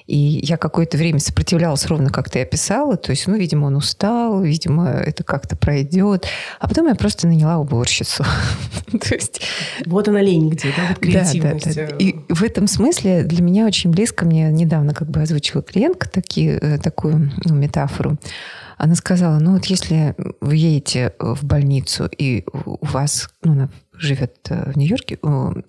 И 0.07 0.39
я 0.41 0.55
какое-то 0.55 0.97
время 0.97 1.19
сопротивлялась 1.19 1.85
ровно, 1.85 2.09
как 2.09 2.29
ты 2.29 2.41
описала. 2.41 2.95
То 2.95 3.11
есть, 3.11 3.27
ну, 3.27 3.35
видимо, 3.35 3.65
он 3.65 3.75
устал, 3.75 4.41
видимо, 4.41 4.87
это 4.87 5.23
как-то 5.23 5.57
пройдет. 5.57 6.25
А 6.59 6.67
потом 6.67 6.87
я 6.87 6.95
просто 6.95 7.27
наняла 7.27 7.57
уборщицу. 7.57 8.23
То 8.91 9.13
есть... 9.13 9.41
Вот 9.85 10.07
она 10.07 10.21
лень 10.21 10.49
где, 10.49 10.69
да, 10.69 10.83
вот 10.89 10.99
креативность. 10.99 11.75
Да, 11.75 11.87
да, 11.87 11.87
да. 11.91 11.95
И 11.97 12.15
в 12.29 12.41
этом 12.41 12.67
смысле 12.67 13.23
для 13.23 13.43
меня 13.43 13.65
очень 13.65 13.91
близко, 13.91 14.25
мне 14.25 14.49
недавно 14.49 14.93
как 14.93 15.09
бы 15.09 15.21
озвучила 15.21 15.61
клиентка 15.61 16.09
такие, 16.09 16.57
э, 16.57 16.77
такую 16.77 17.31
ну, 17.43 17.55
метафору. 17.55 18.17
Она 18.77 18.95
сказала, 18.95 19.39
ну 19.39 19.53
вот 19.53 19.65
если 19.65 20.15
вы 20.39 20.55
едете 20.55 21.13
в 21.19 21.43
больницу, 21.43 22.09
и 22.17 22.45
у 22.65 22.85
вас, 22.85 23.29
ну, 23.43 23.69
живет 23.99 24.35
э, 24.49 24.71
в 24.71 24.77
Нью-Йорке, 24.77 25.19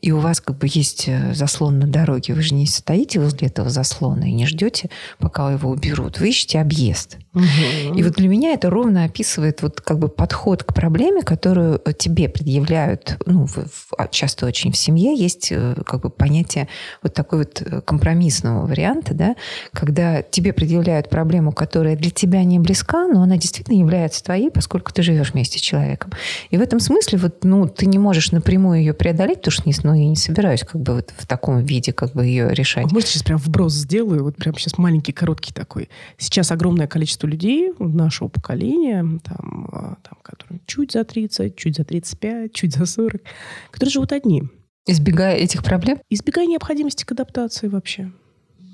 и 0.01 0.13
у 0.13 0.19
вас 0.19 0.41
как 0.41 0.59
бы 0.59 0.67
есть 0.71 1.05
э, 1.09 1.35
заслон 1.35 1.79
на 1.79 1.87
дороге, 1.87 2.35
вы 2.35 2.43
же 2.43 2.55
не 2.55 2.67
стоите 2.67 3.21
возле 3.21 3.49
этого 3.49 3.71
заслона 3.71 4.25
и 4.25 4.33
не 4.33 4.47
ждете, 4.47 4.91
пока 5.19 5.51
его 5.51 5.71
уберут. 5.71 6.21
Вы 6.21 6.29
ищете 6.29 6.61
объезд. 6.61 7.19
Угу. 7.35 7.97
И 7.97 8.03
вот 8.03 8.15
для 8.15 8.29
меня 8.29 8.53
это 8.53 8.71
ровно 8.71 9.05
описывает 9.05 9.63
вот 9.63 9.81
как 9.81 9.99
бы 9.99 10.09
подход 10.09 10.65
к 10.65 10.75
проблеме, 10.75 11.23
которую 11.23 11.81
тебе 11.97 12.29
предъявляют, 12.29 13.17
ну, 13.27 13.47
в, 13.47 13.57
в, 13.57 13.95
а, 13.97 14.09
часто 14.09 14.47
очень 14.47 14.73
в 14.73 14.77
семье 14.77 15.15
есть 15.15 15.49
э, 15.51 15.75
как 15.87 16.03
бы 16.03 16.11
понятие 16.11 16.69
вот 17.03 17.15
такой 17.15 17.41
вот 17.41 17.63
компромиссного 17.85 18.67
варианта, 18.67 19.15
да, 19.15 19.37
когда 19.73 20.23
тебе 20.23 20.53
предъявляют 20.53 21.09
проблему, 21.09 21.53
которая 21.53 21.97
для 21.97 22.11
тебя 22.11 22.45
не 22.45 22.59
близка, 22.59 23.07
но 23.07 23.23
она 23.23 23.37
действительно 23.37 23.79
является 23.79 24.23
твоей, 24.23 24.51
поскольку 24.51 24.93
ты 24.93 25.03
живешь 25.03 25.33
вместе 25.33 25.59
с 25.59 25.63
человеком. 25.63 26.13
И 26.51 26.57
в 26.57 26.61
этом 26.61 26.81
смысле 26.81 27.19
вот, 27.19 27.45
ну, 27.45 27.69
ты 27.69 27.87
не 27.87 27.99
можешь 27.99 28.18
можешь 28.19 28.33
напрямую 28.33 28.81
ее 28.81 28.95
преодолеть, 28.95 29.39
потому 29.39 29.53
что 29.53 29.69
не, 29.69 29.75
ну, 29.85 29.95
я 29.95 30.09
не 30.09 30.17
собираюсь 30.17 30.63
как 30.63 30.81
бы 30.81 30.95
вот 30.95 31.13
в 31.17 31.27
таком 31.27 31.65
виде 31.65 31.93
как 31.93 32.15
бы 32.15 32.27
ее 32.27 32.53
решать. 32.53 32.87
А 32.91 32.93
может, 32.93 33.09
сейчас 33.09 33.23
прям 33.23 33.39
вброс 33.39 33.75
сделаю, 33.75 34.25
вот 34.25 34.35
прям 34.35 34.57
сейчас 34.57 34.77
маленький, 34.77 35.13
короткий 35.13 35.53
такой. 35.53 35.89
Сейчас 36.17 36.51
огромное 36.51 36.89
количество 36.89 37.29
людей 37.29 37.73
нашего 37.79 38.27
поколения, 38.27 39.05
там, 39.23 39.69
а, 39.73 39.97
там, 40.03 40.19
которые 40.23 40.61
чуть 40.67 40.93
за 40.93 41.05
30, 41.05 41.55
чуть 41.55 41.77
за 41.77 41.85
35, 41.85 42.53
чуть 42.53 42.75
за 42.75 42.87
40, 42.87 43.23
которые 43.71 43.93
живут 43.93 44.13
одни. 44.13 44.43
Избегая 44.87 45.37
этих 45.37 45.63
проблем? 45.63 45.99
Избегая 46.11 46.47
необходимости 46.47 47.05
к 47.05 47.13
адаптации 47.13 47.69
вообще. 47.69 48.11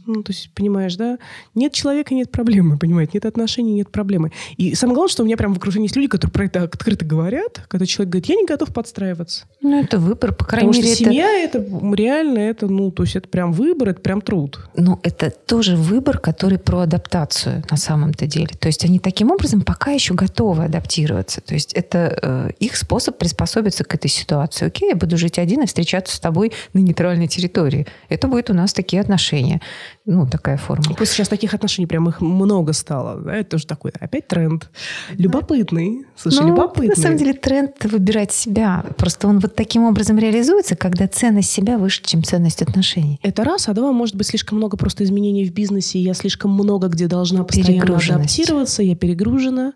Ну, 0.07 0.23
то 0.23 0.33
есть, 0.33 0.51
понимаешь, 0.55 0.97
да? 0.97 1.19
Нет 1.55 1.73
человека, 1.73 2.15
нет 2.15 2.31
проблемы, 2.31 2.79
понимаете? 2.79 3.13
Нет 3.15 3.25
отношений, 3.25 3.73
нет 3.73 3.91
проблемы. 3.91 4.33
И 4.57 4.75
самое 4.75 4.95
главное, 4.95 5.11
что 5.11 5.23
у 5.23 5.27
меня 5.27 5.37
прям 5.37 5.55
в 5.55 5.57
окружении 5.57 5.87
есть 5.87 5.97
люди, 5.97 6.09
которые 6.09 6.33
про 6.33 6.45
это 6.45 6.63
открыто 6.63 7.05
говорят, 7.05 7.63
когда 7.69 7.87
человек 7.87 8.13
говорит, 8.13 8.27
я 8.27 8.35
не 8.37 8.45
готов 8.45 8.73
подстраиваться. 8.75 9.47
Ну, 9.63 9.81
это 9.81 9.99
выбор, 9.99 10.33
по 10.33 10.45
крайней 10.45 10.69
Потому 10.69 10.83
мере. 10.83 10.95
Что 10.95 11.05
семья 11.05 11.31
это... 11.31 11.59
это 11.59 11.95
реально, 11.95 12.39
это, 12.39 12.67
ну, 12.67 12.91
то 12.91 13.05
есть 13.05 13.17
это 13.17 13.29
прям 13.29 13.53
выбор, 13.53 13.91
это 13.91 14.01
прям 14.01 14.21
труд. 14.21 14.61
Ну, 14.77 15.01
это 15.03 15.31
тоже 15.31 15.77
выбор, 15.77 16.19
который 16.19 16.59
про 16.59 16.81
адаптацию 16.81 17.63
на 17.71 17.77
самом-то 17.77 18.27
деле. 18.27 18.49
То 18.59 18.69
есть 18.69 18.85
они 18.85 18.99
таким 18.99 19.31
образом 19.31 19.63
пока 19.63 19.93
еще 19.93 20.15
готовы 20.15 20.65
адаптироваться. 20.65 21.41
То 21.41 21.55
есть 21.55 21.73
это 21.73 22.19
э, 22.21 22.51
их 22.59 22.77
способ 22.77 23.17
приспособиться 23.17 23.85
к 23.85 23.95
этой 23.95 24.09
ситуации. 24.09 24.67
Окей, 24.67 24.91
я 24.91 24.97
буду 24.97 25.17
жить 25.17 25.39
один 25.39 25.63
и 25.63 25.67
встречаться 25.67 26.15
с 26.15 26.21
тобой 26.21 26.53
на 26.75 26.81
нейтральной 26.81 27.29
территории. 27.29 27.87
Это 28.09 28.29
будет 28.29 28.51
у 28.51 28.55
нас 28.55 28.73
такие 28.73 29.01
отношения 29.01 29.61
ну, 30.07 30.27
такая 30.27 30.59
форма. 30.59 30.95
Просто 30.95 31.15
сейчас 31.15 31.29
таких 31.29 31.55
отношений 31.55 31.87
прям 31.87 32.09
их 32.11 32.21
много 32.21 32.75
стало. 32.75 33.23
Да? 33.23 33.35
Это 33.35 33.53
тоже 33.53 33.67
такой 33.67 33.91
опять 33.99 34.29
тренд. 34.29 34.71
Любопытный. 35.13 36.05
Слушай, 36.15 36.43
ну, 36.43 36.49
любопытный. 36.49 36.89
На 36.89 36.97
самом 36.97 37.17
деле 37.17 37.33
тренд 37.33 37.83
выбирать 37.85 38.31
себя. 38.31 38.85
Просто 38.99 39.29
он 39.29 39.39
вот 39.39 39.55
таким 39.55 39.85
образом 39.85 40.19
реализуется, 40.19 40.77
когда 40.77 41.09
ценность 41.09 41.51
себя 41.51 41.79
выше, 41.79 42.03
чем 42.05 42.23
ценность 42.23 42.61
отношений. 42.61 43.19
Это 43.23 43.45
раз. 43.45 43.69
А 43.69 43.73
два, 43.73 43.93
может 43.93 44.15
быть, 44.15 44.27
слишком 44.27 44.59
много 44.59 44.77
просто 44.77 45.05
изменений 45.05 45.47
в 45.47 45.55
бизнесе. 45.55 45.99
Я 45.99 46.13
слишком 46.13 46.53
много 46.53 46.89
где 46.89 47.07
должна 47.07 47.43
постоянно 47.45 47.97
адаптироваться. 47.97 48.83
Я 48.83 48.97
перегружена. 48.97 49.73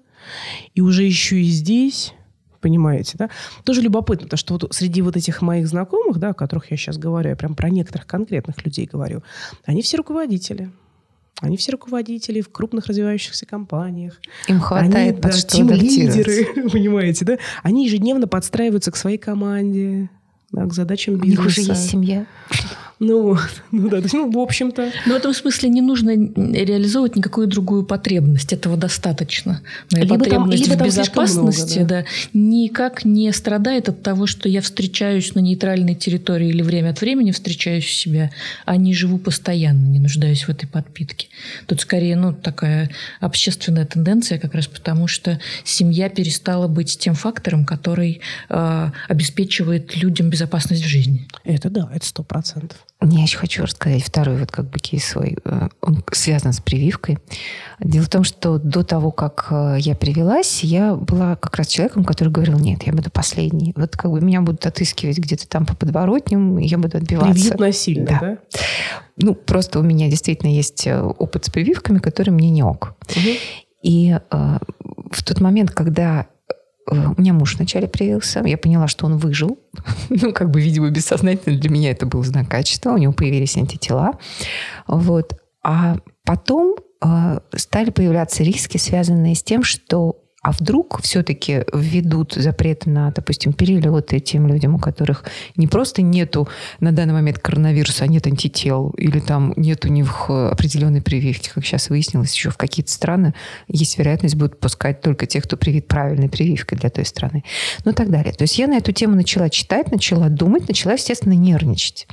И 0.75 0.83
уже 0.83 1.09
ищу 1.09 1.37
и 1.37 1.45
здесь 1.45 2.13
понимаете, 2.61 3.17
да? 3.19 3.31
Тоже 3.65 3.81
любопытно, 3.81 4.25
потому 4.25 4.39
что 4.39 4.55
вот 4.55 4.75
среди 4.75 5.03
вот 5.03 5.17
этих 5.17 5.43
моих 5.43 5.69
знакомых, 5.69 6.19
да, 6.19 6.31
о 6.31 6.35
которых 6.35 6.71
я 6.71 6.77
сейчас 6.77 6.99
говорю, 6.99 7.31
я 7.31 7.37
прям 7.37 7.55
про 7.55 7.71
некоторых 7.71 8.07
конкретных 8.07 8.65
людей 8.65 8.89
говорю, 8.91 9.23
они 9.65 9.83
все 9.83 9.97
руководители. 9.97 10.71
Они 11.41 11.57
все 11.57 11.71
руководители 11.71 12.41
в 12.41 12.51
крупных 12.51 12.87
развивающихся 12.87 13.47
компаниях. 13.47 14.21
Им 14.49 14.59
хватает 14.59 14.95
они, 14.95 15.13
под 15.13 15.31
да, 15.31 15.37
что 15.37 15.57
тим-лидеры, 15.57 16.69
понимаете, 16.73 17.25
да? 17.25 17.39
Они 17.63 17.87
ежедневно 17.87 18.27
подстраиваются 18.27 18.91
к 18.91 18.97
своей 18.97 19.19
команде, 19.19 20.11
да, 20.51 20.67
к 20.67 20.73
задачам 20.73 21.15
бизнеса. 21.15 21.41
У 21.41 21.45
них 21.45 21.47
уже 21.47 21.61
есть 21.61 21.91
семья. 21.91 22.27
Ну, 23.01 23.37
ну 23.71 23.89
да, 23.89 24.01
ну, 24.13 24.31
в 24.31 24.39
общем-то. 24.39 24.91
Но 25.07 25.15
в 25.15 25.17
этом 25.17 25.33
смысле 25.33 25.69
не 25.69 25.81
нужно 25.81 26.11
реализовывать 26.11 27.17
никакую 27.17 27.47
другую 27.47 27.85
потребность. 27.85 28.53
Этого 28.53 28.77
достаточно. 28.77 29.61
Моя 29.93 30.05
либо 30.05 30.19
потребность 30.19 30.65
там, 30.65 30.73
либо 30.73 30.83
в 30.83 30.87
безопасности 30.87 31.79
много, 31.79 31.89
да. 31.89 32.01
Да, 32.03 32.05
никак 32.33 33.05
не 33.05 33.33
страдает 33.33 33.89
от 33.89 34.03
того, 34.03 34.27
что 34.27 34.49
я 34.49 34.61
встречаюсь 34.61 35.35
на 35.35 35.41
нейтральной 35.41 35.95
территории 35.95 36.49
или 36.49 36.63
время 36.63 36.91
от 36.91 37.01
времени 37.01 37.31
встречаюсь 37.31 37.87
себя, 37.87 38.31
а 38.65 38.77
не 38.77 38.95
живу 38.95 39.19
постоянно, 39.19 39.87
не 39.87 40.01
нуждаюсь 40.01 40.45
в 40.45 40.49
этой 40.49 40.67
подпитке. 40.67 41.29
Тут 41.67 41.81
скорее 41.81 42.17
ну, 42.17 42.33
такая 42.33 42.91
общественная 43.21 43.87
тенденция, 43.87 44.39
как 44.39 44.55
раз 44.55 44.67
потому, 44.67 45.07
что 45.07 45.39
семья 45.65 46.09
перестала 46.09 46.67
быть 46.67 46.99
тем 46.99 47.15
фактором, 47.15 47.65
который 47.65 48.21
э, 48.49 48.91
обеспечивает 49.09 49.97
людям 49.97 50.31
безопасность 50.31 50.83
в 50.83 50.89
жизни. 50.89 51.29
Это 51.45 51.71
да, 51.71 51.89
это 51.95 52.05
сто 52.05 52.23
процентов. 52.23 52.88
Я 53.01 53.23
еще 53.23 53.39
хочу 53.39 53.63
рассказать 53.63 54.03
второй 54.03 54.39
вот 54.39 54.51
как 54.51 54.69
бы 54.69 54.81
кейс 54.81 55.05
свой. 55.05 55.39
Э, 55.45 55.69
он 55.81 56.03
связан 56.11 56.53
с 56.53 56.61
прививкой. 56.61 57.19
Дело 57.79 58.05
в 58.05 58.09
том, 58.09 58.25
что 58.25 58.59
до 58.59 58.83
того, 58.83 59.13
как 59.13 59.47
э, 59.51 59.77
я 59.79 59.95
привелась, 59.95 60.65
я 60.65 60.97
была 60.97 61.37
как 61.37 61.55
раз 61.57 61.69
человеком, 61.69 62.03
который 62.03 62.31
говорил, 62.31 62.59
нет, 62.59 62.83
я 62.83 62.93
буду 62.93 63.11
последний. 63.11 63.73
Вот 63.77 63.97
как 63.97 64.11
бы 64.11 64.21
меня 64.21 64.41
будут 64.41 64.67
отыскивать 64.67 65.19
где-то 65.19 65.47
там 65.49 65.65
по 65.65 65.77
подворотням, 65.77 66.59
и 66.59 66.67
я 66.67 66.77
буду 66.77 66.97
отбиваться. 66.97 67.33
Привьют 67.33 67.61
насильно, 67.61 68.07
да? 68.07 68.21
да? 68.21 68.39
Ну, 69.17 69.35
просто 69.35 69.79
у 69.79 69.83
меня 69.83 70.09
действительно 70.09 70.51
есть 70.51 70.85
э, 70.87 71.01
опыт 71.01 71.45
с 71.45 71.51
прививками, 71.51 72.01
который 72.01 72.31
мне 72.31 72.51
не 72.51 72.65
ок. 72.65 72.95
Угу. 73.11 73.31
И 73.83 74.19
э, 74.19 74.59
в 75.11 75.25
тот 75.25 75.41
момент, 75.41 75.71
когда 75.71 76.27
у 76.91 77.21
меня 77.21 77.33
муж 77.33 77.57
вначале 77.57 77.89
привился, 77.89 78.43
я 78.45 78.59
поняла, 78.59 78.89
что 78.89 79.07
он 79.07 79.17
выжил. 79.17 79.59
ну, 80.11 80.33
как 80.33 80.51
бы, 80.51 80.61
видимо, 80.61 80.91
бессознательно 80.91 81.59
для 81.59 81.71
меня 81.71 81.91
это 81.91 82.07
был 82.07 82.23
знак 82.23 82.49
качества. 82.49 82.93
У 82.93 82.99
него 82.99 83.13
появились 83.13 83.57
антитела. 83.57 84.19
Вот. 84.87 85.35
А 85.63 85.97
потом 86.25 86.77
э, 87.05 87.41
стали 87.57 87.91
появляться 87.91 88.43
риски, 88.43 88.79
связанные 88.79 89.35
с 89.35 89.43
тем, 89.43 89.63
что 89.63 90.17
а 90.41 90.53
вдруг 90.53 91.03
все-таки 91.03 91.65
введут 91.73 92.35
запрет 92.35 92.87
на, 92.87 93.11
допустим, 93.11 93.53
перелеты 93.53 94.21
тем 94.21 94.47
людям, 94.47 94.77
у 94.77 94.79
которых 94.79 95.25
не 95.57 95.67
просто 95.67 96.01
нету 96.01 96.49
на 96.79 96.93
данный 96.93 97.13
момент 97.13 97.41
коронавируса, 97.41 98.05
а 98.05 98.07
нет 98.07 98.27
антител, 98.27 98.91
или 98.91 99.19
там 99.19 99.53
нет 99.57 99.85
у 99.85 99.89
них 99.89 100.31
определенной 100.31 101.03
прививки, 101.03 101.51
как 101.53 101.65
сейчас 101.65 101.91
выяснилось, 101.91 102.33
еще 102.33 102.51
в 102.51 102.57
какие-то 102.57 102.93
страны 102.93 103.35
есть 103.67 103.99
вероятность 103.99 104.37
будут 104.37 104.61
пускать 104.61 105.01
только 105.01 105.27
тех, 105.27 105.45
кто 105.45 105.57
привит 105.57 105.89
правильной 105.89 106.29
прививкой 106.29 106.79
для 106.79 106.91
той 106.91 107.05
страны. 107.05 107.43
Ну 107.85 107.91
и 107.91 107.95
так 107.95 108.11
далее. 108.11 108.33
То 108.33 108.43
есть 108.43 108.59
я 108.59 108.69
на 108.69 108.77
эту 108.77 108.93
тему 108.93 109.17
начала 109.17 109.51
читать, 109.51 109.91
начала 109.91 110.29
думать, 110.29 110.69
начала, 110.69 110.93
естественно, 110.93 111.33
нервничать. 111.33 112.07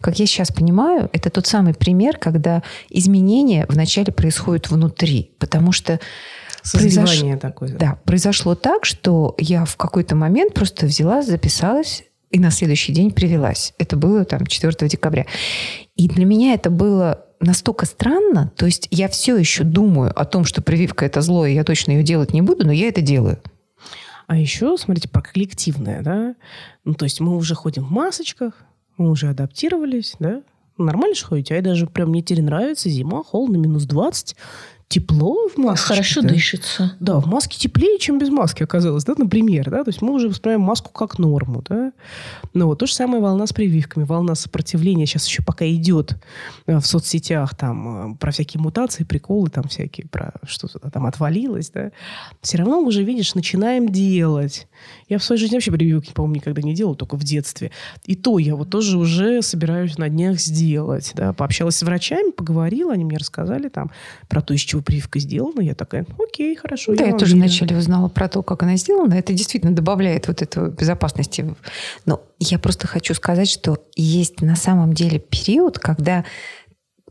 Как 0.00 0.18
я 0.18 0.26
сейчас 0.26 0.52
понимаю, 0.52 1.08
это 1.12 1.30
тот 1.30 1.46
самый 1.46 1.72
пример, 1.72 2.18
когда 2.18 2.62
изменения 2.90 3.64
вначале 3.68 4.12
происходят 4.12 4.70
внутри, 4.70 5.30
потому 5.38 5.72
что 5.72 5.98
Созревание 6.64 7.36
такое. 7.36 7.76
Да, 7.76 7.98
произошло 8.04 8.54
так, 8.54 8.86
что 8.86 9.34
я 9.38 9.64
в 9.64 9.76
какой-то 9.76 10.16
момент 10.16 10.54
просто 10.54 10.86
взяла, 10.86 11.22
записалась 11.22 12.04
и 12.30 12.40
на 12.40 12.50
следующий 12.50 12.92
день 12.92 13.12
привелась. 13.12 13.74
Это 13.78 13.96
было 13.96 14.24
там 14.24 14.46
4 14.46 14.88
декабря. 14.88 15.26
И 15.94 16.08
для 16.08 16.24
меня 16.24 16.54
это 16.54 16.70
было 16.70 17.26
настолько 17.38 17.84
странно, 17.84 18.50
то 18.56 18.64
есть 18.64 18.88
я 18.90 19.08
все 19.08 19.36
еще 19.36 19.64
думаю 19.64 20.18
о 20.18 20.24
том, 20.24 20.44
что 20.44 20.62
прививка 20.62 21.04
это 21.04 21.20
зло, 21.20 21.44
и 21.44 21.52
я 21.52 21.62
точно 21.62 21.92
ее 21.92 22.02
делать 22.02 22.32
не 22.32 22.40
буду, 22.40 22.64
но 22.64 22.72
я 22.72 22.88
это 22.88 23.02
делаю. 23.02 23.38
А 24.26 24.38
еще, 24.38 24.78
смотрите, 24.78 25.08
про 25.10 25.20
коллективное, 25.20 26.02
да? 26.02 26.34
Ну, 26.84 26.94
то 26.94 27.04
есть 27.04 27.20
мы 27.20 27.36
уже 27.36 27.54
ходим 27.54 27.84
в 27.84 27.90
масочках, 27.90 28.54
мы 28.96 29.10
уже 29.10 29.28
адаптировались, 29.28 30.14
да? 30.18 30.42
Нормально 30.78 31.14
же 31.14 31.24
ходите? 31.24 31.54
А 31.54 31.56
я 31.58 31.62
даже 31.62 31.86
прям 31.86 32.08
мне 32.08 32.22
теперь 32.22 32.42
нравится 32.42 32.88
зима, 32.88 33.22
холодно, 33.22 33.56
минус 33.56 33.84
20 33.84 34.34
тепло 34.88 35.48
в 35.48 35.56
маске. 35.56 35.88
Хорошо 35.88 36.22
да? 36.22 36.28
дышится. 36.28 36.96
Да, 37.00 37.18
в 37.18 37.26
маске 37.26 37.58
теплее, 37.58 37.98
чем 37.98 38.18
без 38.18 38.28
маски 38.28 38.62
оказалось, 38.62 39.04
да, 39.04 39.14
например, 39.16 39.70
да, 39.70 39.82
то 39.82 39.90
есть 39.90 40.02
мы 40.02 40.12
уже 40.12 40.28
воспринимаем 40.28 40.60
маску 40.60 40.92
как 40.92 41.18
норму, 41.18 41.62
да. 41.68 41.92
Но 42.52 42.66
вот 42.66 42.78
то 42.78 42.86
же 42.86 42.94
самое 42.94 43.22
волна 43.22 43.46
с 43.46 43.52
прививками, 43.52 44.04
волна 44.04 44.34
сопротивления 44.34 45.06
сейчас 45.06 45.26
еще 45.26 45.42
пока 45.42 45.66
идет 45.66 46.16
э, 46.66 46.78
в 46.78 46.86
соцсетях 46.86 47.56
там 47.56 48.12
э, 48.12 48.16
про 48.16 48.30
всякие 48.30 48.60
мутации, 48.60 49.04
приколы 49.04 49.48
там 49.48 49.64
всякие, 49.64 50.06
про 50.06 50.32
что-то 50.44 50.78
там 50.90 51.06
отвалилось, 51.06 51.70
да. 51.70 51.90
Все 52.40 52.58
равно 52.58 52.80
уже, 52.80 53.02
видишь, 53.02 53.34
начинаем 53.34 53.88
делать. 53.88 54.68
Я 55.08 55.18
в 55.18 55.24
своей 55.24 55.40
жизни 55.40 55.56
вообще 55.56 55.72
прививки, 55.72 56.12
по-моему, 56.12 56.36
никогда 56.36 56.62
не 56.62 56.74
делала, 56.74 56.94
только 56.94 57.16
в 57.16 57.24
детстве. 57.24 57.72
И 58.04 58.14
то 58.14 58.38
я 58.38 58.54
вот 58.54 58.70
тоже 58.70 58.98
уже 58.98 59.42
собираюсь 59.42 59.98
на 59.98 60.08
днях 60.08 60.38
сделать, 60.38 61.12
да. 61.16 61.32
Пообщалась 61.32 61.76
с 61.76 61.82
врачами, 61.82 62.30
поговорила, 62.30 62.92
они 62.92 63.04
мне 63.04 63.16
рассказали 63.16 63.68
там 63.68 63.90
про 64.28 64.40
то, 64.40 64.54
из 64.54 64.60
чего 64.60 64.83
прививка 64.84 65.18
сделана. 65.18 65.60
Я 65.60 65.74
такая, 65.74 66.06
окей, 66.18 66.54
хорошо. 66.54 66.94
Да, 66.94 67.04
я, 67.04 67.10
я 67.10 67.16
тоже 67.16 67.36
вначале 67.36 67.76
узнала 67.76 68.08
про 68.08 68.28
то, 68.28 68.42
как 68.42 68.62
она 68.62 68.76
сделана. 68.76 69.14
Это 69.14 69.32
действительно 69.32 69.74
добавляет 69.74 70.28
вот 70.28 70.42
эту 70.42 70.68
безопасности. 70.68 71.54
Но 72.06 72.22
я 72.38 72.58
просто 72.58 72.86
хочу 72.86 73.14
сказать, 73.14 73.48
что 73.48 73.78
есть 73.96 74.40
на 74.40 74.56
самом 74.56 74.92
деле 74.92 75.18
период, 75.18 75.78
когда 75.78 76.24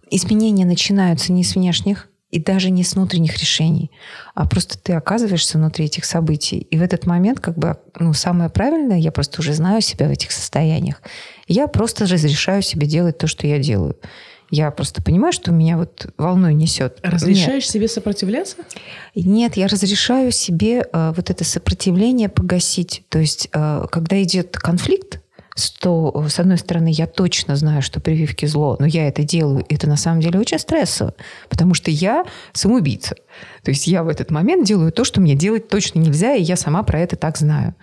изменения 0.10 0.66
начинаются 0.66 1.34
не 1.34 1.44
с 1.44 1.56
внешних 1.56 2.10
и 2.34 2.40
даже 2.40 2.72
не 2.72 2.84
с 2.84 2.96
внутренних 2.96 3.38
решений, 3.38 3.92
а 4.34 4.48
просто 4.48 4.76
ты 4.80 4.94
оказываешься 4.94 5.60
внутри 5.60 5.86
этих 5.86 6.04
событий. 6.04 6.58
И 6.58 6.78
в 6.78 6.82
этот 6.82 7.06
момент, 7.06 7.40
как 7.40 7.56
бы, 7.56 7.78
ну, 8.00 8.14
самое 8.14 8.50
правильное, 8.50 8.98
я 8.98 9.12
просто 9.12 9.42
уже 9.42 9.54
знаю 9.54 9.82
себя 9.82 10.08
в 10.08 10.12
этих 10.12 10.32
состояниях, 10.32 11.04
я 11.48 11.68
просто 11.68 12.08
разрешаю 12.08 12.64
себе 12.64 12.88
делать 12.88 13.20
то, 13.20 13.28
что 13.28 13.46
я 13.46 13.60
делаю. 13.60 13.98
Я 14.54 14.70
просто 14.70 15.02
понимаю, 15.02 15.34
что 15.34 15.52
меня 15.52 15.78
вот 15.78 16.14
волной 16.16 16.54
несет. 16.54 17.00
Разрешаешь 17.02 17.64
Нет. 17.64 17.72
себе 17.72 17.88
сопротивляться? 17.88 18.58
Нет, 19.16 19.58
я 19.58 19.66
разрешаю 19.68 20.32
себе 20.32 20.86
э, 20.94 21.14
вот 21.16 21.32
это 21.32 21.44
сопротивление 21.44 22.30
погасить. 22.30 23.04
То 23.10 23.18
есть, 23.18 23.50
э, 23.52 23.86
когда 23.92 24.22
идет 24.22 24.56
конфликт, 24.56 25.22
что, 25.56 26.26
с 26.30 26.40
одной 26.40 26.58
стороны, 26.58 26.90
я 26.92 27.08
точно 27.08 27.56
знаю, 27.56 27.82
что 27.82 28.00
прививки 28.00 28.46
зло, 28.46 28.76
но 28.80 28.86
я 28.86 29.08
это 29.08 29.24
делаю, 29.24 29.66
это 29.70 29.88
на 29.88 29.98
самом 29.98 30.22
деле 30.22 30.40
очень 30.40 30.60
стрессово, 30.60 31.14
потому 31.50 31.74
что 31.74 31.92
я 31.92 32.26
самоубийца. 32.54 33.16
То 33.64 33.72
есть 33.72 33.88
я 33.88 34.04
в 34.04 34.10
этот 34.10 34.30
момент 34.32 34.68
делаю 34.68 34.92
то, 34.92 35.04
что 35.04 35.22
мне 35.22 35.36
делать 35.36 35.68
точно 35.68 36.00
нельзя, 36.00 36.34
и 36.34 36.42
я 36.42 36.56
сама 36.56 36.84
про 36.84 37.00
это 37.00 37.16
так 37.16 37.38
знаю. 37.38 37.76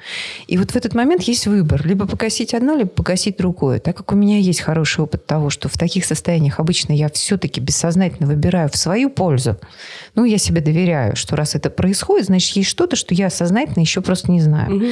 И 0.46 0.58
вот 0.58 0.72
в 0.72 0.76
этот 0.76 0.94
момент 0.94 1.22
есть 1.22 1.46
выбор. 1.46 1.84
Либо 1.86 2.06
погасить 2.06 2.54
одно, 2.54 2.76
либо 2.76 2.90
погасить 2.90 3.38
другое. 3.38 3.80
Так 3.80 3.96
как 3.96 4.12
у 4.12 4.16
меня 4.16 4.38
есть 4.38 4.60
хороший 4.60 5.02
опыт 5.02 5.26
того, 5.26 5.50
что 5.50 5.68
в 5.68 5.78
таких 5.78 6.04
состояниях 6.04 6.60
обычно 6.60 6.92
я 6.92 7.08
все-таки 7.08 7.60
бессознательно 7.60 8.28
выбираю 8.28 8.68
в 8.68 8.76
свою 8.76 9.10
пользу, 9.10 9.56
ну, 10.14 10.24
я 10.24 10.38
себе 10.38 10.60
доверяю, 10.60 11.16
что 11.16 11.36
раз 11.36 11.54
это 11.54 11.70
происходит, 11.70 12.26
значит, 12.26 12.56
есть 12.56 12.68
что-то, 12.68 12.96
что 12.96 13.14
я 13.14 13.30
сознательно 13.30 13.80
еще 13.80 14.00
просто 14.00 14.30
не 14.30 14.40
знаю. 14.40 14.76
Угу. 14.76 14.86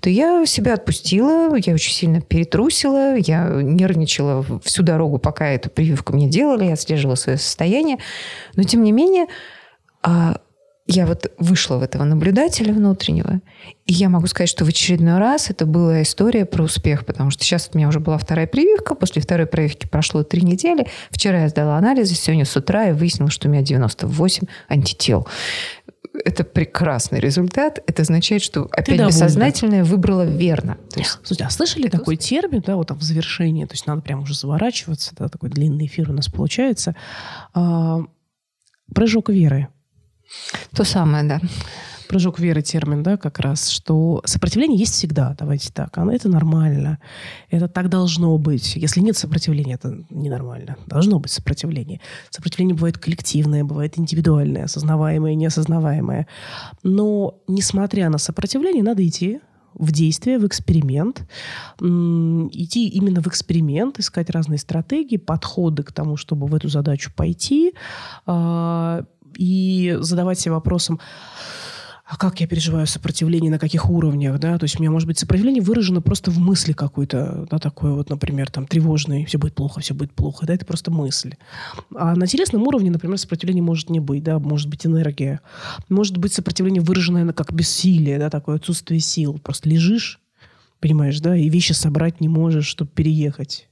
То 0.00 0.10
я 0.10 0.46
себя 0.46 0.74
отпустила, 0.74 1.54
я 1.56 1.74
очень 1.74 1.92
сильно 1.92 2.19
перетрусила, 2.28 3.16
я 3.16 3.48
нервничала 3.48 4.44
всю 4.64 4.82
дорогу, 4.82 5.18
пока 5.18 5.48
эту 5.48 5.70
прививку 5.70 6.12
мне 6.12 6.28
делали, 6.28 6.66
я 6.66 6.74
отслеживала 6.74 7.14
свое 7.16 7.38
состояние. 7.38 7.98
Но, 8.54 8.62
тем 8.62 8.82
не 8.82 8.92
менее, 8.92 9.26
а 10.02 10.40
я 10.92 11.06
вот 11.06 11.30
вышла 11.38 11.76
в 11.76 11.82
этого 11.84 12.02
наблюдателя 12.02 12.72
внутреннего, 12.72 13.40
и 13.86 13.92
я 13.92 14.08
могу 14.08 14.26
сказать, 14.26 14.48
что 14.48 14.64
в 14.64 14.68
очередной 14.68 15.18
раз 15.18 15.48
это 15.48 15.64
была 15.64 16.02
история 16.02 16.44
про 16.44 16.64
успех, 16.64 17.06
потому 17.06 17.30
что 17.30 17.44
сейчас 17.44 17.70
у 17.72 17.78
меня 17.78 17.86
уже 17.86 18.00
была 18.00 18.18
вторая 18.18 18.48
прививка, 18.48 18.96
после 18.96 19.22
второй 19.22 19.46
прививки 19.46 19.86
прошло 19.86 20.24
три 20.24 20.42
недели, 20.42 20.88
вчера 21.10 21.42
я 21.42 21.48
сдала 21.48 21.76
анализы, 21.76 22.14
сегодня 22.14 22.44
с 22.44 22.56
утра 22.56 22.86
я 22.86 22.94
выяснила, 22.94 23.30
что 23.30 23.46
у 23.46 23.52
меня 23.52 23.62
98 23.62 24.48
антител. 24.68 25.28
Это 26.12 26.44
прекрасный 26.44 27.20
результат. 27.20 27.78
Это 27.86 28.02
означает, 28.02 28.42
что 28.42 28.64
опять 28.72 28.98
Ты 28.98 29.06
бессознательное 29.06 29.84
выбрало 29.84 30.22
верно. 30.22 30.76
То 30.92 31.00
есть, 31.00 31.12
Слушайте, 31.22 31.44
а 31.44 31.50
слышали 31.50 31.86
это 31.88 31.98
такой 31.98 32.16
термин, 32.16 32.62
да, 32.66 32.76
вот 32.76 32.88
там 32.88 32.98
в 32.98 33.02
завершении, 33.02 33.64
то 33.64 33.74
есть 33.74 33.86
надо 33.86 34.02
прям 34.02 34.22
уже 34.22 34.34
заворачиваться, 34.34 35.12
да, 35.16 35.28
такой 35.28 35.50
длинный 35.50 35.86
эфир 35.86 36.10
у 36.10 36.12
нас 36.12 36.28
получается. 36.28 36.96
А, 37.54 38.00
прыжок 38.94 39.30
веры. 39.30 39.68
То 40.74 40.84
самое, 40.84 41.24
да. 41.24 41.40
Прыжок 42.10 42.40
веры 42.40 42.60
термин, 42.60 43.04
да, 43.04 43.16
как 43.16 43.38
раз, 43.38 43.68
что 43.68 44.20
сопротивление 44.24 44.76
есть 44.76 44.94
всегда, 44.94 45.36
давайте 45.38 45.70
так. 45.72 45.96
Оно, 45.96 46.12
это 46.12 46.28
нормально. 46.28 46.98
Это 47.50 47.68
так 47.68 47.88
должно 47.88 48.36
быть. 48.36 48.74
Если 48.74 48.98
нет 48.98 49.16
сопротивления, 49.16 49.74
это 49.74 49.96
ненормально. 50.10 50.76
Должно 50.86 51.20
быть 51.20 51.30
сопротивление. 51.30 52.00
Сопротивление 52.30 52.74
бывает 52.74 52.98
коллективное, 52.98 53.62
бывает 53.62 53.96
индивидуальное, 53.96 54.64
осознаваемое, 54.64 55.36
неосознаваемое. 55.36 56.26
Но, 56.82 57.38
несмотря 57.46 58.10
на 58.10 58.18
сопротивление, 58.18 58.82
надо 58.82 59.06
идти, 59.06 59.38
в 59.74 59.92
действие, 59.92 60.40
в 60.40 60.46
эксперимент, 60.48 61.22
идти 61.78 62.88
именно 62.88 63.22
в 63.22 63.28
эксперимент, 63.28 64.00
искать 64.00 64.30
разные 64.30 64.58
стратегии, 64.58 65.16
подходы 65.16 65.84
к 65.84 65.92
тому, 65.92 66.16
чтобы 66.16 66.48
в 66.48 66.54
эту 66.56 66.68
задачу 66.68 67.12
пойти, 67.14 67.74
а, 68.26 69.04
и 69.36 69.96
задавать 70.00 70.40
себе 70.40 70.54
вопросом, 70.54 70.98
а 72.10 72.16
как 72.16 72.40
я 72.40 72.48
переживаю 72.48 72.88
сопротивление, 72.88 73.52
на 73.52 73.60
каких 73.60 73.88
уровнях, 73.88 74.40
да, 74.40 74.58
то 74.58 74.64
есть 74.64 74.76
у 74.76 74.82
меня, 74.82 74.90
может 74.90 75.06
быть, 75.06 75.16
сопротивление 75.16 75.62
выражено 75.62 76.02
просто 76.02 76.32
в 76.32 76.40
мысли 76.40 76.72
какой-то, 76.72 77.46
да, 77.48 77.60
такой 77.60 77.92
вот, 77.92 78.10
например, 78.10 78.50
там, 78.50 78.66
тревожный, 78.66 79.24
все 79.26 79.38
будет 79.38 79.54
плохо, 79.54 79.80
все 79.80 79.94
будет 79.94 80.12
плохо, 80.12 80.44
да, 80.44 80.54
это 80.54 80.66
просто 80.66 80.90
мысль. 80.90 81.34
А 81.94 82.16
на 82.16 82.26
телесном 82.26 82.66
уровне, 82.66 82.90
например, 82.90 83.16
сопротивления 83.16 83.62
может 83.62 83.90
не 83.90 84.00
быть, 84.00 84.24
да, 84.24 84.40
может 84.40 84.68
быть 84.68 84.84
энергия, 84.84 85.40
может 85.88 86.16
быть 86.18 86.32
сопротивление 86.32 86.82
выраженное 86.82 87.32
как 87.32 87.52
бессилие, 87.52 88.18
да, 88.18 88.28
такое 88.28 88.56
отсутствие 88.56 88.98
сил, 88.98 89.38
просто 89.38 89.68
лежишь, 89.68 90.18
понимаешь, 90.80 91.20
да, 91.20 91.36
и 91.36 91.48
вещи 91.48 91.72
собрать 91.72 92.20
не 92.20 92.28
можешь, 92.28 92.66
чтобы 92.66 92.90
переехать. 92.90 93.68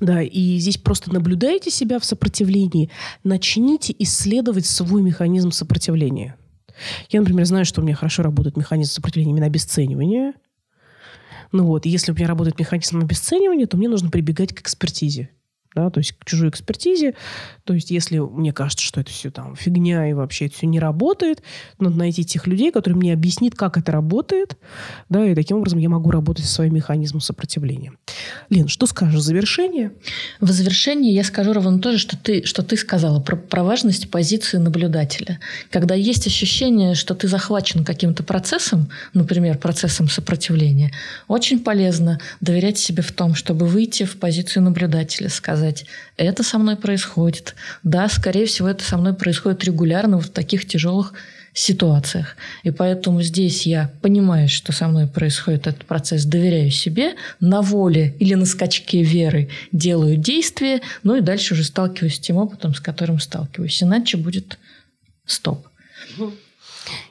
Да, 0.00 0.20
и 0.20 0.58
здесь 0.58 0.78
просто 0.78 1.12
наблюдайте 1.12 1.70
себя 1.70 2.00
в 2.00 2.04
сопротивлении, 2.04 2.90
начните 3.22 3.94
исследовать 4.00 4.66
свой 4.66 5.00
механизм 5.00 5.52
сопротивления. 5.52 6.36
Я, 7.10 7.20
например, 7.20 7.44
знаю, 7.44 7.64
что 7.64 7.80
у 7.80 7.84
меня 7.84 7.94
хорошо 7.94 8.22
работает 8.22 8.56
механизм 8.56 8.92
сопротивления 8.92 9.32
именно 9.32 9.46
обесценивания. 9.46 10.34
Ну 11.52 11.66
вот, 11.66 11.86
если 11.86 12.12
у 12.12 12.14
меня 12.14 12.26
работает 12.26 12.58
механизм 12.58 13.00
обесценивания, 13.00 13.66
то 13.66 13.76
мне 13.76 13.88
нужно 13.88 14.10
прибегать 14.10 14.54
к 14.54 14.60
экспертизе 14.60 15.30
да, 15.74 15.90
то 15.90 15.98
есть 15.98 16.12
к 16.12 16.24
чужой 16.24 16.48
экспертизе. 16.48 17.14
То 17.64 17.74
есть 17.74 17.90
если 17.90 18.18
мне 18.18 18.52
кажется, 18.52 18.84
что 18.84 19.00
это 19.00 19.10
все 19.10 19.30
там 19.30 19.56
фигня 19.56 20.08
и 20.08 20.12
вообще 20.12 20.46
это 20.46 20.56
все 20.56 20.66
не 20.66 20.80
работает, 20.80 21.42
надо 21.78 21.96
найти 21.96 22.24
тех 22.24 22.46
людей, 22.46 22.70
которые 22.70 22.96
мне 22.96 23.12
объяснят, 23.12 23.54
как 23.54 23.78
это 23.78 23.92
работает, 23.92 24.56
да, 25.08 25.24
и 25.24 25.34
таким 25.34 25.58
образом 25.58 25.78
я 25.78 25.88
могу 25.88 26.10
работать 26.10 26.44
со 26.44 26.52
своим 26.52 26.74
механизмом 26.74 27.20
сопротивления. 27.20 27.92
Лен, 28.50 28.68
что 28.68 28.86
скажешь 28.86 29.20
в 29.20 29.22
завершение? 29.22 29.92
В 30.40 30.50
завершение 30.50 31.14
я 31.14 31.24
скажу 31.24 31.52
ровно 31.52 31.78
то 31.78 31.92
же, 31.92 31.98
что 31.98 32.16
ты, 32.16 32.44
что 32.44 32.62
ты 32.62 32.76
сказала 32.76 33.20
про, 33.20 33.36
про 33.36 33.62
важность 33.62 34.10
позиции 34.10 34.58
наблюдателя. 34.58 35.40
Когда 35.70 35.94
есть 35.94 36.26
ощущение, 36.26 36.94
что 36.94 37.14
ты 37.14 37.28
захвачен 37.28 37.84
каким-то 37.84 38.22
процессом, 38.22 38.90
например, 39.14 39.58
процессом 39.58 40.08
сопротивления, 40.08 40.92
очень 41.28 41.60
полезно 41.60 42.20
доверять 42.40 42.78
себе 42.78 43.02
в 43.02 43.12
том, 43.12 43.34
чтобы 43.34 43.66
выйти 43.66 44.04
в 44.04 44.18
позицию 44.18 44.64
наблюдателя, 44.64 45.28
сказать, 45.28 45.61
сказать, 45.62 45.86
это 46.16 46.42
со 46.42 46.58
мной 46.58 46.76
происходит. 46.76 47.54
Да, 47.84 48.08
скорее 48.08 48.46
всего, 48.46 48.68
это 48.68 48.84
со 48.84 48.96
мной 48.96 49.14
происходит 49.14 49.64
регулярно 49.64 50.20
в 50.20 50.28
таких 50.28 50.66
тяжелых 50.66 51.12
ситуациях. 51.54 52.36
И 52.64 52.70
поэтому 52.70 53.22
здесь 53.22 53.66
я 53.66 53.92
понимаю, 54.00 54.48
что 54.48 54.72
со 54.72 54.88
мной 54.88 55.06
происходит 55.06 55.66
этот 55.66 55.84
процесс, 55.84 56.24
доверяю 56.24 56.70
себе, 56.70 57.14
на 57.40 57.60
воле 57.60 58.16
или 58.18 58.34
на 58.34 58.46
скачке 58.46 59.02
веры 59.02 59.50
делаю 59.70 60.16
действия, 60.16 60.80
ну 61.02 61.16
и 61.16 61.20
дальше 61.20 61.54
уже 61.54 61.64
сталкиваюсь 61.64 62.16
с 62.16 62.20
тем 62.20 62.38
опытом, 62.38 62.74
с 62.74 62.80
которым 62.80 63.20
сталкиваюсь. 63.20 63.82
Иначе 63.82 64.16
будет 64.16 64.58
стоп. 65.26 65.68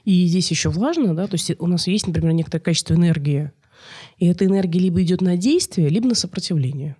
И 0.04 0.26
здесь 0.28 0.52
еще 0.52 0.70
важно, 0.70 1.16
да, 1.16 1.28
то 1.28 1.36
есть 1.36 1.52
у 1.58 1.68
нас 1.68 1.88
есть, 1.88 2.08
например, 2.08 2.34
некоторое 2.34 2.62
качество 2.62 2.96
энергии, 2.96 3.52
и 4.18 4.28
эта 4.28 4.46
энергия 4.46 4.80
либо 4.80 5.02
идет 5.02 5.22
на 5.22 5.38
действие, 5.38 5.88
либо 5.88 6.08
на 6.08 6.16
сопротивление. 6.16 6.96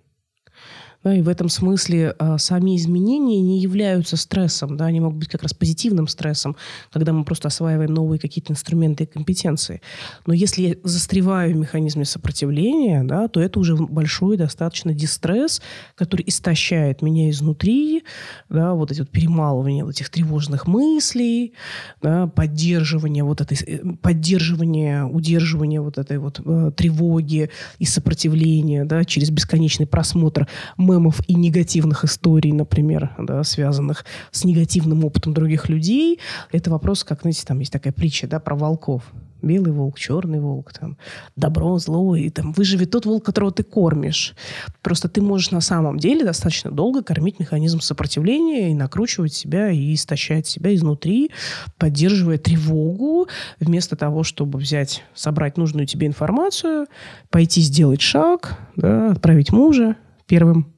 И 1.04 1.20
в 1.20 1.28
этом 1.28 1.48
смысле 1.48 2.14
а, 2.18 2.38
сами 2.38 2.76
изменения 2.76 3.40
не 3.40 3.60
являются 3.60 4.16
стрессом, 4.16 4.76
да, 4.76 4.86
они 4.86 5.00
могут 5.00 5.18
быть 5.18 5.28
как 5.28 5.42
раз 5.42 5.52
позитивным 5.52 6.06
стрессом, 6.06 6.56
когда 6.92 7.12
мы 7.12 7.24
просто 7.24 7.48
осваиваем 7.48 7.92
новые 7.92 8.20
какие-то 8.20 8.52
инструменты 8.52 9.04
и 9.04 9.06
компетенции. 9.06 9.82
Но 10.26 10.32
если 10.32 10.62
я 10.62 10.74
застреваю 10.84 11.54
в 11.54 11.56
механизме 11.56 12.04
сопротивления, 12.04 13.02
да, 13.02 13.26
то 13.26 13.40
это 13.40 13.58
уже 13.58 13.74
большой 13.76 14.36
достаточно 14.36 14.94
дистресс, 14.94 15.60
который 15.96 16.24
истощает 16.26 17.02
меня 17.02 17.30
изнутри, 17.30 18.04
да, 18.48 18.74
вот 18.74 18.92
эти 18.92 19.00
вот 19.00 19.10
перемалывания 19.10 19.84
вот 19.84 19.94
этих 19.94 20.08
тревожных 20.08 20.68
мыслей, 20.68 21.54
да, 22.00 22.28
поддерживание 22.28 23.24
вот 23.24 23.40
этой, 23.40 23.58
э, 23.66 23.80
поддерживание, 24.00 25.04
удерживание 25.04 25.80
вот 25.80 25.98
этой 25.98 26.18
вот 26.18 26.40
э, 26.44 26.70
тревоги 26.76 27.50
и 27.78 27.84
сопротивления, 27.84 28.84
да, 28.84 29.04
через 29.04 29.30
бесконечный 29.30 29.86
просмотр 29.86 30.46
мемов 30.92 31.20
и 31.26 31.34
негативных 31.34 32.04
историй, 32.04 32.52
например, 32.52 33.10
да, 33.18 33.42
связанных 33.44 34.04
с 34.30 34.44
негативным 34.44 35.04
опытом 35.04 35.34
других 35.34 35.68
людей. 35.68 36.20
Это 36.52 36.70
вопрос, 36.70 37.04
как, 37.04 37.22
знаете, 37.22 37.44
там 37.46 37.58
есть 37.58 37.72
такая 37.72 37.92
притча 37.92 38.26
да, 38.26 38.40
про 38.40 38.54
волков 38.54 39.12
белый 39.42 39.72
волк, 39.72 39.98
черный 39.98 40.40
волк, 40.40 40.72
там, 40.72 40.96
добро, 41.36 41.78
зло, 41.78 42.16
и 42.16 42.30
там 42.30 42.52
выживет 42.52 42.90
тот 42.90 43.06
волк, 43.06 43.24
которого 43.24 43.52
ты 43.52 43.62
кормишь. 43.62 44.34
Просто 44.80 45.08
ты 45.08 45.20
можешь 45.20 45.50
на 45.50 45.60
самом 45.60 45.98
деле 45.98 46.24
достаточно 46.24 46.70
долго 46.70 47.02
кормить 47.02 47.38
механизм 47.40 47.80
сопротивления 47.80 48.70
и 48.70 48.74
накручивать 48.74 49.34
себя, 49.34 49.70
и 49.70 49.94
истощать 49.94 50.46
себя 50.46 50.74
изнутри, 50.74 51.30
поддерживая 51.76 52.38
тревогу, 52.38 53.28
вместо 53.60 53.96
того, 53.96 54.22
чтобы 54.22 54.58
взять, 54.58 55.02
собрать 55.14 55.56
нужную 55.56 55.86
тебе 55.86 56.06
информацию, 56.06 56.86
пойти 57.30 57.60
сделать 57.60 58.00
шаг, 58.00 58.58
да, 58.76 59.10
отправить 59.10 59.52
мужа 59.52 59.96
первым 60.26 60.71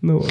ну. 0.00 0.24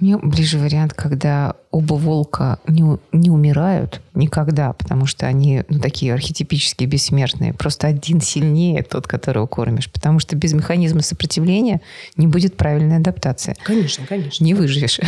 Мне 0.00 0.16
ближе 0.16 0.58
вариант, 0.58 0.94
когда 0.94 1.56
оба 1.70 1.94
волка 1.94 2.58
не, 2.66 2.98
не 3.12 3.30
умирают 3.30 4.00
никогда, 4.14 4.72
потому 4.72 5.04
что 5.04 5.26
они 5.26 5.62
ну, 5.68 5.78
такие 5.78 6.14
архетипические, 6.14 6.88
бессмертные. 6.88 7.52
Просто 7.52 7.86
один 7.86 8.20
сильнее 8.20 8.82
тот, 8.82 9.06
которого 9.06 9.46
кормишь. 9.46 9.90
Потому 9.90 10.20
что 10.20 10.36
без 10.36 10.54
механизма 10.54 11.02
сопротивления 11.02 11.82
не 12.16 12.26
будет 12.26 12.56
правильной 12.56 12.96
адаптации. 12.96 13.56
Конечно, 13.62 14.06
конечно. 14.06 14.42
Не 14.42 14.54
выживешь. 14.54 15.00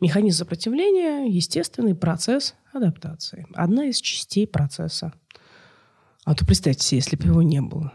Механизм 0.00 0.38
сопротивления– 0.38 1.26
естественный 1.28 1.94
процесс 1.94 2.54
адаптации. 2.72 3.46
Одна 3.52 3.84
из 3.86 4.00
частей 4.00 4.46
процесса. 4.46 5.12
А 6.24 6.34
то 6.34 6.46
представьте 6.46 6.86
себе, 6.86 6.98
если 6.98 7.16
бы 7.16 7.24
его 7.24 7.42
не 7.42 7.60
было. 7.60 7.92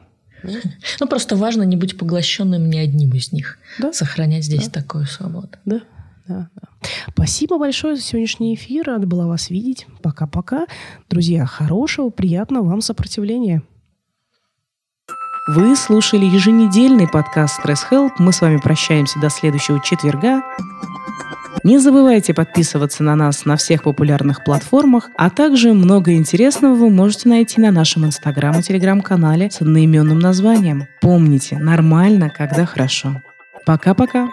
Ну, 1.00 1.08
просто 1.08 1.36
важно 1.36 1.64
не 1.64 1.76
быть 1.76 1.98
поглощенным 1.98 2.70
ни 2.70 2.78
одним 2.78 3.14
из 3.14 3.32
них. 3.32 3.58
Да? 3.80 3.94
Сохранять 3.94 4.46
здесь 4.46 4.68
да. 4.70 4.82
такую 4.82 5.06
свободу. 5.06 5.50
Да. 5.66 5.82
Да, 6.28 6.50
да. 6.56 6.90
Спасибо 7.12 7.60
большое 7.60 7.96
за 7.96 8.02
сегодняшний 8.02 8.56
эфир. 8.56 8.88
Рада 8.88 9.06
была 9.06 9.28
вас 9.28 9.52
видеть. 9.52 9.86
Пока-пока. 10.02 10.66
Друзья, 11.08 11.46
хорошего, 11.46 12.10
приятного 12.10 12.66
вам 12.66 12.82
сопротивления. 12.82 13.62
Вы 15.48 15.76
слушали 15.76 16.26
еженедельный 16.26 17.08
подкаст 17.08 17.60
Stress 17.64 17.82
Help. 17.92 18.14
Мы 18.18 18.34
с 18.34 18.42
вами 18.42 18.58
прощаемся 18.58 19.20
до 19.20 19.30
следующего 19.30 19.80
четверга. 19.84 20.42
Не 21.66 21.80
забывайте 21.80 22.36
подписываться 22.36 23.02
на 23.02 23.16
нас 23.16 23.44
на 23.46 23.58
всех 23.58 23.82
популярных 23.82 24.44
платформах, 24.44 25.10
а 25.18 25.32
также 25.32 25.74
много 25.74 26.14
интересного 26.14 26.76
вы 26.76 26.92
можете 26.92 27.28
найти 27.28 27.60
на 27.60 27.72
нашем 27.72 28.06
инстаграм 28.06 28.60
и 28.60 28.62
телеграм-канале 28.62 29.50
с 29.50 29.62
одноименным 29.62 30.20
названием. 30.20 30.88
Помните, 31.02 31.58
нормально, 31.58 32.30
когда 32.30 32.68
хорошо. 32.68 33.24
Пока-пока. 33.66 34.30